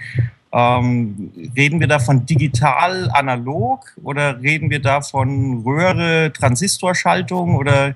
Ähm, 0.54 1.32
reden 1.56 1.80
wir 1.80 1.88
da 1.88 2.00
von 2.00 2.26
digital, 2.26 3.10
analog 3.14 3.82
oder 4.02 4.42
reden 4.42 4.70
wir 4.70 4.80
da 4.80 5.02
von 5.02 5.62
Röhre, 5.66 6.32
Transistorschaltung 6.32 7.56
oder 7.56 7.96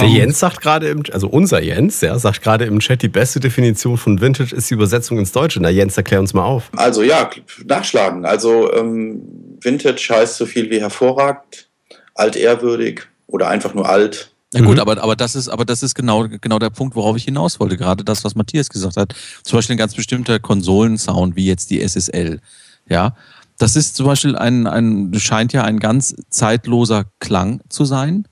Der 0.00 0.08
ähm, 0.08 0.14
Jens 0.14 0.38
sagt 0.38 0.62
gerade 0.62 0.88
im, 0.88 1.02
also 1.12 1.28
unser 1.28 1.62
Jens, 1.62 2.00
ja, 2.00 2.18
sagt 2.18 2.42
gerade 2.42 2.64
im 2.64 2.78
Chat, 2.80 3.02
die 3.02 3.08
beste 3.08 3.40
Definition 3.40 3.98
von 3.98 4.20
Vintage 4.20 4.54
ist 4.54 4.70
die 4.70 4.74
Übersetzung 4.74 5.18
ins 5.18 5.32
Deutsche. 5.32 5.60
Na 5.60 5.68
Jens, 5.68 5.96
erklär 5.96 6.20
uns 6.20 6.32
mal 6.32 6.44
auf. 6.44 6.70
Also 6.76 7.02
ja, 7.02 7.28
nachschlagen. 7.66 8.24
Also 8.24 8.72
ähm, 8.72 9.20
Vintage 9.60 10.08
heißt 10.10 10.36
so 10.36 10.46
viel 10.46 10.70
wie 10.70 10.80
hervorragend, 10.80 11.68
altehrwürdig 12.14 13.02
oder 13.26 13.48
einfach 13.48 13.74
nur 13.74 13.88
alt. 13.88 14.31
Ja 14.54 14.60
gut, 14.60 14.74
Mhm. 14.74 14.80
aber, 14.80 15.02
aber 15.02 15.16
das 15.16 15.34
ist, 15.34 15.48
aber 15.48 15.64
das 15.64 15.82
ist 15.82 15.94
genau, 15.94 16.28
genau 16.28 16.58
der 16.58 16.70
Punkt, 16.70 16.94
worauf 16.94 17.16
ich 17.16 17.24
hinaus 17.24 17.58
wollte. 17.58 17.76
Gerade 17.78 18.04
das, 18.04 18.22
was 18.24 18.34
Matthias 18.34 18.68
gesagt 18.68 18.96
hat. 18.96 19.14
Zum 19.44 19.56
Beispiel 19.56 19.74
ein 19.74 19.78
ganz 19.78 19.94
bestimmter 19.94 20.38
Konsolensound, 20.38 21.36
wie 21.36 21.46
jetzt 21.46 21.70
die 21.70 21.80
SSL. 21.80 22.40
Ja. 22.88 23.16
Das 23.58 23.76
ist 23.76 23.96
zum 23.96 24.06
Beispiel 24.06 24.36
ein, 24.36 24.66
ein, 24.66 25.12
scheint 25.18 25.52
ja 25.52 25.62
ein 25.64 25.78
ganz 25.78 26.14
zeitloser 26.30 27.04
Klang 27.20 27.60
zu 27.68 27.84
sein, 27.84 28.26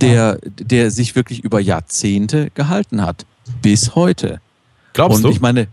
der, 0.00 0.38
der 0.42 0.90
sich 0.90 1.16
wirklich 1.16 1.42
über 1.42 1.58
Jahrzehnte 1.60 2.50
gehalten 2.54 3.02
hat. 3.02 3.24
Bis 3.62 3.94
heute. 3.94 4.40
Glaubst 4.92 5.16
Und 5.18 5.22
du? 5.24 5.30
ich 5.30 5.40
meine, 5.40 5.68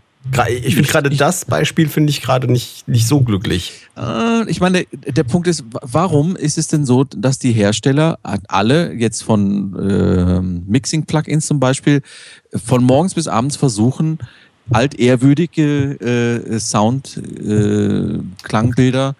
ich 0.48 0.74
finde 0.74 0.88
gerade 0.90 1.10
das 1.10 1.44
Beispiel 1.44 1.86
finde 1.88 2.10
ich 2.10 2.20
gerade 2.22 2.50
nicht, 2.50 2.88
nicht 2.88 3.06
so 3.06 3.20
glücklich. 3.20 3.72
Äh, 3.96 4.48
ich 4.50 4.60
meine, 4.60 4.86
der 4.92 5.22
Punkt 5.24 5.46
ist, 5.48 5.64
wa- 5.72 5.80
warum 5.82 6.34
ist 6.36 6.56
es 6.58 6.68
denn 6.68 6.84
so, 6.86 7.04
dass 7.04 7.38
die 7.38 7.52
Hersteller 7.52 8.18
alle 8.22 8.92
jetzt 8.94 9.22
von 9.22 9.76
ähm, 9.78 10.64
Mixing-Plugins 10.66 11.46
zum 11.46 11.60
Beispiel 11.60 12.00
von 12.54 12.82
morgens 12.84 13.14
bis 13.14 13.28
abends 13.28 13.56
versuchen, 13.56 14.18
altehrwürdige 14.70 15.92
äh, 16.00 16.58
Sound-Klangbilder 16.58 19.14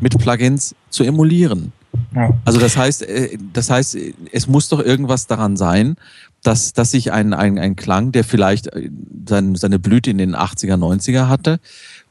mit 0.00 0.18
Plugins 0.18 0.74
zu 0.90 1.04
emulieren? 1.04 1.72
Ja. 2.14 2.30
Also 2.44 2.58
das 2.58 2.76
heißt, 2.76 3.02
äh, 3.02 3.38
das 3.52 3.70
heißt, 3.70 3.96
es 4.32 4.46
muss 4.46 4.68
doch 4.68 4.80
irgendwas 4.80 5.26
daran 5.26 5.56
sein, 5.56 5.96
dass, 6.42 6.72
dass 6.72 6.92
sich 6.92 7.12
ein, 7.12 7.34
ein, 7.34 7.58
ein 7.58 7.76
Klang, 7.76 8.12
der 8.12 8.24
vielleicht 8.24 8.68
äh, 8.68 8.90
sein, 9.28 9.54
seine 9.54 9.78
Blüte 9.78 10.10
in 10.10 10.18
den 10.18 10.34
80er, 10.34 10.76
90er 10.76 11.28
hatte, 11.28 11.60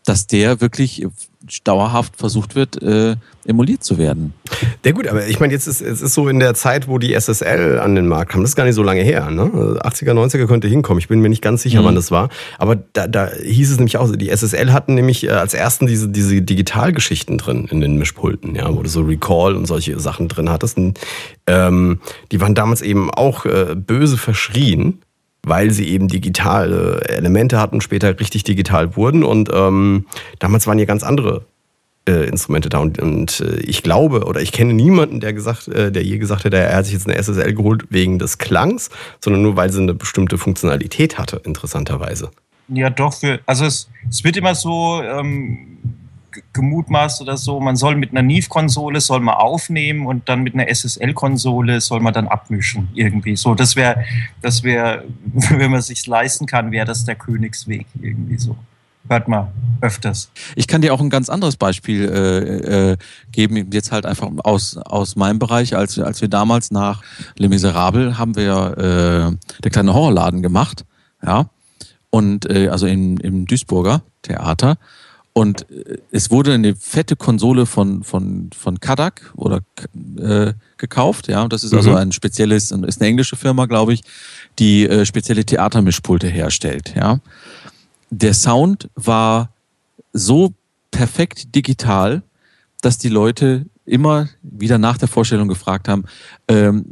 dass 0.05 0.27
der 0.27 0.61
wirklich 0.61 1.05
dauerhaft 1.63 2.17
versucht 2.17 2.55
wird, 2.55 2.81
äh, 2.83 3.15
emuliert 3.45 3.83
zu 3.83 3.97
werden. 3.97 4.33
Ja 4.85 4.91
gut, 4.91 5.07
aber 5.07 5.25
ich 5.27 5.39
meine, 5.39 5.53
jetzt 5.53 5.67
ist 5.67 5.81
es 5.81 6.01
ist 6.01 6.13
so 6.13 6.27
in 6.27 6.39
der 6.39 6.53
Zeit, 6.53 6.87
wo 6.87 6.97
die 6.97 7.13
SSL 7.13 7.79
an 7.79 7.95
den 7.95 8.07
Markt 8.07 8.31
kam, 8.31 8.41
das 8.41 8.51
ist 8.51 8.55
gar 8.55 8.65
nicht 8.65 8.75
so 8.75 8.83
lange 8.83 9.01
her. 9.01 9.31
Ne? 9.31 9.43
Also 9.43 9.79
80er, 9.79 10.11
90er 10.13 10.45
könnte 10.47 10.67
hinkommen. 10.67 10.99
Ich 10.99 11.07
bin 11.07 11.21
mir 11.21 11.29
nicht 11.29 11.41
ganz 11.41 11.61
sicher, 11.63 11.81
Mhm. 11.81 11.85
wann 11.85 11.95
das 11.95 12.11
war. 12.11 12.29
Aber 12.57 12.75
da, 12.75 13.07
da 13.07 13.29
hieß 13.31 13.71
es 13.71 13.77
nämlich 13.77 13.97
auch, 13.97 14.11
die 14.15 14.29
SSL 14.29 14.73
hatten 14.73 14.95
nämlich 14.95 15.25
äh, 15.25 15.29
als 15.31 15.53
ersten 15.53 15.87
diese, 15.87 16.09
diese 16.09 16.41
Digitalgeschichten 16.41 17.37
drin 17.37 17.67
in 17.71 17.79
den 17.81 17.97
Mischpulten, 17.97 18.55
ja, 18.55 18.73
wo 18.75 18.83
du 18.83 18.89
so 18.89 19.01
Recall 19.01 19.55
und 19.55 19.65
solche 19.65 19.99
Sachen 19.99 20.27
drin 20.27 20.49
hattest. 20.49 20.77
Und, 20.77 20.99
ähm, 21.47 21.99
die 22.31 22.41
waren 22.41 22.53
damals 22.55 22.81
eben 22.81 23.09
auch 23.11 23.45
äh, 23.45 23.75
böse 23.75 24.17
verschrien, 24.17 24.99
weil 25.43 25.71
sie 25.71 25.87
eben 25.87 26.07
digitale 26.07 27.01
Elemente 27.07 27.59
hatten, 27.59 27.81
später 27.81 28.19
richtig 28.19 28.43
digital 28.43 28.95
wurden. 28.95 29.23
Und 29.23 29.49
ähm, 29.53 30.05
damals 30.39 30.67
waren 30.67 30.79
ja 30.79 30.85
ganz 30.85 31.03
andere 31.03 31.45
äh, 32.07 32.27
Instrumente 32.27 32.69
da. 32.69 32.79
Und, 32.79 32.99
und 32.99 33.39
äh, 33.41 33.57
ich 33.59 33.83
glaube 33.83 34.25
oder 34.25 34.41
ich 34.41 34.51
kenne 34.51 34.73
niemanden, 34.73 35.19
der 35.19 35.33
gesagt, 35.33 35.67
äh, 35.67 35.91
der 35.91 36.03
je 36.03 36.17
gesagt 36.17 36.43
hätte, 36.43 36.57
er 36.57 36.75
hat 36.75 36.85
sich 36.85 36.93
jetzt 36.93 37.07
eine 37.07 37.21
SSL 37.21 37.53
geholt 37.53 37.85
wegen 37.89 38.19
des 38.19 38.37
Klangs, 38.37 38.89
sondern 39.19 39.41
nur 39.41 39.55
weil 39.55 39.71
sie 39.71 39.81
eine 39.81 39.93
bestimmte 39.93 40.37
Funktionalität 40.37 41.17
hatte, 41.17 41.41
interessanterweise. 41.45 42.31
Ja, 42.67 42.89
doch, 42.89 43.13
für, 43.13 43.39
also 43.45 43.65
es, 43.65 43.89
es 44.09 44.23
wird 44.23 44.37
immer 44.37 44.53
so 44.53 45.01
ähm, 45.01 45.68
gemutmaßt 46.53 47.21
oder 47.21 47.37
so, 47.37 47.59
man 47.59 47.75
soll 47.75 47.95
mit 47.95 48.11
einer 48.11 48.21
Neve-Konsole 48.21 49.01
soll 49.01 49.19
man 49.19 49.35
aufnehmen 49.35 50.05
und 50.05 50.29
dann 50.29 50.41
mit 50.41 50.53
einer 50.53 50.67
SSL-Konsole 50.67 51.81
soll 51.81 51.99
man 51.99 52.13
dann 52.13 52.27
abmischen 52.27 52.89
irgendwie. 52.93 53.35
So, 53.35 53.55
das 53.55 53.75
wäre, 53.75 54.03
das 54.41 54.63
wäre, 54.63 55.05
wenn 55.33 55.71
man 55.71 55.81
sich's 55.81 56.07
leisten 56.07 56.45
kann, 56.45 56.71
wäre 56.71 56.85
das 56.85 57.05
der 57.05 57.15
Königsweg 57.15 57.87
irgendwie 58.01 58.37
so. 58.37 58.55
Hört 59.07 59.27
man 59.27 59.47
öfters. 59.81 60.29
Ich 60.55 60.67
kann 60.67 60.81
dir 60.81 60.93
auch 60.93 61.01
ein 61.01 61.09
ganz 61.09 61.29
anderes 61.29 61.57
Beispiel 61.57 62.05
äh, 62.05 62.91
äh, 62.91 62.97
geben, 63.31 63.71
jetzt 63.71 63.91
halt 63.91 64.05
einfach 64.05 64.29
aus, 64.43 64.77
aus 64.77 65.15
meinem 65.15 65.39
Bereich. 65.39 65.75
Als, 65.75 65.97
als 65.97 66.21
wir 66.21 66.27
damals 66.27 66.69
nach 66.69 67.01
Les 67.35 67.49
Miserables 67.49 68.19
haben 68.19 68.35
wir 68.35 68.77
äh, 68.77 69.61
der 69.63 69.71
kleine 69.71 69.95
Horrorladen 69.95 70.43
gemacht, 70.43 70.85
ja, 71.25 71.49
und 72.11 72.49
äh, 72.49 72.67
also 72.69 72.85
im, 72.85 73.17
im 73.17 73.45
Duisburger 73.45 74.01
Theater. 74.21 74.77
Und 75.39 75.69
äh, 75.71 75.97
es 76.11 76.31
wurde 76.31 76.53
eine 76.53 76.75
fette 76.75 77.15
Konsole 77.15 77.65
von, 77.65 78.03
von, 78.03 78.49
von 78.55 78.79
Kadak 78.79 79.31
oder 79.35 79.61
äh, 80.17 80.53
gekauft, 80.77 81.27
ja. 81.27 81.41
Und 81.43 81.53
das 81.53 81.63
ist 81.63 81.73
also 81.73 81.91
Mhm. 81.91 81.95
ein 81.97 82.11
spezielles, 82.11 82.71
ist 82.71 83.01
eine 83.01 83.09
englische 83.09 83.35
Firma, 83.35 83.65
glaube 83.65 83.93
ich, 83.93 84.01
die 84.59 84.87
äh, 84.87 85.05
spezielle 85.05 85.45
Theatermischpulte 85.45 86.27
herstellt, 86.27 86.93
ja. 86.95 87.19
Der 88.11 88.33
Sound 88.33 88.89
war 88.95 89.53
so 90.13 90.53
perfekt 90.91 91.55
digital, 91.55 92.23
dass 92.81 92.97
die 92.97 93.09
Leute 93.09 93.65
immer 93.85 94.29
wieder 94.41 94.77
nach 94.77 94.97
der 94.97 95.07
Vorstellung 95.07 95.47
gefragt 95.47 95.87
haben, 95.87 96.05
ähm, 96.47 96.85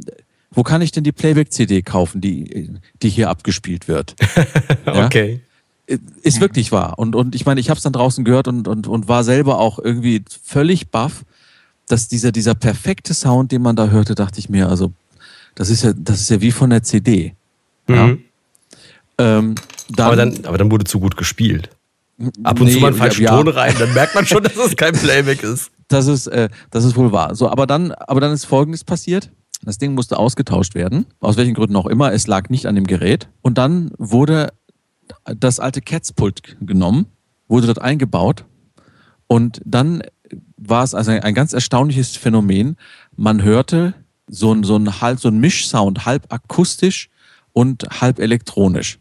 wo 0.50 0.62
kann 0.62 0.80
ich 0.82 0.92
denn 0.92 1.04
die 1.04 1.12
Playback-CD 1.12 1.82
kaufen, 1.82 2.20
die, 2.20 2.70
die 3.02 3.08
hier 3.10 3.28
abgespielt 3.30 3.88
wird? 3.88 4.14
Ja? 4.86 5.04
Ist 6.22 6.40
wirklich 6.40 6.70
wahr. 6.70 6.98
Und, 6.98 7.16
und 7.16 7.34
ich 7.34 7.46
meine, 7.46 7.60
ich 7.60 7.70
habe 7.70 7.78
es 7.78 7.82
dann 7.82 7.94
draußen 7.94 8.22
gehört 8.22 8.46
und, 8.46 8.68
und, 8.68 8.86
und 8.86 9.08
war 9.08 9.24
selber 9.24 9.58
auch 9.58 9.78
irgendwie 9.78 10.22
völlig 10.44 10.90
baff, 10.90 11.24
dass 11.86 12.08
dieser, 12.08 12.30
dieser 12.30 12.54
perfekte 12.54 13.14
Sound, 13.14 13.52
den 13.52 13.62
man 13.62 13.74
da 13.74 13.88
hörte, 13.88 14.14
dachte 14.14 14.38
ich 14.38 14.50
mir, 14.50 14.68
also 14.68 14.92
das 15.54 15.70
ist 15.70 15.84
ja, 15.84 15.94
das 15.96 16.20
ist 16.20 16.28
ja 16.28 16.42
wie 16.42 16.52
von 16.52 16.68
der 16.68 16.82
CD. 16.82 17.34
Ja. 17.88 18.08
Mhm. 18.08 18.24
Ähm, 19.16 19.54
dann, 19.90 20.06
aber, 20.06 20.16
dann, 20.16 20.44
aber 20.44 20.58
dann 20.58 20.70
wurde 20.70 20.84
zu 20.84 21.00
gut 21.00 21.16
gespielt. 21.16 21.70
Ab 22.42 22.60
und 22.60 22.68
zu 22.68 22.74
Nee, 22.74 22.80
mal 22.80 22.88
einen 22.88 22.96
falschen 22.96 23.22
ja, 23.22 23.30
Ton 23.30 23.48
rein, 23.48 23.74
dann 23.78 23.94
merkt 23.94 24.14
man 24.14 24.26
schon, 24.26 24.42
dass 24.44 24.56
es 24.56 24.76
kein 24.76 24.92
Playback 24.92 25.42
ist. 25.42 25.70
Das 25.88 26.06
ist, 26.06 26.26
äh, 26.26 26.50
das 26.70 26.84
ist 26.84 26.96
wohl 26.96 27.12
wahr. 27.12 27.34
So, 27.34 27.48
aber 27.48 27.66
dann, 27.66 27.92
aber 27.92 28.20
dann 28.20 28.32
ist 28.32 28.44
Folgendes 28.44 28.84
passiert. 28.84 29.30
Das 29.62 29.78
Ding 29.78 29.94
musste 29.94 30.18
ausgetauscht 30.18 30.74
werden. 30.74 31.06
Aus 31.20 31.38
welchen 31.38 31.54
Gründen 31.54 31.76
auch 31.76 31.86
immer. 31.86 32.12
Es 32.12 32.26
lag 32.26 32.50
nicht 32.50 32.66
an 32.66 32.74
dem 32.74 32.86
Gerät. 32.86 33.28
Und 33.40 33.56
dann 33.56 33.90
wurde 33.96 34.52
das 35.24 35.60
alte 35.60 35.80
Catspult 35.80 36.56
genommen, 36.60 37.06
wurde 37.48 37.66
dort 37.66 37.80
eingebaut. 37.80 38.44
Und 39.26 39.60
dann 39.64 40.02
war 40.56 40.84
es 40.84 40.94
also 40.94 41.10
ein, 41.10 41.22
ein 41.22 41.34
ganz 41.34 41.52
erstaunliches 41.52 42.16
Phänomen. 42.16 42.76
Man 43.16 43.42
hörte 43.42 43.94
so 44.26 44.52
ein, 44.52 44.64
so 44.64 44.76
ein, 44.76 45.00
halb, 45.00 45.20
so 45.20 45.28
ein 45.28 45.38
Mischsound, 45.38 46.06
halb 46.06 46.32
akustisch 46.32 47.08
und 47.52 47.84
halb 48.00 48.18
elektronisch. 48.18 48.98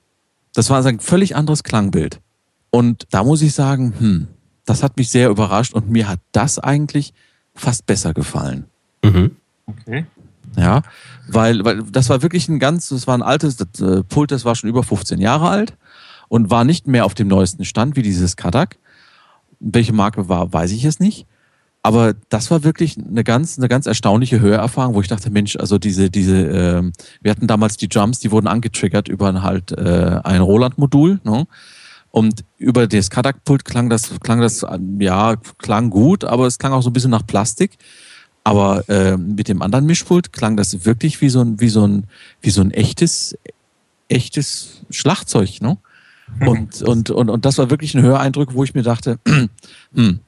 Das 0.53 0.69
war 0.69 0.77
also 0.77 0.89
ein 0.89 0.99
völlig 0.99 1.35
anderes 1.35 1.63
Klangbild. 1.63 2.21
Und 2.69 3.07
da 3.11 3.23
muss 3.23 3.41
ich 3.41 3.53
sagen, 3.53 3.93
hm, 3.97 4.27
das 4.65 4.83
hat 4.83 4.97
mich 4.97 5.09
sehr 5.09 5.29
überrascht 5.29 5.73
und 5.73 5.89
mir 5.89 6.07
hat 6.07 6.19
das 6.31 6.59
eigentlich 6.59 7.13
fast 7.53 7.85
besser 7.85 8.13
gefallen. 8.13 8.65
Mhm. 9.03 9.35
Okay. 9.65 10.05
Ja, 10.55 10.81
weil, 11.27 11.63
weil 11.65 11.83
das 11.83 12.09
war 12.09 12.21
wirklich 12.21 12.47
ein 12.49 12.59
ganz, 12.59 12.89
das 12.89 13.05
war 13.05 13.17
ein 13.17 13.21
altes 13.21 13.57
das, 13.57 13.81
äh, 13.81 14.03
Pult, 14.03 14.31
das 14.31 14.45
war 14.45 14.55
schon 14.55 14.69
über 14.69 14.83
15 14.83 15.19
Jahre 15.19 15.49
alt 15.49 15.77
und 16.29 16.49
war 16.49 16.63
nicht 16.63 16.87
mehr 16.87 17.05
auf 17.05 17.13
dem 17.13 17.27
neuesten 17.27 17.65
Stand 17.65 17.95
wie 17.95 18.01
dieses 18.01 18.35
Kadak. 18.35 18.77
Welche 19.59 19.93
Marke 19.93 20.29
war, 20.29 20.51
weiß 20.53 20.71
ich 20.71 20.83
jetzt 20.83 20.99
nicht. 20.99 21.25
Aber 21.83 22.15
das 22.29 22.51
war 22.51 22.63
wirklich 22.63 22.97
eine 22.97 23.23
ganz, 23.23 23.57
eine 23.57 23.69
ganz 23.69 23.85
erstaunliche 23.85 24.41
Hörerfahrung, 24.41 24.93
wo 24.93 25.01
ich 25.01 25.07
dachte, 25.07 25.29
Mensch, 25.29 25.55
also 25.55 25.77
diese, 25.77 26.09
diese, 26.09 26.35
äh, 26.35 26.91
wir 27.21 27.31
hatten 27.31 27.47
damals 27.47 27.77
die 27.77 27.87
Drums, 27.87 28.19
die 28.19 28.31
wurden 28.31 28.47
angetriggert 28.47 29.07
über 29.07 29.41
halt 29.41 29.71
äh, 29.71 30.19
ein 30.23 30.41
Roland-Modul. 30.41 31.21
Ne? 31.23 31.47
Und 32.11 32.43
über 32.57 32.87
das 32.87 33.09
Kadak-Pult 33.09 33.63
klang 33.63 33.89
das, 33.89 34.19
klang 34.19 34.41
das, 34.41 34.65
ja, 34.99 35.35
klang 35.59 35.89
gut, 35.89 36.25
aber 36.25 36.47
es 36.47 36.57
klang 36.57 36.73
auch 36.73 36.81
so 36.81 36.89
ein 36.89 36.93
bisschen 36.93 37.11
nach 37.11 37.25
Plastik. 37.25 37.77
Aber 38.43 38.87
äh, 38.89 39.17
mit 39.17 39.47
dem 39.47 39.61
anderen 39.61 39.85
Mischpult 39.85 40.33
klang 40.33 40.57
das 40.57 40.85
wirklich 40.85 41.21
wie 41.21 41.29
so 41.29 41.41
ein, 41.41 41.59
wie 41.59 41.69
so 41.69 41.85
ein, 41.85 42.07
wie 42.41 42.49
so 42.49 42.61
ein 42.61 42.71
echtes, 42.71 43.37
echtes 44.09 44.81
Schlagzeug, 44.89 45.61
ne? 45.61 45.77
Und, 46.45 46.81
und, 46.81 47.09
und, 47.09 47.29
und 47.29 47.45
das 47.45 47.57
war 47.57 47.69
wirklich 47.69 47.95
ein 47.95 48.01
Höreindruck, 48.01 48.53
wo 48.53 48.63
ich 48.63 48.73
mir 48.73 48.83
dachte, 48.83 49.19
hm, 49.93 50.19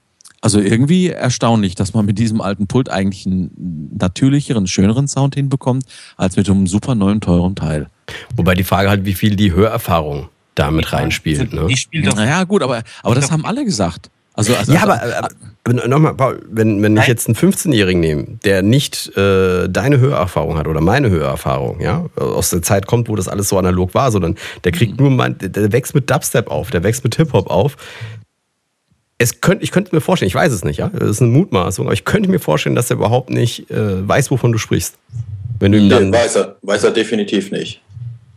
also 0.41 0.59
irgendwie 0.59 1.09
erstaunlich, 1.09 1.75
dass 1.75 1.93
man 1.93 2.05
mit 2.05 2.17
diesem 2.17 2.39
alten 2.41 2.67
Pult 2.67 2.89
eigentlich 2.89 3.25
einen 3.25 3.89
natürlicheren, 3.97 4.67
schöneren 4.67 5.07
Sound 5.07 5.35
hinbekommt, 5.35 5.83
als 6.15 6.37
mit 6.37 6.49
einem 6.49 6.67
super 6.67 6.95
neuen, 6.95 7.19
teuren 7.19 7.55
Teil. 7.55 7.89
Wobei 8.35 8.55
die 8.55 8.63
Frage 8.63 8.89
halt, 8.89 9.05
wie 9.05 9.13
viel 9.13 9.35
die 9.35 9.51
Hörerfahrung 9.51 10.29
damit 10.55 10.91
reinspielt. 10.93 11.53
Ne? 11.53 11.67
Die 11.67 11.77
spielt 11.77 12.07
doch 12.07 12.15
naja, 12.15 12.43
gut, 12.43 12.63
aber, 12.63 12.83
aber 13.03 13.15
das 13.15 13.31
haben 13.31 13.45
alle 13.45 13.65
gesagt. 13.65 14.09
Also, 14.39 14.55
also, 14.55 14.71
ja, 14.71 14.83
aber, 14.83 15.01
aber, 15.03 15.29
aber 15.65 15.87
nochmal, 15.87 16.13
Paul, 16.13 16.39
wenn, 16.49 16.81
wenn 16.81 16.95
ich 16.95 17.07
jetzt 17.07 17.27
einen 17.27 17.35
15-Jährigen 17.35 17.99
nehme, 17.99 18.25
der 18.45 18.61
nicht 18.61 19.15
äh, 19.17 19.67
deine 19.67 19.99
Hörerfahrung 19.99 20.57
hat 20.57 20.65
oder 20.65 20.79
meine 20.79 21.09
Hörerfahrung, 21.09 21.81
ja, 21.81 22.05
aus 22.15 22.49
der 22.49 22.61
Zeit 22.61 22.87
kommt, 22.87 23.09
wo 23.09 23.17
das 23.17 23.27
alles 23.27 23.49
so 23.49 23.57
analog 23.57 23.93
war, 23.93 24.11
sondern 24.11 24.35
der 24.63 24.71
kriegt 24.71 24.93
mhm. 24.93 25.07
nur, 25.07 25.09
mein, 25.11 25.35
der 25.39 25.73
wächst 25.73 25.93
mit 25.93 26.09
Dubstep 26.09 26.49
auf, 26.49 26.71
der 26.71 26.83
wächst 26.83 27.03
mit 27.03 27.15
Hip-Hop 27.17 27.49
auf. 27.49 27.75
Es 29.17 29.41
könnt, 29.41 29.61
ich 29.61 29.71
könnte 29.71 29.93
mir 29.93 29.99
vorstellen, 29.99 30.27
ich 30.27 30.35
weiß 30.35 30.53
es 30.53 30.63
nicht, 30.63 30.77
ja, 30.77 30.89
das 30.97 31.09
ist 31.09 31.21
eine 31.21 31.31
Mutmaßung, 31.31 31.85
aber 31.85 31.93
ich 31.93 32.05
könnte 32.05 32.29
mir 32.29 32.39
vorstellen, 32.39 32.75
dass 32.75 32.89
er 32.89 32.95
überhaupt 32.95 33.29
nicht 33.29 33.69
äh, 33.69 34.07
weiß, 34.07 34.31
wovon 34.31 34.53
du 34.53 34.57
sprichst. 34.57 34.95
Wenn 35.59 35.73
du 35.73 35.79
ihm 35.79 35.89
dann 35.89 36.13
weiß 36.13 36.37
er, 36.37 36.55
weiß 36.61 36.85
er 36.85 36.91
definitiv 36.91 37.51
nicht. 37.51 37.81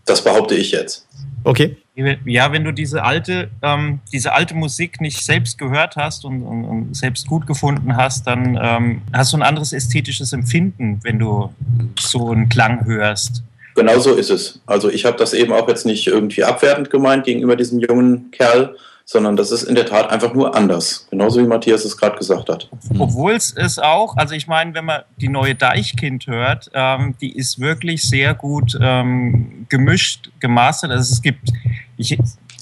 Das 0.05 0.25
behaupte 0.25 0.57
ich 0.57 0.73
jetzt. 0.73 1.07
Okay. 1.45 1.77
Ja, 2.25 2.53
wenn 2.53 2.65
du 2.65 2.73
diese 2.73 3.03
alte, 3.03 3.51
ähm, 3.61 4.01
diese 4.13 4.33
alte 4.33 4.55
Musik 4.55 5.01
nicht 5.01 5.25
selbst 5.25 5.59
gehört 5.59 5.97
hast 5.97 6.25
und, 6.25 6.43
und, 6.43 6.65
und 6.65 6.97
selbst 6.97 7.27
gut 7.27 7.47
gefunden 7.47 7.97
hast, 7.97 8.27
dann 8.27 8.59
ähm, 8.61 9.03
hast 9.13 9.33
du 9.33 9.37
ein 9.37 9.43
anderes 9.43 9.73
ästhetisches 9.75 10.33
Empfinden, 10.33 11.01
wenn 11.03 11.19
du 11.19 11.53
so 12.01 12.31
einen 12.31 12.49
Klang 12.49 12.87
hörst. 12.87 13.43
Genau 13.75 13.99
so 13.99 14.15
ist 14.15 14.31
es. 14.31 14.61
Also 14.67 14.91
ich 14.91 15.05
habe 15.05 15.17
das 15.17 15.35
eben 15.35 15.53
auch 15.53 15.69
jetzt 15.69 15.85
nicht 15.85 16.07
irgendwie 16.07 16.45
abwertend 16.45 16.91
gemeint 16.91 17.25
gegenüber 17.25 17.57
diesem 17.57 17.81
jungen 17.81 18.31
Kerl, 18.31 18.75
sondern 19.05 19.37
das 19.37 19.51
ist 19.51 19.65
in 19.65 19.75
der 19.75 19.87
Tat 19.87 20.11
einfach 20.11 20.35
nur 20.35 20.55
anders. 20.55 21.07
Genauso 21.11 21.41
wie 21.41 21.47
Matthias 21.47 21.85
es 21.85 21.97
gerade 21.97 22.17
gesagt 22.17 22.49
hat. 22.49 22.69
Obwohl 22.99 23.33
es 23.33 23.51
ist 23.51 23.83
auch, 23.83 24.17
also 24.17 24.35
ich 24.35 24.47
meine, 24.47 24.75
wenn 24.75 24.85
man 24.85 25.03
die 25.17 25.29
neue 25.29 25.55
Deichkind 25.55 26.27
hört, 26.27 26.71
ähm, 26.75 27.15
die 27.21 27.33
ist 27.33 27.61
wirklich 27.61 28.03
sehr 28.03 28.35
gut 28.35 28.79
ähm, 28.81 29.67
gemischt, 29.69 30.31
gemastert. 30.41 30.91
Also 30.91 31.13
es 31.13 31.23
gibt, 31.23 31.53
ich, 31.97 32.19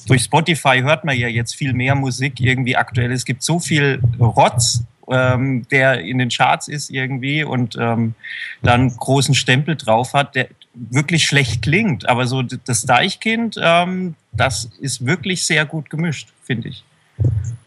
durch 0.06 0.22
Spotify 0.22 0.80
hört 0.82 1.04
man 1.04 1.16
ja 1.16 1.28
jetzt 1.28 1.54
viel 1.54 1.72
mehr 1.72 1.94
Musik 1.94 2.40
irgendwie 2.40 2.76
aktuell. 2.76 3.12
Es 3.12 3.24
gibt 3.24 3.42
so 3.42 3.58
viel 3.58 4.00
Rotz, 4.18 4.84
ähm, 5.10 5.66
der 5.70 6.00
in 6.00 6.18
den 6.18 6.28
Charts 6.28 6.68
ist 6.68 6.90
irgendwie 6.90 7.44
und 7.44 7.76
ähm, 7.78 8.14
dann 8.62 8.94
großen 8.96 9.34
Stempel 9.34 9.76
drauf 9.76 10.14
hat, 10.14 10.34
der 10.34 10.48
wirklich 10.74 11.24
schlecht 11.24 11.62
klingt. 11.62 12.08
Aber 12.08 12.26
so 12.26 12.42
das 12.42 12.84
Deichkind, 12.86 13.56
ähm, 13.60 14.14
das 14.32 14.70
ist 14.80 15.04
wirklich 15.04 15.44
sehr 15.44 15.66
gut 15.66 15.90
gemischt, 15.90 16.28
finde 16.44 16.68
ich. 16.68 16.84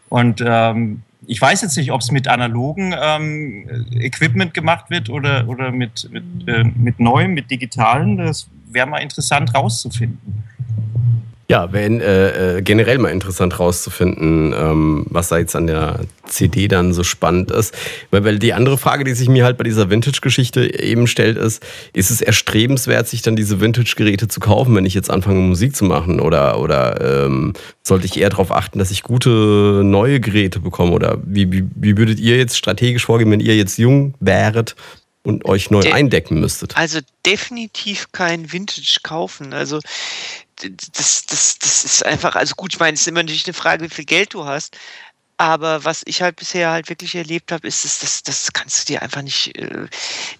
Und 0.08 0.42
ähm, 0.44 1.02
ich 1.26 1.40
weiß 1.40 1.62
jetzt 1.62 1.76
nicht, 1.76 1.90
ob 1.90 2.00
es 2.00 2.10
mit 2.10 2.28
analogen 2.28 2.94
ähm, 3.00 3.86
Equipment 3.92 4.54
gemacht 4.54 4.90
wird 4.90 5.08
oder, 5.08 5.48
oder 5.48 5.70
mit, 5.72 6.08
mit, 6.10 6.24
äh, 6.46 6.64
mit 6.64 7.00
neuem, 7.00 7.34
mit 7.34 7.50
digitalen. 7.50 8.18
Das 8.18 8.48
wäre 8.70 8.86
mal 8.86 8.98
interessant 8.98 9.54
rauszufinden. 9.54 10.44
Ja, 11.50 11.72
wäre 11.74 11.90
äh, 11.90 12.58
äh, 12.58 12.62
generell 12.62 12.96
mal 12.96 13.10
interessant 13.10 13.58
rauszufinden, 13.58 14.54
ähm, 14.56 15.06
was 15.10 15.28
da 15.28 15.36
jetzt 15.36 15.54
an 15.54 15.66
der 15.66 16.00
CD 16.26 16.68
dann 16.68 16.94
so 16.94 17.04
spannend 17.04 17.50
ist. 17.50 17.74
Weil, 18.10 18.24
weil 18.24 18.38
die 18.38 18.54
andere 18.54 18.78
Frage, 18.78 19.04
die 19.04 19.12
sich 19.12 19.28
mir 19.28 19.44
halt 19.44 19.58
bei 19.58 19.64
dieser 19.64 19.90
Vintage-Geschichte 19.90 20.80
eben 20.82 21.06
stellt, 21.06 21.36
ist, 21.36 21.62
ist 21.92 22.10
es 22.10 22.22
erstrebenswert, 22.22 23.08
sich 23.08 23.20
dann 23.20 23.36
diese 23.36 23.60
Vintage-Geräte 23.60 24.28
zu 24.28 24.40
kaufen, 24.40 24.74
wenn 24.74 24.86
ich 24.86 24.94
jetzt 24.94 25.10
anfange, 25.10 25.40
Musik 25.40 25.76
zu 25.76 25.84
machen? 25.84 26.18
Oder, 26.18 26.60
oder 26.60 27.26
ähm, 27.26 27.52
sollte 27.82 28.06
ich 28.06 28.18
eher 28.18 28.30
darauf 28.30 28.50
achten, 28.50 28.78
dass 28.78 28.90
ich 28.90 29.02
gute 29.02 29.82
neue 29.84 30.20
Geräte 30.20 30.60
bekomme? 30.60 30.92
Oder 30.92 31.18
wie, 31.24 31.52
wie, 31.52 31.64
wie 31.74 31.98
würdet 31.98 32.20
ihr 32.20 32.38
jetzt 32.38 32.56
strategisch 32.56 33.04
vorgehen, 33.04 33.30
wenn 33.30 33.40
ihr 33.40 33.56
jetzt 33.56 33.78
jung 33.78 34.14
wäret? 34.18 34.76
und 35.26 35.46
euch 35.46 35.70
neu 35.70 35.80
De 35.80 35.92
eindecken 35.92 36.38
müsstet. 36.38 36.76
Also 36.76 37.00
definitiv 37.24 38.12
kein 38.12 38.52
Vintage 38.52 38.98
kaufen. 39.02 39.54
Also 39.54 39.80
das, 40.56 41.26
das, 41.26 41.58
das 41.58 41.84
ist 41.84 42.04
einfach, 42.04 42.36
also 42.36 42.54
gut, 42.54 42.74
ich 42.74 42.80
meine, 42.80 42.94
es 42.94 43.02
ist 43.02 43.08
immer 43.08 43.22
natürlich 43.22 43.46
eine 43.46 43.54
Frage, 43.54 43.84
wie 43.84 43.94
viel 43.94 44.04
Geld 44.04 44.34
du 44.34 44.44
hast. 44.44 44.76
Aber 45.36 45.84
was 45.84 46.02
ich 46.06 46.22
halt 46.22 46.36
bisher 46.36 46.70
halt 46.70 46.88
wirklich 46.88 47.14
erlebt 47.16 47.50
habe, 47.50 47.66
ist, 47.66 47.84
dass 47.84 47.98
das, 47.98 48.22
das 48.22 48.52
kannst 48.52 48.80
du 48.80 48.92
dir 48.92 49.02
einfach 49.02 49.22
nicht, 49.22 49.56
äh, 49.58 49.86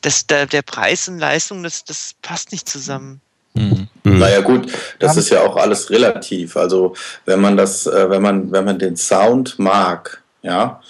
dass 0.02 0.26
der, 0.26 0.46
der 0.46 0.62
Preis 0.62 1.08
und 1.08 1.18
Leistung, 1.18 1.64
das, 1.64 1.84
das 1.84 2.14
passt 2.22 2.52
nicht 2.52 2.68
zusammen. 2.68 3.20
Mhm. 3.54 3.88
mhm. 4.04 4.18
Naja 4.18 4.40
gut, 4.40 4.72
das 5.00 5.16
ist 5.16 5.30
ja 5.30 5.42
auch 5.42 5.56
alles 5.56 5.90
relativ. 5.90 6.56
Also 6.56 6.94
wenn 7.24 7.40
man 7.40 7.56
das, 7.56 7.86
äh, 7.86 8.08
wenn 8.08 8.22
man, 8.22 8.52
wenn 8.52 8.64
man 8.64 8.78
den 8.78 8.96
Sound 8.96 9.58
mag, 9.58 10.22
ja, 10.44 10.82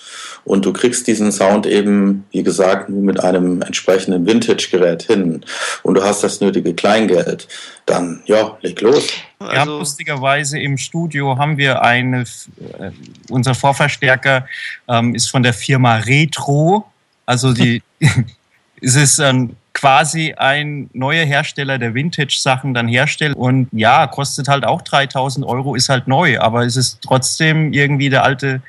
und 0.45 0.65
du 0.65 0.73
kriegst 0.73 1.07
diesen 1.07 1.31
Sound 1.31 1.65
eben, 1.65 2.25
wie 2.33 2.43
gesagt, 2.43 2.89
nur 2.89 3.03
mit 3.03 3.23
einem 3.23 3.63
entsprechenden 3.63 4.27
Vintage-Gerät 4.27 5.05
hin. 5.05 5.45
Und 5.85 5.95
du 5.95 6.03
hast 6.03 6.25
das 6.25 6.41
nötige 6.41 6.75
Kleingeld, 6.75 7.47
dann 7.87 8.21
ja, 8.27 8.59
leg 8.63 8.81
los. 8.81 9.07
Ja, 9.41 9.47
also 9.47 9.79
lustigerweise 9.79 10.59
im 10.59 10.77
Studio 10.77 11.39
haben 11.39 11.57
wir 11.57 11.83
eine, 11.83 12.23
äh, 12.23 12.91
unser 13.31 13.55
Vorverstärker 13.55 14.49
ähm, 14.89 15.15
ist 15.15 15.29
von 15.29 15.45
der 15.45 15.55
Firma 15.55 15.99
Retro, 15.99 16.91
also 17.25 17.53
die, 17.53 17.81
es 18.81 18.97
ist 18.97 19.21
ein 19.21 19.55
quasi 19.75 20.33
ein 20.37 20.89
neuer 20.93 21.25
Hersteller, 21.27 21.79
der 21.79 21.95
Vintage-Sachen 21.95 22.73
dann 22.73 22.89
herstellt. 22.89 23.37
Und 23.37 23.69
ja, 23.73 24.07
kostet 24.07 24.49
halt 24.49 24.65
auch 24.65 24.81
3000 24.81 25.45
Euro, 25.45 25.75
ist 25.75 25.89
halt 25.89 26.09
neu, 26.09 26.39
aber 26.41 26.65
es 26.65 26.77
ist 26.77 27.01
trotzdem 27.03 27.73
irgendwie 27.73 28.09
der 28.09 28.25
alte, 28.25 28.63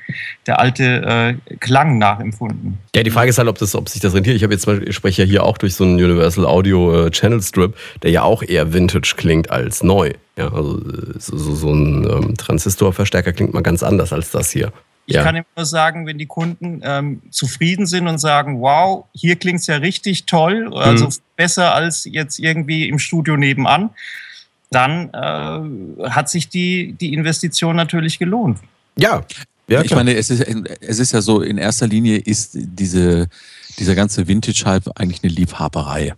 der 0.47 0.59
alte 0.59 1.37
äh, 1.49 1.55
Klang 1.57 1.99
nachempfunden. 1.99 2.79
Ja, 2.95 3.03
die 3.03 3.11
Frage 3.11 3.29
ist 3.29 3.37
halt, 3.37 3.47
ob, 3.47 3.57
das, 3.59 3.75
ob 3.75 3.87
sich 3.87 4.01
das 4.01 4.13
rentiert. 4.13 4.35
Ich 4.35 4.43
habe 4.43 4.53
jetzt 4.53 4.67
ich 4.67 4.95
spreche 4.95 5.23
ja 5.23 5.27
hier 5.27 5.43
auch 5.43 5.57
durch 5.57 5.75
so 5.75 5.83
einen 5.83 5.95
Universal 5.95 6.45
Audio 6.45 7.05
äh, 7.05 7.11
Channel 7.11 7.41
Strip, 7.41 7.77
der 8.01 8.11
ja 8.11 8.23
auch 8.23 8.41
eher 8.41 8.73
Vintage 8.73 9.13
klingt 9.15 9.51
als 9.51 9.83
neu. 9.83 10.11
Ja, 10.37 10.51
also 10.51 10.79
äh, 10.79 11.19
so, 11.19 11.37
so 11.37 11.71
ein 11.71 12.03
ähm, 12.09 12.35
Transistorverstärker 12.35 13.31
klingt 13.31 13.53
mal 13.53 13.61
ganz 13.61 13.83
anders 13.83 14.11
als 14.11 14.31
das 14.31 14.49
hier. 14.49 14.73
Ich 15.07 15.15
ja. 15.15 15.23
kann 15.23 15.35
immer 15.35 15.65
sagen, 15.65 16.07
wenn 16.07 16.17
die 16.17 16.25
Kunden 16.25 16.81
ähm, 16.83 17.21
zufrieden 17.29 17.85
sind 17.85 18.07
und 18.07 18.17
sagen, 18.17 18.59
wow, 18.59 19.05
hier 19.13 19.35
klingt 19.35 19.59
es 19.59 19.67
ja 19.67 19.75
richtig 19.75 20.25
toll, 20.25 20.73
also 20.75 21.05
mhm. 21.05 21.13
besser 21.35 21.75
als 21.75 22.05
jetzt 22.05 22.39
irgendwie 22.39 22.89
im 22.89 22.97
Studio 22.97 23.37
nebenan, 23.37 23.91
dann 24.71 25.09
äh, 25.13 26.09
hat 26.09 26.29
sich 26.29 26.49
die, 26.49 26.93
die 26.93 27.13
Investition 27.13 27.75
natürlich 27.75 28.17
gelohnt. 28.17 28.59
Ja. 28.97 29.23
ja 29.67 29.83
ich 29.83 29.93
meine, 29.93 30.15
es 30.15 30.29
ist, 30.31 30.41
es 30.41 30.99
ist 30.99 31.11
ja 31.11 31.21
so, 31.21 31.41
in 31.41 31.57
erster 31.57 31.87
Linie 31.87 32.17
ist 32.17 32.51
diese, 32.53 33.27
dieser 33.77 33.93
ganze 33.93 34.27
Vintage-Hype 34.27 34.89
eigentlich 34.95 35.23
eine 35.23 35.31
Liebhaberei. 35.31 36.13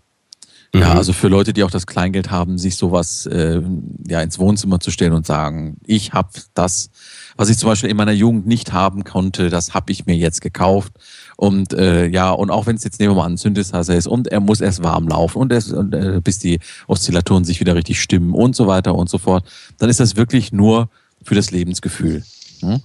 Mhm. 0.73 0.81
Ja, 0.81 0.93
also 0.93 1.13
für 1.13 1.27
Leute, 1.27 1.53
die 1.53 1.63
auch 1.63 1.71
das 1.71 1.87
Kleingeld 1.87 2.31
haben, 2.31 2.57
sich 2.57 2.75
sowas 2.75 3.25
äh, 3.25 3.61
ja 4.07 4.21
ins 4.21 4.39
Wohnzimmer 4.39 4.79
zu 4.79 4.91
stellen 4.91 5.13
und 5.13 5.25
sagen, 5.25 5.77
ich 5.85 6.13
habe 6.13 6.29
das 6.53 6.89
was 7.37 7.49
ich 7.49 7.57
zum 7.57 7.69
Beispiel 7.69 7.89
in 7.89 7.97
meiner 7.97 8.11
Jugend 8.11 8.47
nicht 8.47 8.73
haben 8.73 9.03
konnte, 9.03 9.49
das 9.49 9.73
habe 9.73 9.91
ich 9.91 10.05
mir 10.05 10.15
jetzt 10.15 10.41
gekauft. 10.41 10.93
Und 11.37 11.73
äh, 11.73 12.07
ja, 12.07 12.31
und 12.31 12.49
auch 12.49 12.65
wenn 12.65 12.75
es 12.75 12.83
jetzt 12.83 12.99
nehmen 12.99 13.15
wir 13.15 13.21
mal 13.21 13.29
ein 13.29 13.37
Synthesizer 13.37 13.95
ist 13.95 14.07
und 14.07 14.27
er 14.27 14.39
muss 14.39 14.59
erst 14.59 14.83
warm 14.83 15.07
laufen 15.07 15.37
und, 15.37 15.53
erst, 15.53 15.71
und 15.71 15.93
äh, 15.93 16.19
bis 16.21 16.39
die 16.39 16.59
Oszillatoren 16.87 17.45
sich 17.45 17.59
wieder 17.59 17.75
richtig 17.75 18.01
stimmen 18.01 18.33
und 18.33 18.55
so 18.55 18.67
weiter 18.67 18.95
und 18.95 19.09
so 19.09 19.19
fort, 19.19 19.45
dann 19.77 19.89
ist 19.89 19.99
das 19.99 20.15
wirklich 20.15 20.51
nur 20.51 20.89
für 21.23 21.35
das 21.35 21.51
Lebensgefühl. 21.51 22.23
Hm? 22.61 22.81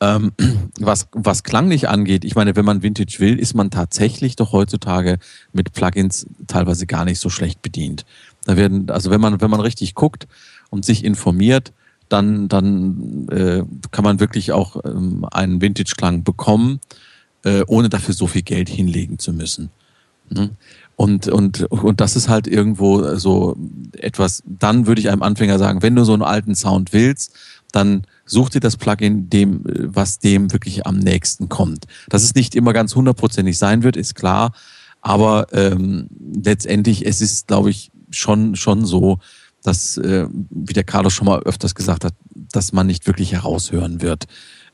Ähm, 0.00 0.32
was, 0.78 1.08
was 1.12 1.42
klanglich 1.42 1.88
angeht, 1.88 2.24
ich 2.24 2.34
meine, 2.34 2.56
wenn 2.56 2.64
man 2.64 2.82
Vintage 2.82 3.16
will, 3.20 3.38
ist 3.38 3.54
man 3.54 3.70
tatsächlich 3.70 4.36
doch 4.36 4.52
heutzutage 4.52 5.18
mit 5.52 5.72
Plugins 5.72 6.26
teilweise 6.46 6.86
gar 6.86 7.06
nicht 7.06 7.20
so 7.20 7.30
schlecht 7.30 7.62
bedient. 7.62 8.04
Da 8.44 8.56
werden, 8.56 8.90
also 8.90 9.10
wenn 9.10 9.20
man, 9.20 9.40
wenn 9.40 9.50
man 9.50 9.60
richtig 9.60 9.94
guckt 9.94 10.28
und 10.70 10.84
sich 10.84 11.04
informiert, 11.04 11.72
dann, 12.08 12.48
dann 12.48 13.28
äh, 13.30 13.62
kann 13.90 14.04
man 14.04 14.20
wirklich 14.20 14.52
auch 14.52 14.82
ähm, 14.84 15.26
einen 15.30 15.60
Vintage-Klang 15.60 16.24
bekommen, 16.24 16.80
äh, 17.44 17.62
ohne 17.66 17.88
dafür 17.88 18.14
so 18.14 18.26
viel 18.26 18.42
Geld 18.42 18.68
hinlegen 18.68 19.18
zu 19.18 19.32
müssen. 19.32 19.70
Mhm. 20.30 20.50
Und, 20.96 21.28
und, 21.28 21.62
und 21.70 22.00
das 22.00 22.16
ist 22.16 22.28
halt 22.28 22.48
irgendwo 22.48 23.14
so 23.16 23.56
etwas, 23.92 24.42
dann 24.46 24.86
würde 24.86 25.00
ich 25.00 25.10
einem 25.10 25.22
Anfänger 25.22 25.58
sagen, 25.58 25.82
wenn 25.82 25.94
du 25.94 26.04
so 26.04 26.12
einen 26.12 26.22
alten 26.22 26.56
Sound 26.56 26.92
willst, 26.92 27.34
dann 27.70 28.02
such 28.24 28.50
dir 28.50 28.60
das 28.60 28.76
Plugin, 28.76 29.30
dem, 29.30 29.62
was 29.64 30.18
dem 30.18 30.52
wirklich 30.52 30.86
am 30.86 30.98
nächsten 30.98 31.48
kommt. 31.48 31.84
Dass 32.08 32.24
es 32.24 32.34
nicht 32.34 32.56
immer 32.56 32.72
ganz 32.72 32.96
hundertprozentig 32.96 33.58
sein 33.58 33.84
wird, 33.84 33.96
ist 33.96 34.14
klar. 34.14 34.52
Aber 35.00 35.46
ähm, 35.52 36.08
letztendlich, 36.42 37.06
es 37.06 37.20
ist, 37.20 37.46
glaube 37.46 37.70
ich, 37.70 37.92
schon, 38.10 38.56
schon 38.56 38.84
so, 38.84 39.18
dass, 39.62 39.96
äh, 39.98 40.26
wie 40.50 40.72
der 40.72 40.84
Carlos 40.84 41.12
schon 41.12 41.26
mal 41.26 41.40
öfters 41.40 41.74
gesagt 41.74 42.04
hat, 42.04 42.14
dass 42.34 42.72
man 42.72 42.86
nicht 42.86 43.06
wirklich 43.06 43.32
heraushören 43.32 44.02
wird, 44.02 44.26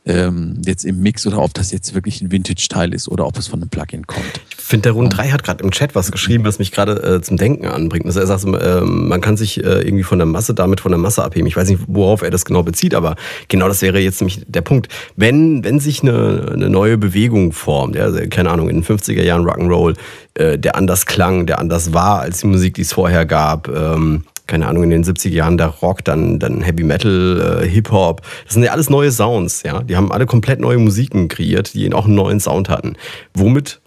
ähm, 0.07 0.61
jetzt 0.67 0.85
im 0.85 1.01
Mix 1.01 1.27
oder 1.27 1.41
ob 1.41 1.55
das 1.55 1.73
jetzt 1.73 1.95
wirklich 1.95 2.21
ein 2.21 2.31
Vintage-Teil 2.31 2.93
ist 2.93 3.09
oder 3.09 3.27
ob 3.27 3.39
es 3.39 3.47
von 3.47 3.61
einem 3.61 3.71
Plugin 3.71 4.07
kommt. 4.07 4.41
Ich 4.51 4.65
finde, 4.65 4.85
der 4.85 4.93
Rund 4.93 5.17
3 5.17 5.31
hat 5.31 5.45
gerade 5.45 5.65
im 5.65 5.71
Chat 5.71 5.95
was 5.95 6.13
geschrieben, 6.13 6.45
was 6.45 6.59
mich 6.59 6.73
gerade 6.73 7.03
äh, 7.03 7.23
zum 7.23 7.37
Denken 7.37 7.67
anbringt. 7.67 8.05
Also 8.07 8.21
er 8.21 8.27
sagt, 8.27 8.45
äh, 8.45 8.81
man 8.83 9.21
kann 9.21 9.37
sich 9.37 9.63
äh, 9.63 9.81
irgendwie 9.81 10.05
von 10.05 10.19
der 10.19 10.27
Masse 10.27 10.53
damit 10.53 10.81
von 10.81 10.93
der 10.93 10.99
Masse 10.99 11.25
abheben. 11.25 11.47
Ich 11.47 11.57
weiß 11.57 11.69
nicht, 11.69 11.83
worauf 11.87 12.23
er 12.23 12.31
das 12.31 12.45
genau 12.45 12.63
bezieht, 12.63 12.95
aber 12.95 13.17
genau 13.49 13.69
das 13.69 13.81
wäre 13.81 13.99
jetzt 13.99 14.21
nämlich 14.21 14.45
der 14.47 14.63
Punkt. 14.63 14.89
Wenn, 15.17 15.65
wenn 15.65 15.81
sich 15.81 16.03
eine, 16.03 16.51
eine 16.53 16.69
neue 16.69 16.99
Bewegung 16.99 17.53
formt, 17.53 17.97
ja, 17.97 18.05
also, 18.05 18.21
keine 18.29 18.51
Ahnung, 18.51 18.69
in 18.69 18.83
den 18.83 18.85
50er 18.85 19.23
Jahren 19.23 19.47
Rock'n'Roll, 19.47 19.97
äh, 20.35 20.59
der 20.59 20.77
anders 20.77 21.07
klang, 21.07 21.47
der 21.47 21.59
anders 21.59 21.95
war 21.95 22.21
als 22.21 22.41
die 22.41 22.47
Musik, 22.47 22.75
die 22.75 22.83
es 22.83 22.93
vorher 22.93 23.25
gab, 23.25 23.69
ähm, 23.69 24.25
keine 24.47 24.67
Ahnung, 24.69 24.85
in 24.85 24.91
den 24.91 25.05
70er 25.05 25.31
Jahren 25.31 25.57
der 25.57 25.69
Rock, 25.69 26.05
dann, 26.05 26.39
dann 26.39 26.61
Heavy 26.61 26.85
Metal, 26.85 27.63
äh, 27.63 27.69
Hip-Hop. 27.69 28.23
Das 28.45 28.55
sind 28.55 28.63
ja 28.63 28.73
alles 28.73 28.91
neue 28.91 29.11
Sounds, 29.11 29.63
ja. 29.63 29.83
Die 29.83 29.97
haben 29.97 30.13
alle 30.13 30.27
komplett 30.27 30.61
neue 30.61 30.79
Musiken 30.79 31.29
kreiert, 31.29 31.75
die 31.75 31.93
auch 31.95 32.05
einen 32.05 32.15
neuen 32.15 32.41
Sound 32.41 32.69
hatten. 32.69 32.97
Womit, 33.33 33.81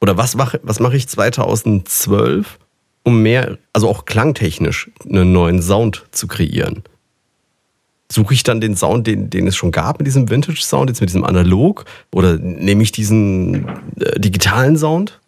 oder 0.00 0.16
was 0.16 0.36
mache 0.36 0.60
was 0.62 0.80
mach 0.80 0.92
ich 0.92 1.08
2012, 1.08 2.58
um 3.02 3.22
mehr, 3.22 3.58
also 3.72 3.88
auch 3.88 4.04
klangtechnisch, 4.04 4.90
einen 5.08 5.32
neuen 5.32 5.60
Sound 5.62 6.06
zu 6.12 6.28
kreieren? 6.28 6.84
Suche 8.12 8.34
ich 8.34 8.44
dann 8.44 8.60
den 8.60 8.76
Sound, 8.76 9.06
den, 9.06 9.30
den 9.30 9.48
es 9.48 9.56
schon 9.56 9.72
gab 9.72 9.98
mit 9.98 10.06
diesem 10.06 10.30
Vintage-Sound, 10.30 10.90
jetzt 10.90 11.00
mit 11.00 11.10
diesem 11.10 11.24
Analog? 11.24 11.86
Oder 12.12 12.36
nehme 12.36 12.82
ich 12.82 12.92
diesen 12.92 13.66
äh, 13.98 14.20
digitalen 14.20 14.76
Sound? 14.76 15.20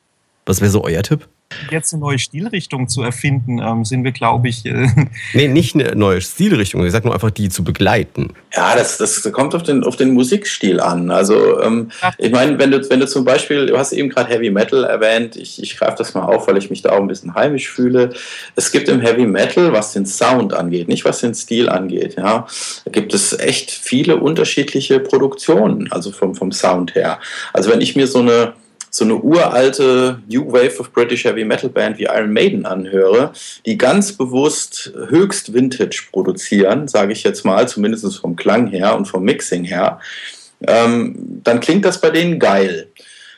Was 0.45 0.61
wäre 0.61 0.71
so 0.71 0.85
euer 0.85 1.03
Tipp? 1.03 1.27
Jetzt 1.71 1.93
eine 1.93 2.01
neue 2.01 2.19
Stilrichtung 2.19 2.89
zu 2.89 3.03
erfinden, 3.03 3.59
ähm, 3.59 3.85
sind 3.85 4.05
wir, 4.05 4.13
glaube 4.13 4.49
ich. 4.49 4.67
Äh 4.67 4.89
nee, 5.33 5.49
nicht 5.49 5.75
eine 5.75 5.95
neue 5.95 6.21
Stilrichtung. 6.21 6.85
Ich 6.85 6.93
sage 6.93 7.07
nur 7.07 7.15
einfach, 7.15 7.31
die 7.31 7.49
zu 7.49 7.63
begleiten. 7.63 8.33
Ja, 8.55 8.75
das, 8.75 8.99
das 8.99 9.23
kommt 9.33 9.55
auf 9.55 9.63
den, 9.63 9.85
auf 9.85 9.97
den 9.97 10.13
Musikstil 10.13 10.81
an. 10.81 11.11
Also, 11.11 11.61
ähm, 11.61 11.91
ich 12.19 12.33
meine, 12.33 12.59
wenn 12.59 12.71
du, 12.71 12.91
wenn 12.91 13.01
du 13.01 13.07
zum 13.07 13.25
Beispiel, 13.25 13.67
du 13.67 13.79
hast 13.79 13.93
eben 13.93 14.09
gerade 14.09 14.31
Heavy 14.31 14.51
Metal 14.51 14.85
erwähnt, 14.85 15.37
ich, 15.37 15.63
ich 15.63 15.77
greife 15.77 15.97
das 15.99 16.15
mal 16.15 16.25
auf, 16.25 16.49
weil 16.49 16.57
ich 16.57 16.71
mich 16.71 16.83
da 16.83 16.91
auch 16.91 17.01
ein 17.01 17.09
bisschen 17.09 17.35
heimisch 17.35 17.69
fühle. 17.71 18.11
Es 18.57 18.73
gibt 18.73 18.89
im 18.89 19.01
Heavy 19.01 19.27
Metal, 19.27 19.73
was 19.73 19.93
den 19.93 20.07
Sound 20.07 20.53
angeht, 20.53 20.89
nicht 20.89 21.05
was 21.05 21.21
den 21.21 21.35
Stil 21.35 21.69
angeht, 21.69 22.17
ja, 22.17 22.47
da 22.85 22.91
gibt 22.91 23.15
es 23.15 23.39
echt 23.39 23.71
viele 23.71 24.17
unterschiedliche 24.17 25.01
Produktionen, 25.01 25.91
also 25.93 26.11
vom, 26.11 26.35
vom 26.35 26.53
Sound 26.53 26.95
her. 26.95 27.21
Also, 27.53 27.71
wenn 27.71 27.81
ich 27.81 27.95
mir 27.95 28.07
so 28.07 28.19
eine 28.19 28.55
so 28.97 29.05
eine 29.05 29.17
uralte 29.17 30.23
New 30.27 30.51
Wave 30.51 30.81
of 30.81 30.91
British 30.91 31.25
Heavy 31.25 31.45
Metal 31.45 31.69
Band 31.69 31.99
wie 31.99 32.05
Iron 32.05 32.33
Maiden 32.33 32.65
anhöre, 32.65 33.33
die 33.67 33.77
ganz 33.77 34.15
bewusst 34.15 34.91
höchst 35.09 35.53
Vintage 35.53 36.05
produzieren, 36.11 36.89
sage 36.89 37.13
ich 37.13 37.23
jetzt 37.23 37.45
mal, 37.45 37.69
zumindest 37.69 38.19
vom 38.19 38.37
Klang 38.37 38.69
her 38.69 38.97
und 38.97 39.05
vom 39.05 39.23
Mixing 39.23 39.65
her, 39.65 40.01
ähm, 40.67 41.41
dann 41.45 41.61
klingt 41.61 41.85
das 41.85 42.01
bei 42.01 42.09
denen 42.09 42.39
geil. 42.39 42.89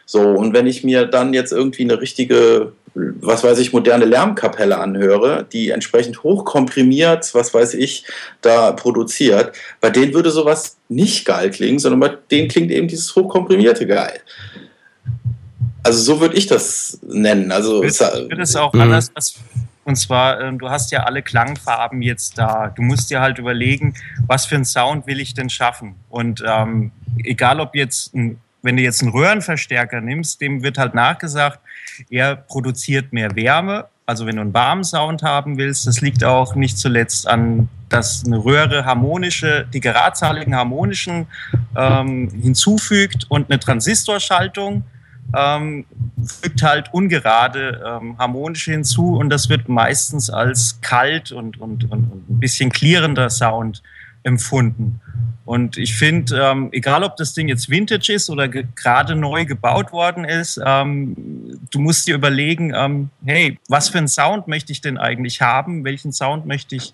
So, 0.06 0.20
und 0.20 0.54
wenn 0.54 0.68
ich 0.68 0.84
mir 0.84 1.06
dann 1.06 1.34
jetzt 1.34 1.52
irgendwie 1.52 1.82
eine 1.82 2.00
richtige, 2.00 2.72
was 2.94 3.42
weiß 3.42 3.58
ich, 3.58 3.72
moderne 3.72 4.04
Lärmkapelle 4.04 4.78
anhöre, 4.78 5.44
die 5.52 5.70
entsprechend 5.70 6.22
hochkomprimiert, 6.22 7.34
was 7.34 7.52
weiß 7.52 7.74
ich, 7.74 8.04
da 8.42 8.70
produziert, 8.70 9.56
bei 9.80 9.90
denen 9.90 10.14
würde 10.14 10.30
sowas 10.30 10.76
nicht 10.88 11.26
geil 11.26 11.50
klingen, 11.50 11.80
sondern 11.80 11.98
bei 11.98 12.16
denen 12.30 12.48
klingt 12.48 12.70
eben 12.70 12.86
dieses 12.86 13.16
hochkomprimierte 13.16 13.88
geil. 13.88 14.20
Also 15.82 16.00
so 16.00 16.20
würde 16.20 16.36
ich 16.36 16.46
das 16.46 16.98
nennen. 17.02 17.52
Also 17.52 17.82
wird, 17.82 17.98
wird 18.00 18.40
es 18.40 18.56
auch 18.56 18.72
mhm. 18.72 18.82
anders. 18.82 19.12
Und 19.84 19.96
zwar, 19.96 20.40
äh, 20.40 20.52
du 20.52 20.68
hast 20.68 20.90
ja 20.90 21.04
alle 21.04 21.22
Klangfarben 21.22 22.02
jetzt 22.02 22.36
da. 22.36 22.68
Du 22.68 22.82
musst 22.82 23.10
dir 23.10 23.22
halt 23.22 23.38
überlegen, 23.38 23.94
was 24.26 24.44
für 24.44 24.56
einen 24.56 24.66
Sound 24.66 25.06
will 25.06 25.18
ich 25.18 25.32
denn 25.32 25.48
schaffen. 25.48 25.94
Und 26.10 26.44
ähm, 26.46 26.92
egal 27.24 27.58
ob 27.58 27.74
jetzt, 27.74 28.14
ein, 28.14 28.38
wenn 28.60 28.76
du 28.76 28.82
jetzt 28.82 29.02
einen 29.02 29.12
Röhrenverstärker 29.12 30.02
nimmst, 30.02 30.42
dem 30.42 30.62
wird 30.62 30.76
halt 30.76 30.94
nachgesagt, 30.94 31.60
er 32.10 32.36
produziert 32.36 33.14
mehr 33.14 33.34
Wärme. 33.34 33.86
Also 34.04 34.26
wenn 34.26 34.36
du 34.36 34.42
einen 34.42 34.52
warmen 34.54 34.84
Sound 34.84 35.22
haben 35.22 35.56
willst, 35.56 35.86
das 35.86 36.02
liegt 36.02 36.22
auch 36.22 36.54
nicht 36.54 36.76
zuletzt 36.76 37.26
an, 37.26 37.68
dass 37.88 38.24
eine 38.26 38.44
Röhre 38.44 38.84
harmonische, 38.84 39.66
die 39.72 39.80
geradzahligen 39.80 40.54
harmonischen 40.54 41.26
ähm, 41.76 42.30
hinzufügt 42.30 43.24
und 43.30 43.50
eine 43.50 43.58
Transistorschaltung 43.58 44.84
ähm, 45.36 45.84
fügt 46.24 46.62
halt 46.62 46.92
ungerade 46.92 47.82
ähm, 47.86 48.16
harmonische 48.18 48.72
hinzu 48.72 49.16
und 49.16 49.30
das 49.30 49.48
wird 49.48 49.68
meistens 49.68 50.30
als 50.30 50.80
kalt 50.80 51.32
und, 51.32 51.60
und, 51.60 51.90
und, 51.90 52.30
ein 52.30 52.40
bisschen 52.40 52.70
klirrender 52.70 53.30
Sound 53.30 53.82
empfunden. 54.22 55.00
Und 55.48 55.78
ich 55.78 55.94
finde, 55.94 56.38
ähm, 56.38 56.68
egal 56.72 57.02
ob 57.04 57.16
das 57.16 57.32
Ding 57.32 57.48
jetzt 57.48 57.70
Vintage 57.70 58.12
ist 58.12 58.28
oder 58.28 58.48
gerade 58.48 59.16
neu 59.16 59.46
gebaut 59.46 59.92
worden 59.92 60.26
ist, 60.26 60.60
ähm, 60.62 61.16
du 61.70 61.78
musst 61.78 62.06
dir 62.06 62.16
überlegen, 62.16 62.74
ähm, 62.76 63.08
hey, 63.24 63.58
was 63.66 63.88
für 63.88 63.96
einen 63.96 64.08
Sound 64.08 64.46
möchte 64.46 64.72
ich 64.72 64.82
denn 64.82 64.98
eigentlich 64.98 65.40
haben? 65.40 65.84
Welchen 65.84 66.12
Sound 66.12 66.44
möchte 66.44 66.76
ich 66.76 66.92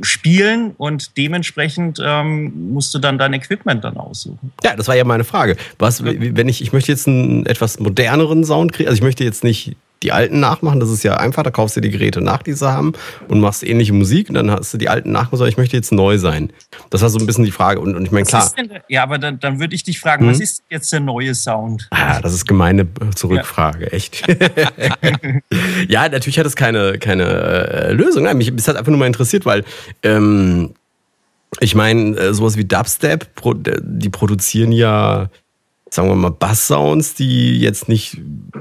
spielen? 0.00 0.70
Und 0.78 1.18
dementsprechend 1.18 2.00
ähm, 2.02 2.72
musst 2.72 2.94
du 2.94 2.98
dann 2.98 3.18
dein 3.18 3.34
Equipment 3.34 3.84
dann 3.84 3.98
aussuchen. 3.98 4.52
Ja, 4.62 4.74
das 4.74 4.88
war 4.88 4.94
ja 4.94 5.04
meine 5.04 5.24
Frage. 5.24 5.58
Was, 5.78 6.02
wenn 6.02 6.48
ich, 6.48 6.62
ich 6.62 6.72
möchte 6.72 6.92
jetzt 6.92 7.06
einen 7.06 7.44
etwas 7.44 7.78
moderneren 7.78 8.44
Sound 8.44 8.72
kriegen, 8.72 8.88
also 8.88 8.96
ich 8.96 9.04
möchte 9.04 9.22
jetzt 9.22 9.44
nicht 9.44 9.76
die 10.02 10.12
alten 10.12 10.38
nachmachen. 10.40 10.80
Das 10.80 10.90
ist 10.90 11.02
ja 11.02 11.16
einfach, 11.16 11.42
da 11.42 11.50
kaufst 11.50 11.76
du 11.76 11.80
die 11.80 11.90
Geräte 11.90 12.20
nach, 12.20 12.42
die 12.42 12.52
sie 12.52 12.70
haben 12.70 12.92
und 13.28 13.40
machst 13.40 13.62
ähnliche 13.62 13.92
Musik 13.92 14.28
und 14.28 14.34
dann 14.34 14.50
hast 14.50 14.74
du 14.74 14.78
die 14.78 14.88
alten 14.88 15.12
nachgemacht, 15.12 15.48
ich 15.48 15.56
möchte 15.56 15.76
jetzt 15.76 15.92
neu 15.92 16.18
sein. 16.18 16.52
Das 16.90 17.00
war 17.00 17.08
so 17.08 17.18
ein 17.18 17.26
bisschen 17.26 17.44
die 17.44 17.50
Frage. 17.50 17.80
Und, 17.80 17.96
und 17.96 18.04
ich 18.04 18.10
meine, 18.10 18.26
klar. 18.26 18.50
Denn, 18.56 18.70
ja, 18.88 19.02
aber 19.02 19.18
dann, 19.18 19.40
dann 19.40 19.60
würde 19.60 19.74
ich 19.74 19.82
dich 19.82 20.00
fragen, 20.00 20.26
hm? 20.26 20.32
was 20.32 20.40
ist 20.40 20.62
jetzt 20.68 20.92
der 20.92 21.00
neue 21.00 21.34
Sound? 21.34 21.88
Ah, 21.90 22.20
das 22.20 22.34
ist 22.34 22.46
gemeine 22.46 22.86
Zurückfrage, 23.14 23.86
ja. 23.86 23.92
echt. 23.92 24.26
ja, 25.88 26.08
natürlich 26.08 26.38
hat 26.38 26.46
es 26.46 26.56
keine, 26.56 26.98
keine 26.98 27.24
äh, 27.24 27.92
Lösung. 27.92 28.24
Nein, 28.24 28.36
mich 28.36 28.54
das 28.54 28.68
hat 28.68 28.76
einfach 28.76 28.90
nur 28.90 28.98
mal 28.98 29.06
interessiert, 29.06 29.46
weil 29.46 29.64
ähm, 30.02 30.74
ich 31.60 31.74
meine, 31.74 32.16
äh, 32.16 32.34
sowas 32.34 32.56
wie 32.56 32.64
Dubstep, 32.64 33.28
die 33.80 34.10
produzieren 34.10 34.72
ja, 34.72 35.30
sagen 35.90 36.08
wir 36.08 36.14
mal, 36.16 36.30
Bass-Sounds, 36.30 37.14
die 37.14 37.58
jetzt 37.60 37.88
nicht, 37.88 38.18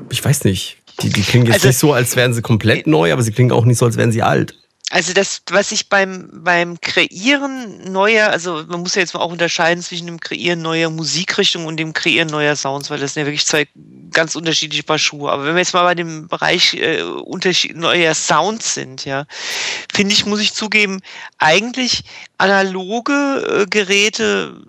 ich 0.09 0.23
weiß 0.23 0.43
nicht, 0.45 0.82
die, 1.01 1.09
die 1.09 1.21
klingen 1.21 1.45
jetzt 1.45 1.55
also, 1.55 1.67
nicht 1.67 1.77
so, 1.77 1.93
als 1.93 2.15
wären 2.15 2.33
sie 2.33 2.41
komplett 2.41 2.87
neu, 2.87 3.11
aber 3.11 3.23
sie 3.23 3.31
klingen 3.31 3.51
auch 3.51 3.65
nicht 3.65 3.77
so, 3.77 3.85
als 3.85 3.97
wären 3.97 4.11
sie 4.11 4.21
alt. 4.21 4.55
Also 4.93 5.13
das, 5.13 5.41
was 5.49 5.71
ich 5.71 5.89
beim, 5.89 6.29
beim 6.31 6.79
Kreieren 6.79 7.91
neuer, 7.91 8.27
also 8.27 8.63
man 8.67 8.81
muss 8.81 8.93
ja 8.93 9.01
jetzt 9.01 9.15
mal 9.15 9.21
auch 9.21 9.31
unterscheiden 9.31 9.81
zwischen 9.81 10.05
dem 10.05 10.19
Kreieren 10.19 10.61
neuer 10.61 10.91
Musikrichtungen 10.91 11.65
und 11.65 11.77
dem 11.77 11.93
Kreieren 11.93 12.27
neuer 12.27 12.55
Sounds, 12.55 12.91
weil 12.91 12.99
das 12.99 13.15
sind 13.15 13.21
ja 13.21 13.25
wirklich 13.25 13.47
zwei 13.47 13.67
ganz 14.11 14.35
unterschiedliche 14.35 14.83
Paar 14.83 14.99
Schuhe. 14.99 15.31
Aber 15.31 15.45
wenn 15.45 15.55
wir 15.55 15.61
jetzt 15.61 15.73
mal 15.73 15.83
bei 15.83 15.95
dem 15.95 16.27
Bereich 16.27 16.75
äh, 16.75 17.01
Unterschied 17.01 17.75
neuer 17.75 18.13
Sounds 18.13 18.75
sind, 18.75 19.03
ja, 19.03 19.25
finde 19.91 20.13
ich, 20.13 20.27
muss 20.27 20.41
ich 20.41 20.53
zugeben, 20.53 20.99
eigentlich 21.39 22.03
analoge 22.37 23.63
äh, 23.63 23.65
Geräte 23.65 24.61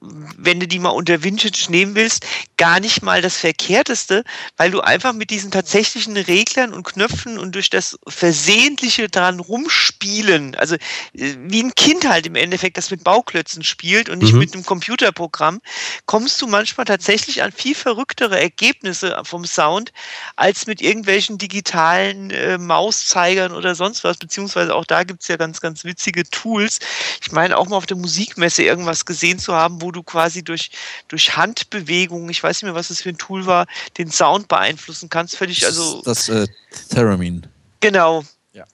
wenn 0.00 0.60
du 0.60 0.68
die 0.68 0.78
mal 0.78 0.90
unter 0.90 1.22
Vintage 1.22 1.66
nehmen 1.68 1.94
willst, 1.94 2.26
gar 2.56 2.80
nicht 2.80 3.02
mal 3.02 3.22
das 3.22 3.36
Verkehrteste, 3.36 4.24
weil 4.56 4.70
du 4.70 4.80
einfach 4.80 5.12
mit 5.12 5.30
diesen 5.30 5.50
tatsächlichen 5.50 6.16
Reglern 6.16 6.72
und 6.72 6.84
Knöpfen 6.84 7.38
und 7.38 7.54
durch 7.54 7.70
das 7.70 7.98
Versehentliche 8.06 9.08
dran 9.08 9.40
rumspielen, 9.40 10.54
also 10.54 10.76
äh, 10.76 11.34
wie 11.38 11.62
ein 11.62 11.74
Kind 11.74 12.08
halt 12.08 12.26
im 12.26 12.34
Endeffekt, 12.34 12.76
das 12.76 12.90
mit 12.90 13.04
Bauklötzen 13.04 13.62
spielt 13.62 14.08
und 14.08 14.18
nicht 14.18 14.32
mhm. 14.32 14.38
mit 14.40 14.54
einem 14.54 14.64
Computerprogramm, 14.64 15.60
kommst 16.06 16.40
du 16.40 16.46
manchmal 16.46 16.86
tatsächlich 16.86 17.42
an 17.42 17.52
viel 17.52 17.74
verrücktere 17.74 18.40
Ergebnisse 18.40 19.20
vom 19.24 19.44
Sound 19.44 19.92
als 20.36 20.66
mit 20.66 20.80
irgendwelchen 20.80 21.38
digitalen 21.38 22.30
äh, 22.30 22.58
Mauszeigern 22.58 23.52
oder 23.52 23.74
sonst 23.74 24.04
was, 24.04 24.16
beziehungsweise 24.16 24.74
auch 24.74 24.84
da 24.84 25.04
gibt 25.04 25.22
es 25.22 25.28
ja 25.28 25.36
ganz, 25.36 25.60
ganz 25.60 25.84
witzige 25.84 26.24
Tools. 26.24 26.78
Ich 27.20 27.32
meine, 27.32 27.56
auch 27.56 27.68
mal 27.68 27.76
auf 27.76 27.86
der 27.86 27.96
Musikmesse 27.96 28.62
irgendwas 28.62 29.04
gesehen 29.04 29.38
zu 29.38 29.54
haben, 29.54 29.73
wo 29.80 29.92
du 29.92 30.02
quasi 30.02 30.42
durch, 30.42 30.70
durch 31.08 31.36
Handbewegungen, 31.36 32.28
ich 32.28 32.42
weiß 32.42 32.62
nicht 32.62 32.64
mehr, 32.64 32.74
was 32.74 32.88
das 32.88 33.02
für 33.02 33.10
ein 33.10 33.18
Tool 33.18 33.46
war, 33.46 33.66
den 33.98 34.10
Sound 34.10 34.48
beeinflussen 34.48 35.08
kannst. 35.08 35.36
Völlig, 35.36 35.64
also. 35.64 36.02
Das 36.02 36.28
äh, 36.28 36.46
Theremin. 36.90 37.46
Genau. 37.80 38.24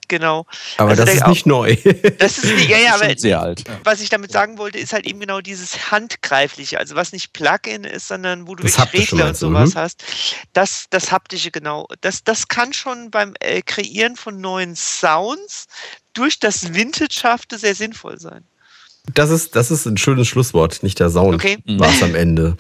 Genau. 0.09 0.45
Aber 0.77 0.91
Also 0.91 1.05
das 1.05 1.15
ist 1.15 1.27
nicht 1.27 1.47
neu. 1.47 1.77
Das 2.19 2.39
ist 2.39 2.45
nicht, 2.55 2.69
ja, 2.69 2.79
ja, 2.79 2.99
Schon 2.99 3.03
aber 3.03 3.19
sehr 3.19 3.41
alt. 3.41 3.65
was 3.85 4.01
ich 4.01 4.11
damit 4.11 4.31
sagen 4.33 4.59
wollte, 4.59 4.79
ist 4.79 4.93
halt 4.93 5.07
eben 5.07 5.21
genau 5.21 5.41
dieses 5.41 5.91
Handgreifliche, 5.91 6.79
also 6.79 6.97
was 6.97 7.13
nicht 7.13 7.33
Plugin 7.33 7.85
ist, 7.85 8.09
sondern 8.09 8.47
wo 8.47 8.55
du 8.55 8.65
Das 8.65 8.77
wirklich 8.79 9.13
Regler 9.13 9.29
und 9.29 9.37
sowas 9.37 9.75
mhm. 9.75 9.79
hast. 9.79 10.05
Das, 10.53 10.87
das 10.91 11.13
Haptische, 11.13 11.51
genau. 11.51 11.87
Das, 12.01 12.25
das 12.25 12.49
kann 12.49 12.73
schon 12.73 13.11
beim 13.11 13.35
äh, 13.41 13.63
Kreieren 13.63 14.17
von 14.17 14.41
neuen 14.41 14.77
Sounds 14.77 15.67
durch 16.13 16.39
das 16.39 16.75
Vintage-hafte 16.75 17.59
sehr 17.59 17.75
sinnvoll 17.75 18.19
sein. 18.19 18.45
Das 19.15 19.31
ist, 19.31 19.57
das 19.57 19.71
ist 19.71 19.87
ein 19.87 19.97
schönes 19.97 20.29
Schlusswort, 20.29 20.83
nicht 20.83 21.01
der 21.01 21.11
Sound. 21.11 21.35
Okay. 21.35 21.59
War 21.67 21.89
es 21.91 22.03
am 22.03 22.15
Ende. 22.15 22.57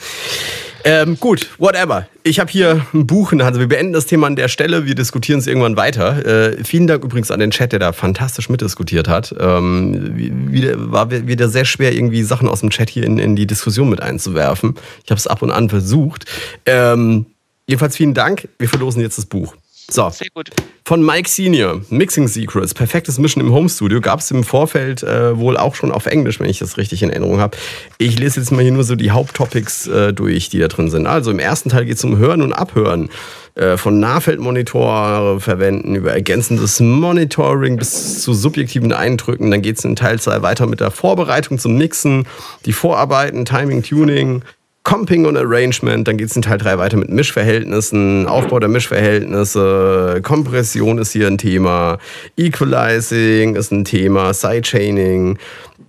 Ähm, 0.83 1.19
gut, 1.21 1.49
whatever. 1.59 2.07
Ich 2.23 2.41
habe 2.41 2.51
hier 2.51 2.87
ein 2.95 3.07
Buch 3.07 3.33
in 3.33 3.39
der 3.39 3.47
Hand. 3.47 3.55
Also 3.57 3.61
wir 3.61 3.69
beenden 3.69 3.93
das 3.93 4.07
Thema 4.07 4.27
an 4.27 4.37
der 4.37 4.49
Stelle. 4.49 4.87
Wir 4.87 4.95
diskutieren 4.95 5.39
es 5.39 5.47
irgendwann 5.47 5.77
weiter. 5.77 6.25
Äh, 6.59 6.65
vielen 6.65 6.87
Dank 6.87 7.05
übrigens 7.05 7.31
an 7.31 7.39
den 7.41 7.51
Chat, 7.51 7.73
der 7.73 7.79
da 7.81 7.93
fantastisch 7.93 8.49
mitdiskutiert 8.49 9.07
hat. 9.07 9.35
Ähm, 9.39 10.13
wie- 10.17 10.33
wieder, 10.53 10.91
war 10.91 11.11
wi- 11.11 11.27
wieder 11.27 11.51
sehr 11.51 11.67
schwer, 11.67 11.93
irgendwie 11.93 12.23
Sachen 12.23 12.49
aus 12.49 12.61
dem 12.61 12.71
Chat 12.71 12.89
hier 12.89 13.05
in, 13.05 13.19
in 13.19 13.37
die 13.37 13.47
Diskussion 13.47 13.91
mit 13.91 14.01
einzuwerfen. 14.01 14.75
Ich 15.05 15.11
habe 15.11 15.19
es 15.19 15.27
ab 15.27 15.43
und 15.43 15.51
an 15.51 15.69
versucht. 15.69 16.25
Ähm, 16.65 17.27
jedenfalls 17.67 17.97
vielen 17.97 18.15
Dank. 18.15 18.49
Wir 18.59 18.69
verlosen 18.71 19.03
jetzt 19.03 19.19
das 19.19 19.27
Buch. 19.27 19.55
So, 19.91 20.09
Sehr 20.11 20.29
gut. 20.33 20.51
von 20.85 21.05
Mike 21.05 21.29
Senior, 21.29 21.81
Mixing 21.91 22.29
Secrets, 22.29 22.75
perfektes 22.75 23.19
Mischen 23.19 23.41
im 23.41 23.53
Home 23.53 23.69
Studio, 23.69 24.01
gab 24.01 24.21
es 24.21 24.31
im 24.31 24.45
Vorfeld 24.45 25.03
äh, 25.03 25.37
wohl 25.37 25.57
auch 25.57 25.75
schon 25.75 25.91
auf 25.91 26.07
Englisch, 26.07 26.39
wenn 26.39 26.49
ich 26.49 26.61
das 26.61 26.77
richtig 26.77 27.03
in 27.03 27.11
Erinnerung 27.11 27.41
habe. 27.41 27.57
Ich 27.99 28.17
lese 28.17 28.39
jetzt 28.39 28.53
mal 28.53 28.63
hier 28.63 28.71
nur 28.71 28.85
so 28.85 28.95
die 28.95 29.11
Haupttopics 29.11 29.89
äh, 29.89 30.13
durch, 30.13 30.49
die 30.49 30.61
da 30.61 30.69
drin 30.69 30.91
sind. 30.91 31.09
Also 31.09 31.33
im 31.33 31.41
ersten 31.41 31.71
Teil 31.71 31.87
geht 31.87 31.97
es 31.97 32.05
um 32.05 32.17
Hören 32.19 32.41
und 32.43 32.53
Abhören. 32.53 33.11
Äh, 33.57 33.77
von 33.77 33.99
Nahfeldmonitore 33.99 35.41
verwenden 35.41 35.97
über 35.97 36.13
ergänzendes 36.13 36.79
Monitoring 36.79 37.77
bis 37.77 38.23
zu 38.23 38.33
subjektiven 38.33 38.93
Eindrücken. 38.93 39.51
Dann 39.51 39.61
geht 39.61 39.79
es 39.79 39.85
in 39.85 39.97
Teil 39.97 40.21
2 40.21 40.43
weiter 40.43 40.67
mit 40.67 40.79
der 40.79 40.93
Vorbereitung 40.93 41.59
zum 41.59 41.77
Mixen, 41.77 42.29
die 42.65 42.73
Vorarbeiten, 42.73 43.45
Timing, 43.45 43.83
Tuning, 43.83 44.43
Comping 44.83 45.27
und 45.27 45.37
Arrangement, 45.37 46.09
dann 46.09 46.17
geht 46.17 46.31
es 46.31 46.37
in 46.37 46.43
Teil 46.43 46.59
3 46.59 46.79
weiter 46.79 46.97
mit 46.97 47.11
Mischverhältnissen, 47.11 48.27
Aufbau 48.27 48.59
der 48.61 48.71
Mischverhältnisse, 48.71 50.21
Kompression 50.23 50.99
ist 50.99 51.13
hier 51.13 51.27
ein 51.27 51.37
Thema, 51.37 51.99
Equalizing 52.37 53.57
ist 53.57 53.73
ein 53.73 53.85
Thema, 53.85 54.33
Sidechaining. 54.33 55.39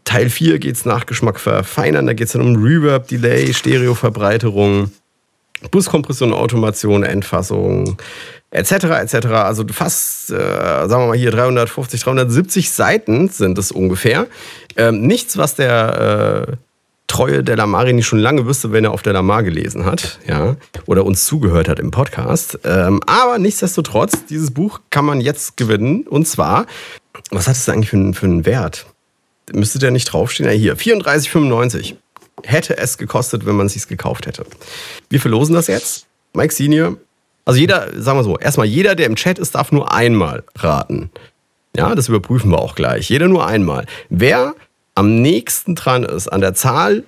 Teil 0.04 0.30
4 0.30 0.60
geht 0.60 0.76
es 0.76 0.86
nach 0.86 1.06
Geschmack 1.06 1.39
verfeinern, 1.39 2.06
da 2.06 2.14
geht 2.14 2.28
es 2.28 2.34
dann 2.34 2.42
um 2.42 2.62
Reverb, 2.62 3.08
Delay, 3.08 3.54
Stereoverbreiterung, 3.54 4.92
Buskompression, 5.70 6.34
Automation, 6.34 7.04
Endfassung, 7.04 7.98
etc. 8.50 8.72
etc. 8.72 9.28
Also 9.28 9.64
fast, 9.72 10.32
äh, 10.32 10.36
sagen 10.36 11.04
wir 11.04 11.08
mal 11.08 11.18
hier 11.18 11.32
350, 11.32 12.04
370 12.04 12.72
Seiten 12.72 13.30
sind 13.30 13.58
es 13.58 13.72
ungefähr. 13.72 14.28
Ähm, 14.76 15.02
nichts, 15.08 15.38
was 15.38 15.56
der 15.56 16.48
äh, 16.50 16.56
treue 17.08 17.43
Delamari 17.43 17.91
nicht 17.93 18.06
schon 18.06 18.20
lange 18.20 18.45
wüsste, 18.45 18.72
wenn 18.72 18.86
er 18.86 18.91
auf 18.91 19.02
Delamar 19.02 19.43
gelesen 19.43 19.86
hat, 19.86 20.20
ja, 20.28 20.56
oder 20.86 21.06
uns 21.06 21.26
zugehört 21.26 21.68
hat 21.68 21.80
im 21.80 21.91
Podcast. 21.91 22.58
Ähm, 22.64 23.02
aber 23.06 23.38
nichtsdestotrotz, 23.38 24.26
dieses 24.30 24.52
Buch 24.52 24.80
kann 24.91 25.04
man 25.06 25.20
jetzt 25.20 25.58
gewinnen. 25.58 26.08
Und 26.08 26.28
zwar, 26.28 26.66
was 27.30 27.47
hat 27.47 27.56
es 27.58 27.68
eigentlich 27.68 27.89
für, 27.89 27.97
einen- 27.97 28.14
für 28.14 28.26
einen 28.28 28.45
Wert? 28.45 28.86
Müsste 29.52 29.80
der 29.80 29.91
nicht 29.91 30.06
draufstehen? 30.06 30.49
Ja, 30.49 30.56
hier, 30.56 30.78
34,95. 30.78 31.95
Hätte 32.43 32.78
es 32.78 32.97
gekostet, 32.97 33.45
wenn 33.45 33.56
man 33.56 33.66
es 33.68 33.74
sich 33.74 33.88
gekauft 33.88 34.26
hätte. 34.26 34.45
Wir 35.10 35.20
verlosen 35.20 35.54
das 35.54 35.68
jetzt. 35.68 36.08
Mike 36.34 36.54
Senior. 36.54 36.95
Also 37.43 37.60
jeder, 37.60 37.88
sagen 38.02 38.18
wir 38.20 38.24
so, 38.24 38.38
erstmal 38.38 38.68
jeder, 38.68 38.95
der 38.95 39.08
im 39.08 39.16
Chat 39.16 39.38
ist, 39.38 39.56
darf 39.56 39.72
nur 39.74 39.91
einmal 39.93 40.43
raten. 40.56 41.10
Ja, 41.76 41.93
das 41.95 42.08
überprüfen 42.08 42.52
wir 42.52 42.60
auch 42.60 42.76
gleich. 42.76 43.10
Jeder 43.10 43.28
nur 43.28 43.45
einmal. 43.45 43.86
Wer 44.10 44.56
am 44.96 45.22
nächsten 45.22 45.76
dran 45.76 46.04
ist 46.04 46.28
an 46.28 46.42
der 46.42 46.54
Zahl 46.54 47.04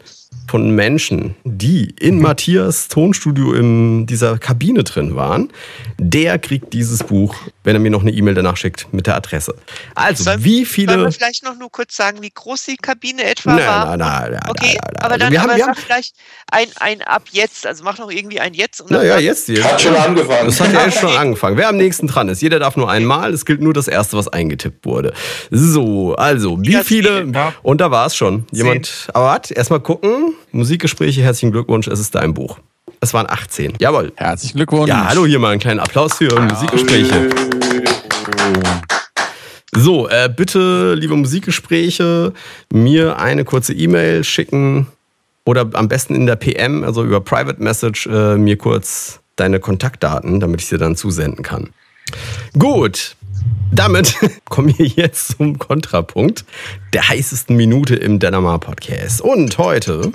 von 0.49 0.69
Menschen, 0.69 1.35
die 1.45 1.95
in 1.99 2.19
Matthias 2.21 2.87
Tonstudio 2.87 3.53
in 3.53 4.05
dieser 4.05 4.37
Kabine 4.37 4.83
drin 4.83 5.15
waren, 5.15 5.49
der 5.97 6.37
kriegt 6.37 6.73
dieses 6.73 7.03
Buch, 7.03 7.33
wenn 7.63 7.75
er 7.75 7.79
mir 7.79 7.89
noch 7.89 8.01
eine 8.01 8.11
E-Mail 8.11 8.35
danach 8.35 8.55
schickt 8.57 8.93
mit 8.93 9.07
der 9.07 9.15
Adresse. 9.15 9.55
Also, 9.95 10.25
Sollen- 10.25 10.43
wie 10.43 10.65
viele. 10.65 10.97
wir 10.99 11.11
vielleicht 11.11 11.43
noch 11.43 11.57
nur 11.57 11.71
kurz 11.71 11.95
sagen, 11.95 12.19
wie 12.21 12.29
groß 12.29 12.65
die 12.65 12.75
Kabine 12.77 13.23
etwa 13.23 13.55
Nein, 13.55 13.67
war? 13.67 13.85
nein, 13.97 13.99
nein, 13.99 14.31
nein, 14.33 14.39
Okay, 14.49 14.65
nein, 14.67 14.77
nein, 14.93 15.03
aber 15.03 15.17
dann 15.17 15.31
Wir 15.31 15.41
haben- 15.41 15.49
aber 15.49 15.57
wir 15.57 15.65
haben- 15.65 15.75
vielleicht 15.75 16.15
ein, 16.51 16.67
ein 16.79 17.01
ab 17.01 17.23
jetzt, 17.31 17.65
also 17.65 17.83
mach 17.83 17.97
noch 17.97 18.11
irgendwie 18.11 18.39
ein 18.39 18.53
jetzt 18.53 18.81
und 18.81 18.91
dann 18.91 18.99
Naja, 19.01 19.17
jetzt 19.17 19.47
hier. 19.47 19.63
Hat 19.63 19.81
schon 19.81 19.95
angefangen. 19.95 20.45
Das 20.45 20.59
hat 20.59 20.71
ja 20.71 20.85
jetzt 20.85 20.99
schon 20.99 21.15
angefangen. 21.15 21.57
Wer 21.57 21.69
am 21.69 21.77
nächsten 21.77 22.05
dran 22.07 22.29
ist, 22.29 22.41
jeder 22.43 22.59
darf 22.59 22.75
nur 22.77 22.91
einmal. 22.91 23.33
Es 23.33 23.45
gilt 23.45 23.61
nur 23.61 23.73
das 23.73 23.87
erste, 23.87 24.17
was 24.17 24.27
eingetippt 24.27 24.85
wurde. 24.85 25.13
So, 25.49 26.13
also, 26.15 26.61
wie 26.61 26.75
viele. 26.83 27.25
Und 27.63 27.81
da 27.81 27.89
war 27.89 28.05
es 28.05 28.15
schon. 28.15 28.45
Jemand. 28.51 29.07
Aber 29.13 29.25
warte, 29.25 29.53
erstmal 29.55 29.79
gucken. 29.79 30.22
Musikgespräche, 30.51 31.21
herzlichen 31.21 31.51
Glückwunsch, 31.51 31.87
es 31.87 31.99
ist 31.99 32.15
dein 32.15 32.33
Buch. 32.33 32.59
Es 32.99 33.13
waren 33.13 33.29
18. 33.29 33.73
Jawohl. 33.79 34.13
Herzlichen 34.15 34.57
Glückwunsch. 34.57 34.89
Ja, 34.89 35.07
hallo, 35.07 35.25
hier 35.25 35.39
mal 35.39 35.51
einen 35.51 35.59
kleinen 35.59 35.79
Applaus 35.79 36.13
für 36.13 36.39
Musikgespräche. 36.39 37.29
So, 39.75 40.07
äh, 40.07 40.29
bitte, 40.33 40.93
liebe 40.93 41.15
Musikgespräche, 41.15 42.33
mir 42.71 43.19
eine 43.19 43.43
kurze 43.43 43.73
E-Mail 43.73 44.23
schicken 44.23 44.87
oder 45.45 45.69
am 45.73 45.87
besten 45.89 46.15
in 46.15 46.25
der 46.25 46.35
PM, 46.35 46.83
also 46.83 47.03
über 47.03 47.19
Private 47.19 47.61
Message, 47.61 48.07
äh, 48.07 48.37
mir 48.37 48.57
kurz 48.57 49.19
deine 49.35 49.59
Kontaktdaten, 49.59 50.39
damit 50.39 50.61
ich 50.61 50.67
sie 50.67 50.77
dann 50.77 50.95
zusenden 50.95 51.43
kann. 51.43 51.69
Gut, 52.57 53.15
damit 53.71 54.15
kommen 54.49 54.77
wir 54.77 54.85
jetzt 54.85 55.37
zum 55.37 55.57
Kontrapunkt 55.57 56.45
der 56.93 57.07
heißesten 57.07 57.55
Minute 57.55 57.95
im 57.95 58.19
Dynamar 58.19 58.59
Podcast. 58.59 59.21
Und 59.21 59.57
heute 59.57 60.11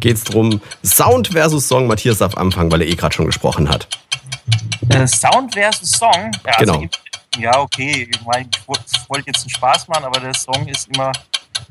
geht 0.00 0.16
es 0.16 0.24
darum, 0.24 0.60
Sound 0.84 1.28
versus 1.28 1.66
Song. 1.66 1.86
Matthias 1.86 2.18
darf 2.18 2.36
anfangen, 2.36 2.70
weil 2.70 2.82
er 2.82 2.88
eh 2.88 2.94
gerade 2.94 3.14
schon 3.14 3.26
gesprochen 3.26 3.68
hat. 3.68 3.88
Äh, 4.88 5.06
Sound 5.06 5.54
versus 5.54 5.90
Song. 5.90 6.30
Ja, 6.46 6.56
Genau. 6.58 6.74
Also, 6.74 6.88
ja, 7.38 7.58
okay. 7.58 8.08
Ich, 8.10 8.20
mein, 8.24 8.48
ich 8.54 8.68
wollte 8.68 8.84
wollt 9.08 9.26
jetzt 9.26 9.40
einen 9.40 9.50
Spaß 9.50 9.88
machen, 9.88 10.04
aber 10.04 10.20
der 10.20 10.34
Song 10.34 10.66
ist 10.66 10.88
immer 10.94 11.12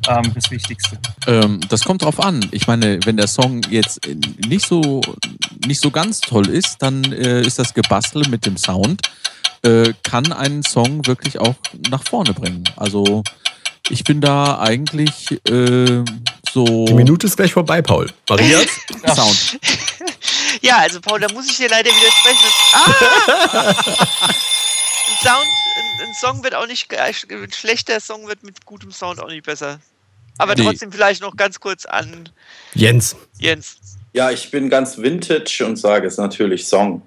ähm, 0.07 0.31
das 0.33 0.49
Wichtigste. 0.51 0.97
Ähm, 1.27 1.59
das 1.69 1.83
kommt 1.83 2.03
drauf 2.03 2.19
an. 2.19 2.47
Ich 2.51 2.67
meine, 2.67 2.99
wenn 3.05 3.17
der 3.17 3.27
Song 3.27 3.61
jetzt 3.69 4.05
äh, 4.05 4.15
nicht 4.47 4.67
so, 4.67 5.01
nicht 5.65 5.81
so 5.81 5.91
ganz 5.91 6.21
toll 6.21 6.47
ist, 6.49 6.81
dann 6.81 7.03
äh, 7.11 7.41
ist 7.41 7.59
das 7.59 7.73
Gebastel 7.73 8.27
mit 8.29 8.45
dem 8.45 8.57
Sound, 8.57 9.01
äh, 9.63 9.93
kann 10.03 10.31
einen 10.33 10.63
Song 10.63 11.05
wirklich 11.07 11.39
auch 11.39 11.55
nach 11.89 12.03
vorne 12.03 12.33
bringen. 12.33 12.63
Also 12.75 13.23
ich 13.89 14.03
bin 14.03 14.21
da 14.21 14.59
eigentlich 14.59 15.31
äh, 15.49 16.03
so 16.51 16.85
Die 16.85 16.93
Minute 16.93 17.27
ist 17.27 17.37
gleich 17.37 17.53
vorbei, 17.53 17.81
Paul. 17.81 18.11
Maria? 18.29 18.59
Sound. 19.15 19.59
Ja, 20.61 20.77
also 20.77 20.99
Paul, 21.01 21.19
da 21.19 21.31
muss 21.33 21.47
ich 21.49 21.57
dir 21.57 21.69
leider 21.69 21.91
widersprechen. 21.91 22.49
Ah! 22.73 23.75
ein, 24.27 25.17
Sound, 25.21 25.45
ein, 25.45 26.07
ein 26.07 26.13
Song 26.19 26.43
wird 26.43 26.55
auch 26.55 26.65
nicht, 26.65 26.91
ein 26.97 27.51
schlechter 27.51 27.99
Song 27.99 28.27
wird 28.27 28.43
mit 28.43 28.65
gutem 28.65 28.91
Sound 28.91 29.21
auch 29.21 29.27
nicht 29.27 29.45
besser. 29.45 29.79
Aber 30.39 30.55
Nee. 30.55 30.63
trotzdem 30.63 30.91
vielleicht 30.91 31.21
noch 31.21 31.35
ganz 31.35 31.59
kurz 31.59 31.85
an 31.85 32.29
Jens. 32.73 33.15
Jens. 33.39 33.77
Ja, 34.13 34.31
ich 34.31 34.49
bin 34.49 34.69
ganz 34.69 34.97
vintage 34.97 35.63
und 35.65 35.75
sage 35.77 36.07
es 36.07 36.17
natürlich 36.17 36.65
Song. 36.67 37.01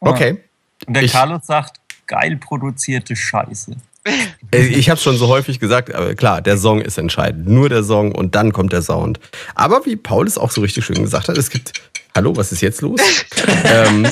Okay. 0.00 0.42
Und 0.88 0.94
der 0.94 1.04
Ich- 1.04 1.12
Carlos 1.12 1.46
sagt, 1.46 1.78
geil 2.06 2.36
produzierte 2.36 3.14
Scheiße. 3.14 3.76
Ich 4.50 4.88
habe 4.88 4.98
schon 4.98 5.18
so 5.18 5.28
häufig 5.28 5.60
gesagt, 5.60 5.94
aber 5.94 6.14
klar, 6.14 6.40
der 6.40 6.56
Song 6.56 6.80
ist 6.80 6.96
entscheidend. 6.96 7.46
Nur 7.46 7.68
der 7.68 7.84
Song 7.84 8.12
und 8.12 8.34
dann 8.34 8.52
kommt 8.54 8.72
der 8.72 8.80
Sound. 8.80 9.20
Aber 9.54 9.84
wie 9.84 9.96
Paul 9.96 10.26
es 10.26 10.38
auch 10.38 10.50
so 10.50 10.62
richtig 10.62 10.86
schön 10.86 11.02
gesagt 11.02 11.28
hat, 11.28 11.36
es 11.36 11.50
gibt. 11.50 11.72
Hallo, 12.16 12.34
was 12.34 12.50
ist 12.50 12.62
jetzt 12.62 12.80
los? 12.80 12.98
ähm, 13.64 14.04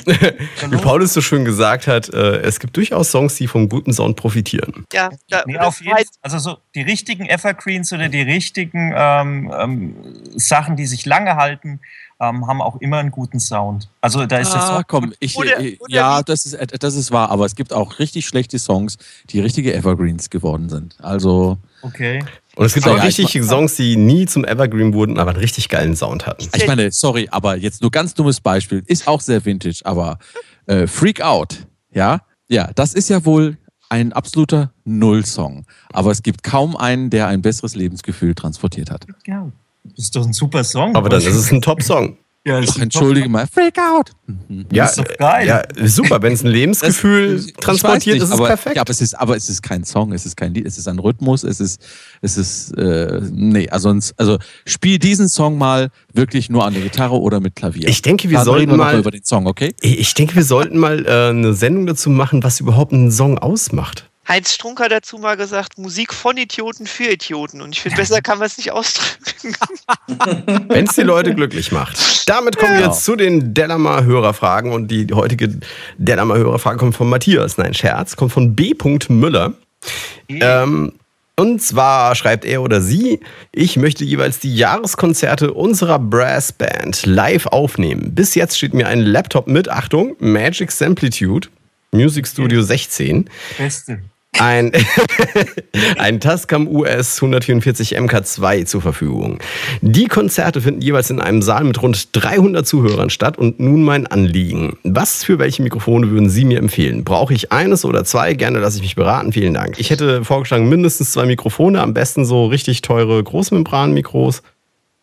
wie 0.68 0.76
Paul 0.76 1.02
es 1.02 1.14
so 1.14 1.22
schön 1.22 1.46
gesagt 1.46 1.86
hat, 1.86 2.10
äh, 2.12 2.40
es 2.42 2.60
gibt 2.60 2.76
durchaus 2.76 3.10
Songs, 3.10 3.36
die 3.36 3.48
vom 3.48 3.70
guten 3.70 3.94
Sound 3.94 4.16
profitieren. 4.16 4.84
Ja, 4.92 5.08
da, 5.30 5.42
Nee, 5.46 5.56
auf 5.58 5.80
jeden 5.80 5.96
Fall. 5.96 6.04
Also 6.20 6.38
so 6.38 6.58
die 6.74 6.82
richtigen 6.82 7.26
Evergreens 7.26 7.90
oder 7.94 8.10
die 8.10 8.20
richtigen 8.22 8.92
ähm, 8.94 9.50
ähm, 9.58 9.96
Sachen, 10.34 10.76
die 10.76 10.86
sich 10.86 11.06
lange 11.06 11.36
halten, 11.36 11.80
ähm, 12.20 12.46
haben 12.46 12.62
auch 12.62 12.76
immer 12.80 12.98
einen 12.98 13.10
guten 13.10 13.38
Sound. 13.40 13.88
Also 14.00 14.24
da 14.26 14.38
ist 14.38 14.52
der 14.52 14.62
Ah, 14.62 14.74
Song 14.76 14.82
komm, 14.88 15.12
ich, 15.20 15.36
Oder- 15.36 15.58
oder 15.58 15.74
ja, 15.88 16.22
das 16.22 16.46
ist, 16.46 16.54
äh, 16.54 16.66
das 16.66 16.94
ist 16.94 17.10
wahr, 17.10 17.30
aber 17.30 17.44
es 17.44 17.54
gibt 17.54 17.72
auch 17.72 17.98
richtig 17.98 18.26
schlechte 18.26 18.58
Songs, 18.58 18.96
die 19.30 19.40
richtige 19.40 19.74
Evergreens 19.74 20.30
geworden 20.30 20.68
sind. 20.68 20.96
Also, 21.02 21.58
okay. 21.82 22.24
Und 22.54 22.64
es 22.64 22.72
gibt 22.72 22.86
auch 22.88 22.96
ja, 22.96 23.06
ich 23.06 23.18
richtig 23.18 23.44
Songs, 23.44 23.76
die 23.76 23.96
nie 23.96 24.24
zum 24.26 24.44
Evergreen 24.46 24.94
wurden, 24.94 25.18
aber 25.18 25.30
einen 25.32 25.40
richtig 25.40 25.68
geilen 25.68 25.94
Sound 25.94 26.26
hatten. 26.26 26.48
ich 26.56 26.66
meine, 26.66 26.90
sorry, 26.90 27.28
aber 27.30 27.56
jetzt 27.56 27.82
nur 27.82 27.90
ganz 27.90 28.14
dummes 28.14 28.40
Beispiel, 28.40 28.82
ist 28.86 29.06
auch 29.06 29.20
sehr 29.20 29.44
vintage, 29.44 29.82
aber 29.84 30.18
äh, 30.66 30.86
Freak 30.86 31.20
Out, 31.20 31.66
ja, 31.92 32.22
ja, 32.48 32.70
das 32.74 32.94
ist 32.94 33.10
ja 33.10 33.24
wohl 33.26 33.58
ein 33.88 34.12
absoluter 34.14 34.72
Null-Song. 34.84 35.64
Aber 35.92 36.10
es 36.10 36.22
gibt 36.22 36.42
kaum 36.42 36.76
einen, 36.76 37.10
der 37.10 37.28
ein 37.28 37.42
besseres 37.42 37.74
Lebensgefühl 37.76 38.34
transportiert 38.34 38.90
hat. 38.90 39.06
Ja, 39.26 39.48
das 39.95 40.07
ist 40.07 40.16
doch 40.16 40.26
ein 40.26 40.32
super 40.32 40.64
Song. 40.64 40.95
Aber 40.97 41.09
dann 41.09 41.20
ist 41.22 41.53
ein 41.53 41.61
Top-Song. 41.62 42.16
Ja, 42.49 42.61
Ach, 42.64 42.76
entschuldige 42.78 43.28
mal, 43.28 43.45
Freak 43.53 43.76
out. 43.76 44.12
Mhm. 44.28 44.66
Ja, 44.70 44.84
ist 44.84 44.99
doch 44.99 45.05
geil. 45.18 45.49
ja 45.49 45.62
super. 45.84 46.22
Wenn 46.22 46.32
es 46.32 46.45
ein 46.45 46.51
Lebensgefühl 46.53 47.39
weiß 47.39 47.53
transportiert, 47.61 48.14
nicht, 48.14 48.22
ist 48.22 48.28
es 48.28 48.30
aber, 48.30 48.47
perfekt. 48.47 48.76
Ja, 48.76 48.82
aber 48.82 48.91
es 48.93 49.01
ist, 49.01 49.14
aber 49.18 49.37
es 49.37 49.49
ist 49.49 49.62
kein 49.64 49.82
Song, 49.82 50.12
es 50.12 50.24
ist 50.26 50.37
kein 50.37 50.55
Lied, 50.55 50.64
es 50.64 50.78
ist 50.78 50.87
ein 50.87 51.01
Rhythmus, 51.01 51.43
es 51.43 51.59
ist, 51.59 51.80
es 52.22 52.37
ist, 52.37 52.70
äh, 52.78 53.20
nee, 53.32 53.68
also, 53.68 53.89
uns- 53.89 54.14
also 54.16 54.39
spiel 54.64 55.01
diesen 55.01 55.28
Song 55.28 55.59
mal 55.59 55.89
wirklich 56.12 56.49
nur 56.49 56.64
an 56.64 56.74
der 56.74 56.84
Gitarre 56.84 57.18
oder 57.20 57.41
mit 57.41 57.57
Klavier. 57.57 57.89
Ich 57.89 58.01
denke, 58.03 58.30
wir 58.30 58.37
Dann 58.39 58.45
sollten 58.45 58.61
reden 58.70 58.72
wir 58.78 58.84
mal- 58.84 58.99
über 59.01 59.11
den 59.11 59.24
Song, 59.24 59.49
okay? 59.49 59.74
Ich 59.80 60.14
denke, 60.14 60.37
wir 60.37 60.45
sollten 60.45 60.78
mal 60.78 61.05
äh, 61.05 61.30
eine 61.30 61.53
Sendung 61.53 61.87
dazu 61.87 62.11
machen, 62.11 62.45
was 62.45 62.61
überhaupt 62.61 62.93
einen 62.93 63.11
Song 63.11 63.39
ausmacht. 63.39 64.09
Heinz 64.28 64.52
Strunk 64.54 64.80
hat 64.80 64.90
dazu 64.90 65.18
mal 65.18 65.36
gesagt, 65.36 65.78
Musik 65.78 66.12
von 66.12 66.36
Idioten 66.36 66.86
für 66.86 67.04
Idioten. 67.12 67.60
Und 67.62 67.72
ich 67.74 67.80
finde, 67.82 67.96
besser 67.96 68.20
kann 68.20 68.38
man 68.38 68.46
es 68.48 68.56
nicht 68.58 68.72
ausdrücken. 68.72 69.54
Wenn 70.68 70.86
es 70.86 70.94
die 70.94 71.02
Leute 71.02 71.34
glücklich 71.34 71.70
macht. 71.72 72.28
Damit 72.28 72.56
kommen 72.56 72.72
wir 72.74 72.80
Ja. 72.80 72.86
jetzt 72.88 73.04
zu 73.04 73.14
den 73.16 73.54
Delamar-Hörerfragen. 73.54 74.72
Und 74.72 74.88
die 74.88 75.06
heutige 75.12 75.58
Delamar-Hörerfrage 75.98 76.78
kommt 76.78 76.96
von 76.96 77.08
Matthias. 77.08 77.56
Nein, 77.56 77.74
Scherz, 77.74 78.16
kommt 78.16 78.32
von 78.32 78.54
B. 78.56 78.74
Müller. 79.08 79.54
Ähm, 80.28 80.92
und 81.38 81.62
zwar 81.62 82.14
schreibt 82.14 82.44
er 82.44 82.62
oder 82.62 82.80
sie, 82.80 83.20
ich 83.52 83.76
möchte 83.76 84.04
jeweils 84.04 84.38
die 84.40 84.54
Jahreskonzerte 84.56 85.52
unserer 85.52 85.98
Brassband 85.98 87.04
live 87.06 87.46
aufnehmen. 87.46 88.14
Bis 88.14 88.34
jetzt 88.34 88.56
steht 88.56 88.72
mir 88.74 88.88
ein 88.88 89.00
Laptop 89.00 89.46
mit, 89.46 89.68
Achtung, 89.68 90.16
Magic 90.18 90.72
Samplitude, 90.72 91.48
Music 91.92 92.26
Studio 92.26 92.62
16, 92.62 93.28
Beste. 93.58 94.00
Ein, 94.41 94.72
ein 95.99 96.20
Tascam 96.20 96.68
US 96.68 97.16
144 97.16 97.99
MK2 97.99 98.66
zur 98.66 98.82
Verfügung. 98.82 99.39
Die 99.80 100.07
Konzerte 100.07 100.61
finden 100.61 100.80
jeweils 100.80 101.11
in 101.11 101.20
einem 101.20 101.43
Saal 101.43 101.64
mit 101.64 101.82
rund 101.82 102.09
300 102.12 102.66
Zuhörern 102.66 103.11
statt 103.11 103.39
und 103.39 103.61
nun 103.61 103.82
mein 103.82 104.07
Anliegen. 104.07 104.78
Was 104.84 105.24
für 105.24 105.39
welche 105.39 105.62
Mikrofone 105.62 106.11
würden 106.11 106.30
Sie 106.30 106.45
mir 106.45 106.59
empfehlen? 106.59 107.05
Brauche 107.05 107.34
ich 107.34 107.53
eines 107.53 107.84
oder 107.84 108.05
zwei? 108.05 108.34
Gerne 108.34 108.59
lasse 108.59 108.78
ich 108.78 108.82
mich 108.82 108.97
beraten. 108.97 109.32
Vielen 109.32 109.55
Dank. 109.55 109.78
Ich 109.78 109.91
hätte 109.91 110.24
vorgeschlagen, 110.24 110.68
mindestens 110.68 111.12
zwei 111.12 111.26
Mikrofone, 111.26 111.80
am 111.80 111.95
besten 111.95 112.24
so 112.24 112.47
richtig 112.47 112.82
teure 112.82 113.22
Großmembranmikros 113.22 114.43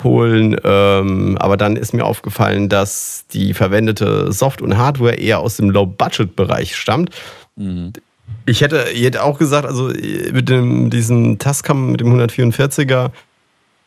holen. 0.04 0.56
Ähm, 0.64 1.38
aber 1.40 1.58
dann 1.58 1.76
ist 1.76 1.94
mir 1.94 2.06
aufgefallen, 2.06 2.70
dass 2.70 3.26
die 3.34 3.54
verwendete 3.54 4.32
Soft- 4.32 4.62
und 4.62 4.78
Hardware 4.78 5.16
eher 5.16 5.40
aus 5.40 5.58
dem 5.58 5.70
Low-Budget-Bereich 5.70 6.76
stammt. 6.76 7.12
Ich 8.46 8.62
hätte, 8.62 8.86
ich 8.94 9.04
hätte 9.04 9.24
auch 9.24 9.40
gesagt, 9.40 9.66
also 9.66 9.88
mit 9.88 10.50
dem, 10.50 10.90
diesem 10.90 11.40
Tascam, 11.40 11.92
mit 11.92 12.02
dem 12.02 12.14
144er, 12.20 13.12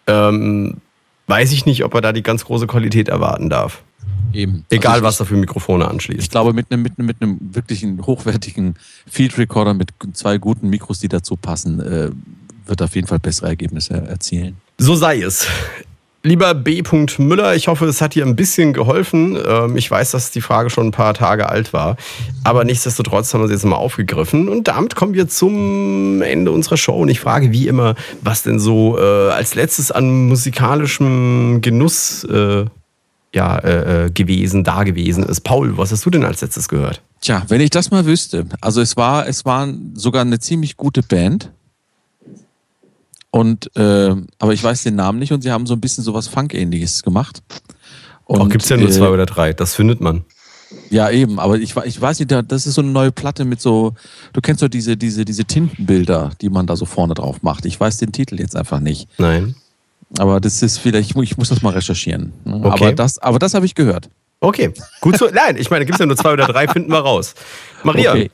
ähm, 0.06 0.78
weiß 1.26 1.52
ich 1.52 1.66
nicht, 1.66 1.84
ob 1.84 1.94
er 1.94 2.00
da 2.00 2.12
die 2.12 2.22
ganz 2.22 2.44
große 2.44 2.66
Qualität 2.66 3.08
erwarten 3.08 3.50
darf. 3.50 3.82
Eben. 4.32 4.64
Egal, 4.70 4.92
Also 4.92 4.98
ich, 4.98 5.04
was 5.04 5.20
er 5.20 5.26
für 5.26 5.36
Mikrofone 5.36 5.84
Ich 5.84 5.90
anschließt. 5.90 6.30
glaube, 6.30 6.52
mit 6.52 6.70
einem, 6.70 6.82
mit 6.82 6.98
einem, 6.98 7.06
mit 7.06 7.22
einem 7.22 7.38
wirklichen 7.40 8.04
hochwertigen 8.04 8.76
Field 9.08 9.36
Recorder 9.38 9.74
mit 9.74 9.90
zwei 10.12 10.38
guten 10.38 10.68
Mikros, 10.68 11.00
die 11.00 11.08
dazu 11.08 11.36
passen, 11.36 11.80
äh, 11.80 12.10
wird 12.66 12.82
auf 12.82 12.94
jeden 12.94 13.06
Fall 13.06 13.18
bessere 13.18 13.48
Ergebnisse 13.48 13.94
erzielen. 13.94 14.56
So 14.78 14.94
sei 14.94 15.22
es. 15.22 15.46
Lieber 16.26 16.54
B. 16.54 16.82
Müller, 17.18 17.54
ich 17.54 17.68
hoffe, 17.68 17.86
es 17.86 18.00
hat 18.00 18.16
dir 18.16 18.26
ein 18.26 18.34
bisschen 18.34 18.72
geholfen. 18.72 19.38
Ähm, 19.46 19.76
Ich 19.76 19.88
weiß, 19.88 20.10
dass 20.10 20.32
die 20.32 20.40
Frage 20.40 20.70
schon 20.70 20.88
ein 20.88 20.90
paar 20.90 21.14
Tage 21.14 21.48
alt 21.48 21.72
war. 21.72 21.96
Aber 22.42 22.64
nichtsdestotrotz 22.64 23.32
haben 23.32 23.42
wir 23.42 23.46
sie 23.46 23.54
jetzt 23.54 23.64
mal 23.64 23.76
aufgegriffen. 23.76 24.48
Und 24.48 24.66
damit 24.66 24.96
kommen 24.96 25.14
wir 25.14 25.28
zum 25.28 26.22
Ende 26.22 26.50
unserer 26.50 26.76
Show. 26.78 26.96
Und 26.96 27.10
ich 27.10 27.20
frage 27.20 27.52
wie 27.52 27.68
immer, 27.68 27.94
was 28.22 28.42
denn 28.42 28.58
so 28.58 28.98
äh, 28.98 29.30
als 29.30 29.54
letztes 29.54 29.92
an 29.92 30.26
musikalischem 30.26 31.60
Genuss 31.62 32.24
äh, 32.24 32.64
ja, 33.32 33.58
äh, 33.60 34.10
gewesen, 34.12 34.64
da 34.64 34.82
gewesen 34.82 35.22
ist. 35.22 35.42
Paul, 35.42 35.78
was 35.78 35.92
hast 35.92 36.04
du 36.06 36.10
denn 36.10 36.24
als 36.24 36.40
letztes 36.40 36.66
gehört? 36.68 37.02
Tja, 37.20 37.44
wenn 37.46 37.60
ich 37.60 37.70
das 37.70 37.92
mal 37.92 38.04
wüsste. 38.04 38.46
Also 38.60 38.80
es 38.80 38.96
war, 38.96 39.28
es 39.28 39.44
war 39.44 39.68
sogar 39.94 40.22
eine 40.22 40.40
ziemlich 40.40 40.76
gute 40.76 41.02
Band. 41.02 41.52
Und 43.36 43.74
äh, 43.76 44.14
aber 44.38 44.52
ich 44.52 44.62
weiß 44.62 44.82
den 44.84 44.96
Namen 44.96 45.18
nicht 45.18 45.32
und 45.32 45.42
sie 45.42 45.50
haben 45.52 45.66
so 45.66 45.74
ein 45.74 45.80
bisschen 45.80 46.02
sowas 46.04 46.28
Funk-ähnliches 46.28 47.02
gemacht. 47.02 47.42
Und, 48.24 48.40
Auch 48.40 48.48
gibt 48.48 48.64
es 48.64 48.68
ja 48.70 48.76
nur 48.76 48.88
äh, 48.88 48.92
zwei 48.92 49.08
oder 49.08 49.26
drei. 49.26 49.52
Das 49.52 49.74
findet 49.74 50.00
man. 50.00 50.24
Ja, 50.90 51.10
eben, 51.10 51.38
aber 51.38 51.56
ich, 51.58 51.76
ich 51.76 52.00
weiß 52.00 52.18
nicht, 52.18 52.30
da- 52.30 52.42
das 52.42 52.66
ist 52.66 52.74
so 52.74 52.80
eine 52.82 52.90
neue 52.90 53.12
Platte 53.12 53.44
mit 53.44 53.60
so, 53.60 53.94
du 54.32 54.40
kennst 54.40 54.62
doch 54.62 54.68
diese, 54.68 54.96
diese, 54.96 55.24
diese 55.24 55.44
Tintenbilder, 55.44 56.32
die 56.40 56.48
man 56.50 56.66
da 56.66 56.74
so 56.76 56.84
vorne 56.86 57.14
drauf 57.14 57.42
macht. 57.42 57.66
Ich 57.66 57.78
weiß 57.78 57.98
den 57.98 58.10
Titel 58.10 58.40
jetzt 58.40 58.56
einfach 58.56 58.80
nicht. 58.80 59.08
Nein. 59.18 59.54
Aber 60.18 60.40
das 60.40 60.62
ist 60.62 60.78
vielleicht, 60.78 61.10
ich 61.10 61.16
mu- 61.16 61.22
ich 61.22 61.36
muss 61.36 61.48
das 61.50 61.62
mal 61.62 61.70
recherchieren. 61.72 62.32
Okay. 62.44 62.66
Aber 62.84 62.92
das, 62.92 63.18
aber 63.18 63.38
das 63.38 63.54
habe 63.54 63.66
ich 63.66 63.74
gehört. 63.74 64.08
Okay, 64.40 64.72
gut 65.00 65.16
so. 65.18 65.28
Nein, 65.32 65.56
ich 65.56 65.70
meine, 65.70 65.84
gibt 65.86 65.94
es 65.96 66.00
ja 66.00 66.06
nur 66.06 66.16
zwei 66.16 66.32
oder 66.32 66.46
drei, 66.46 66.66
finden 66.68 66.90
wir 66.90 66.98
raus. 66.98 67.34
Maria. 67.84 68.10
Okay. 68.12 68.30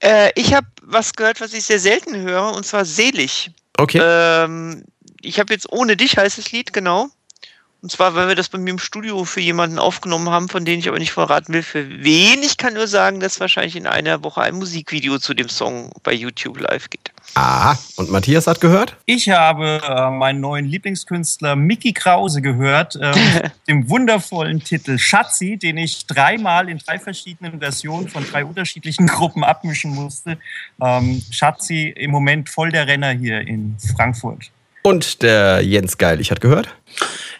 Äh, 0.00 0.30
ich 0.36 0.54
habe 0.54 0.66
was 0.84 1.12
gehört, 1.12 1.40
was 1.40 1.52
ich 1.54 1.64
sehr 1.64 1.78
selten 1.78 2.16
höre, 2.16 2.54
und 2.54 2.64
zwar 2.66 2.84
Selig. 2.84 3.50
Okay. 3.78 4.00
Ähm, 4.02 4.84
ich 5.20 5.38
habe 5.38 5.52
jetzt 5.52 5.70
Ohne 5.72 5.96
dich 5.96 6.16
heißt 6.16 6.38
das 6.38 6.52
Lied, 6.52 6.72
genau. 6.72 7.08
Und 7.82 7.90
zwar, 7.90 8.14
weil 8.14 8.28
wir 8.28 8.36
das 8.36 8.48
bei 8.48 8.58
mir 8.58 8.70
im 8.70 8.78
Studio 8.78 9.24
für 9.24 9.40
jemanden 9.40 9.80
aufgenommen 9.80 10.30
haben, 10.30 10.48
von 10.48 10.64
dem 10.64 10.78
ich 10.78 10.88
aber 10.88 11.00
nicht 11.00 11.10
verraten 11.10 11.52
will, 11.52 11.64
für 11.64 11.88
wen. 12.04 12.40
Ich 12.44 12.56
kann 12.56 12.74
nur 12.74 12.86
sagen, 12.86 13.18
dass 13.18 13.40
wahrscheinlich 13.40 13.74
in 13.74 13.88
einer 13.88 14.22
Woche 14.22 14.40
ein 14.40 14.54
Musikvideo 14.54 15.18
zu 15.18 15.34
dem 15.34 15.48
Song 15.48 15.90
bei 16.04 16.12
YouTube 16.12 16.60
live 16.60 16.88
geht. 16.90 17.10
Aha. 17.34 17.76
Und 17.96 18.08
Matthias 18.08 18.46
hat 18.46 18.60
gehört? 18.60 18.96
Ich 19.04 19.30
habe 19.30 19.80
äh, 19.84 20.10
meinen 20.10 20.40
neuen 20.40 20.66
Lieblingskünstler 20.66 21.56
Mickey 21.56 21.92
Krause 21.92 22.40
gehört, 22.40 22.94
äh, 22.94 23.08
mit 23.08 23.52
dem 23.68 23.90
wundervollen 23.90 24.62
Titel 24.62 24.96
Schatzi, 24.96 25.56
den 25.56 25.76
ich 25.76 26.06
dreimal 26.06 26.68
in 26.68 26.78
drei 26.78 27.00
verschiedenen 27.00 27.58
Versionen 27.58 28.08
von 28.08 28.24
drei 28.30 28.44
unterschiedlichen 28.44 29.08
Gruppen 29.08 29.42
abmischen 29.42 29.92
musste. 29.92 30.38
Ähm, 30.80 31.20
Schatzi 31.32 31.92
im 31.96 32.12
Moment 32.12 32.48
voll 32.48 32.70
der 32.70 32.86
Renner 32.86 33.10
hier 33.10 33.40
in 33.40 33.76
Frankfurt. 33.96 34.52
Und 34.82 35.22
der 35.22 35.60
Jens 35.60 35.96
Geilig 35.96 36.30
hat 36.30 36.40
gehört? 36.40 36.68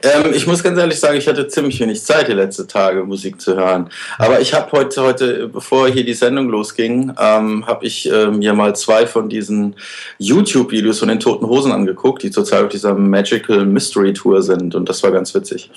Ähm, 0.02 0.32
ich 0.34 0.46
muss 0.46 0.62
ganz 0.62 0.78
ehrlich 0.78 0.98
sagen, 0.98 1.16
ich 1.16 1.28
hatte 1.28 1.46
ziemlich 1.48 1.78
wenig 1.80 2.02
Zeit 2.02 2.28
die 2.28 2.32
letzten 2.32 2.66
Tage 2.66 3.04
Musik 3.04 3.40
zu 3.40 3.56
hören. 3.56 3.90
Aber 4.18 4.40
ich 4.40 4.54
habe 4.54 4.70
heute, 4.72 5.02
heute, 5.02 5.48
bevor 5.48 5.88
hier 5.88 6.04
die 6.04 6.14
Sendung 6.14 6.48
losging, 6.48 7.12
ähm, 7.18 7.66
habe 7.66 7.86
ich 7.86 8.08
ähm, 8.10 8.38
mir 8.38 8.54
mal 8.54 8.74
zwei 8.74 9.06
von 9.06 9.28
diesen 9.28 9.76
YouTube-Videos 10.18 10.98
von 10.98 11.08
den 11.08 11.20
Toten 11.20 11.46
Hosen 11.46 11.72
angeguckt, 11.72 12.22
die 12.22 12.30
zurzeit 12.30 12.64
auf 12.64 12.68
dieser 12.68 12.94
Magical 12.94 13.64
Mystery 13.64 14.12
Tour 14.12 14.42
sind. 14.42 14.74
Und 14.74 14.88
das 14.88 15.02
war 15.02 15.12
ganz 15.12 15.34
witzig. 15.34 15.70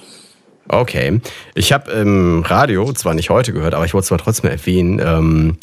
Okay. 0.67 1.19
Ich 1.53 1.71
habe 1.71 1.91
im 1.91 2.43
Radio, 2.43 2.91
zwar 2.93 3.13
nicht 3.13 3.29
heute 3.29 3.53
gehört, 3.53 3.75
aber 3.75 3.85
ich 3.85 3.93
wollte 3.93 4.05
es 4.05 4.11
mal 4.11 4.17
trotzdem 4.17 4.49
erwähnen, 4.49 4.99
ähm, 5.03 5.57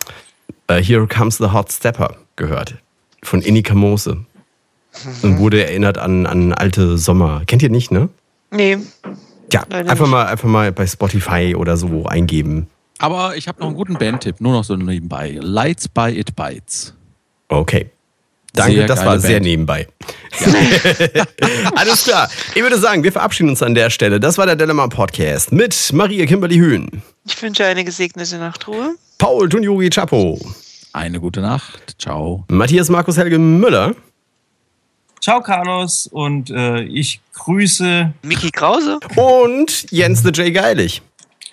äh, 0.68 0.80
Here 0.80 1.06
Comes 1.08 1.38
the 1.38 1.52
Hot 1.52 1.72
Stepper 1.72 2.16
gehört. 2.36 2.74
Von 3.24 3.42
Inika 3.42 3.74
Mose. 3.74 4.24
Und 5.22 5.38
wurde 5.38 5.64
erinnert 5.64 5.98
an, 5.98 6.26
an 6.26 6.52
alte 6.52 6.98
Sommer. 6.98 7.42
Kennt 7.46 7.62
ihr 7.62 7.70
nicht, 7.70 7.90
ne? 7.90 8.08
Nee, 8.50 8.78
Ja, 9.52 9.62
einfach 9.70 10.00
nicht. 10.00 10.10
mal, 10.10 10.26
einfach 10.26 10.48
mal 10.48 10.70
bei 10.72 10.86
Spotify 10.86 11.54
oder 11.56 11.76
so 11.76 12.04
eingeben. 12.06 12.66
Aber 12.98 13.36
ich 13.36 13.48
habe 13.48 13.60
noch 13.60 13.68
einen 13.68 13.76
guten 13.76 13.94
Bandtipp, 13.94 14.40
nur 14.40 14.52
noch 14.52 14.64
so 14.64 14.76
nebenbei. 14.76 15.38
Lights 15.40 15.88
by 15.88 16.10
It 16.10 16.36
Bites. 16.36 16.94
Okay. 17.48 17.90
Danke, 18.54 18.74
Sehr 18.76 18.86
das 18.86 19.04
war 19.04 19.18
sehr 19.18 19.36
Band. 19.36 19.44
nebenbei. 19.46 19.88
Alles 21.74 22.04
klar. 22.04 22.28
Ich 22.54 22.62
würde 22.62 22.78
sagen, 22.78 23.02
wir 23.02 23.12
verabschieden 23.12 23.48
uns 23.48 23.62
an 23.62 23.74
der 23.74 23.90
Stelle. 23.90 24.20
Das 24.20 24.38
war 24.38 24.46
der 24.46 24.56
Dilemma 24.56 24.86
Podcast 24.88 25.52
mit 25.52 25.90
Maria 25.92 26.26
Kimberly 26.26 26.56
Hühn, 26.56 27.02
ich 27.24 27.40
wünsche 27.42 27.64
eine 27.64 27.84
gesegnete 27.84 28.36
Nachtruhe. 28.38 28.94
Paul 29.18 29.48
Tunjuri 29.48 29.88
Chapo, 29.90 30.38
Eine 30.92 31.20
gute 31.20 31.40
Nacht. 31.40 31.94
Ciao. 31.98 32.44
Matthias 32.48 32.88
Markus 32.90 33.16
Helge 33.16 33.38
Müller 33.38 33.94
Ciao, 35.22 35.40
Carlos, 35.40 36.08
und 36.08 36.50
äh, 36.50 36.82
ich 36.82 37.20
grüße 37.34 38.12
Miki 38.22 38.50
Krause. 38.50 38.98
und 39.14 39.86
Jens 39.92 40.24
the 40.24 40.30
J. 40.30 40.52
Geilig. 40.52 41.00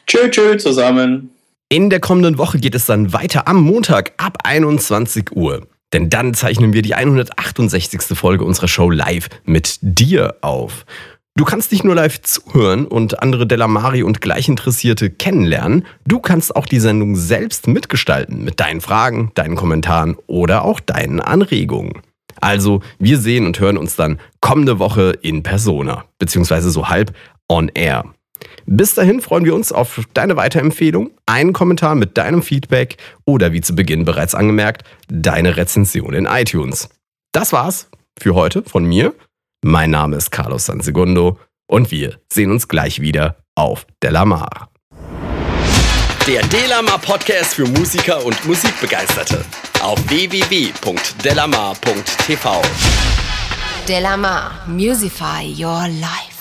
Tschö, 0.08 0.28
tschö 0.32 0.58
zusammen. 0.58 1.30
In 1.70 1.92
der 1.92 2.00
kommenden 2.00 2.40
Woche 2.40 2.58
geht 2.58 2.74
es 2.74 2.88
dann 2.88 3.14
weiter 3.14 3.48
am 3.48 3.62
Montag 3.62 4.14
ab 4.18 4.40
21 4.44 5.36
Uhr. 5.36 5.68
Denn 5.94 6.10
dann 6.10 6.34
zeichnen 6.34 6.74
wir 6.74 6.82
die 6.82 6.96
168. 6.96 8.18
Folge 8.18 8.44
unserer 8.44 8.68
Show 8.68 8.90
live 8.90 9.30
mit 9.46 9.78
dir 9.84 10.38
auf. 10.42 10.88
Du 11.36 11.46
kannst 11.46 11.72
nicht 11.72 11.84
nur 11.84 11.94
live 11.94 12.22
zuhören 12.24 12.88
und 12.88 13.22
andere 13.22 13.46
Delamari 13.46 14.02
und 14.02 14.20
Gleichinteressierte 14.20 15.12
kennenlernen, 15.12 15.86
du 16.08 16.20
kannst 16.20 16.56
auch 16.56 16.66
die 16.66 16.80
Sendung 16.80 17.16
selbst 17.16 17.68
mitgestalten 17.68 18.44
mit 18.44 18.60
deinen 18.60 18.82
Fragen, 18.82 19.32
deinen 19.36 19.56
Kommentaren 19.56 20.18
oder 20.26 20.66
auch 20.66 20.80
deinen 20.80 21.20
Anregungen. 21.20 22.02
Also, 22.42 22.82
wir 22.98 23.18
sehen 23.18 23.46
und 23.46 23.60
hören 23.60 23.78
uns 23.78 23.96
dann 23.96 24.20
kommende 24.42 24.80
Woche 24.80 25.18
in 25.22 25.44
Persona, 25.44 26.06
beziehungsweise 26.18 26.72
so 26.72 26.90
halb 26.90 27.14
on 27.48 27.70
air. 27.74 28.06
Bis 28.66 28.94
dahin 28.94 29.22
freuen 29.22 29.46
wir 29.46 29.56
uns 29.56 29.72
auf 29.72 30.02
deine 30.14 30.38
Weiterempfehlung, 30.38 31.12
einen 31.26 31.54
Kommentar 31.54 31.96
mit 31.96 32.18
deinem 32.18 32.42
Feedback 32.42 32.98
oder 33.26 33.52
wie 33.52 33.62
zu 33.62 33.76
Beginn 33.76 34.06
bereits 34.06 34.36
angemerkt, 34.36 34.84
deine 35.08 35.58
Rezension 35.58 36.14
in 36.14 36.26
iTunes. 36.26 36.90
Das 37.32 37.52
war's 37.52 37.90
für 38.18 38.36
heute 38.36 38.64
von 38.64 38.86
mir. 38.86 39.14
Mein 39.64 39.92
Name 39.92 40.16
ist 40.16 40.32
Carlos 40.32 40.66
Sansegundo. 40.66 41.38
Und 41.68 41.92
wir 41.92 42.20
sehen 42.32 42.52
uns 42.52 42.68
gleich 42.68 43.02
wieder 43.02 43.38
auf 43.56 43.86
Delamar. 44.02 44.70
Der 46.30 46.46
Delamar 46.50 47.00
Podcast 47.00 47.56
für 47.56 47.66
Musiker 47.66 48.24
und 48.24 48.46
Musikbegeisterte 48.46 49.44
auf 49.82 49.98
www.delamar.tv. 50.10 52.62
Delamar, 53.88 54.52
Musify 54.68 55.52
Your 55.58 55.88
Life. 55.88 56.39